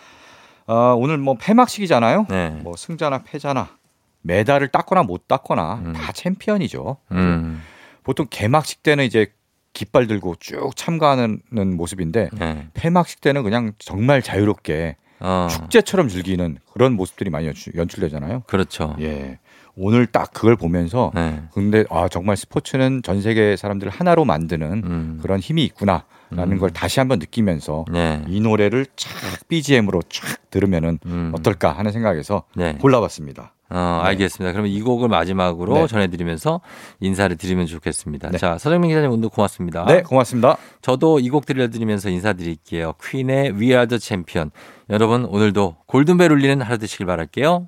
아, 0.67 0.93
오늘 0.97 1.17
뭐 1.17 1.35
폐막식이잖아요. 1.39 2.27
네. 2.29 2.49
뭐 2.61 2.75
승자나 2.75 3.23
패자나 3.23 3.69
메달을 4.21 4.67
땄거나 4.67 5.03
못 5.03 5.27
땄거나 5.27 5.81
음. 5.85 5.93
다 5.93 6.11
챔피언이죠. 6.11 6.97
음. 7.11 7.61
보통 8.03 8.27
개막식 8.29 8.83
때는 8.83 9.05
이제 9.05 9.33
깃발 9.73 10.07
들고 10.07 10.35
쭉 10.39 10.75
참가하는 10.75 11.41
모습인데 11.75 12.29
네. 12.33 12.67
폐막식 12.73 13.21
때는 13.21 13.43
그냥 13.43 13.73
정말 13.79 14.21
자유롭게 14.21 14.97
어. 15.19 15.47
축제처럼 15.49 16.09
즐기는 16.09 16.57
그런 16.71 16.93
모습들이 16.93 17.29
많이 17.29 17.47
연출, 17.47 17.73
연출되잖아요. 17.75 18.43
그렇죠. 18.47 18.95
예. 18.99 19.39
오늘 19.75 20.07
딱 20.07 20.33
그걸 20.33 20.55
보면서 20.55 21.11
네. 21.13 21.43
근데 21.53 21.85
아 21.89 22.07
정말 22.09 22.35
스포츠는 22.35 23.03
전 23.03 23.21
세계 23.21 23.55
사람들을 23.55 23.91
하나로 23.91 24.25
만드는 24.25 24.83
음. 24.83 25.19
그런 25.21 25.39
힘이 25.39 25.63
있구나 25.65 26.03
라는 26.29 26.53
음. 26.53 26.59
걸 26.59 26.71
다시 26.71 26.99
한번 26.99 27.19
느끼면서 27.19 27.85
네. 27.91 28.21
이 28.27 28.39
노래를 28.41 28.85
쫙 28.95 29.09
BGM으로 29.47 30.01
쫙 30.09 30.37
들으면은 30.49 30.99
음. 31.05 31.31
어떨까 31.35 31.71
하는 31.71 31.91
생각에서 31.91 32.43
네. 32.55 32.73
골라봤습니다. 32.81 33.53
어, 33.69 33.99
알겠습니다. 34.03 34.53
그러면 34.53 34.71
이 34.71 34.81
곡을 34.81 35.09
마지막으로 35.09 35.73
네. 35.73 35.87
전해드리면서 35.87 36.61
인사를 37.01 37.35
드리면 37.35 37.65
좋겠습니다. 37.65 38.29
네. 38.31 38.37
자, 38.37 38.57
서정민 38.57 38.89
기자님 38.89 39.11
오늘 39.11 39.27
고맙습니다. 39.29 39.85
네, 39.85 40.01
고맙습니다. 40.03 40.57
저도 40.81 41.19
이 41.19 41.29
곡 41.29 41.45
들려드리면서 41.45 42.09
인사드릴게요. 42.09 42.93
퀸의 43.03 43.51
We 43.55 43.67
Are 43.71 43.87
the 43.87 43.99
Champion. 43.99 44.51
여러분 44.89 45.25
오늘도 45.25 45.75
골든벨 45.87 46.31
울리는 46.31 46.61
하루 46.61 46.77
되시길 46.77 47.05
바랄게요. 47.05 47.67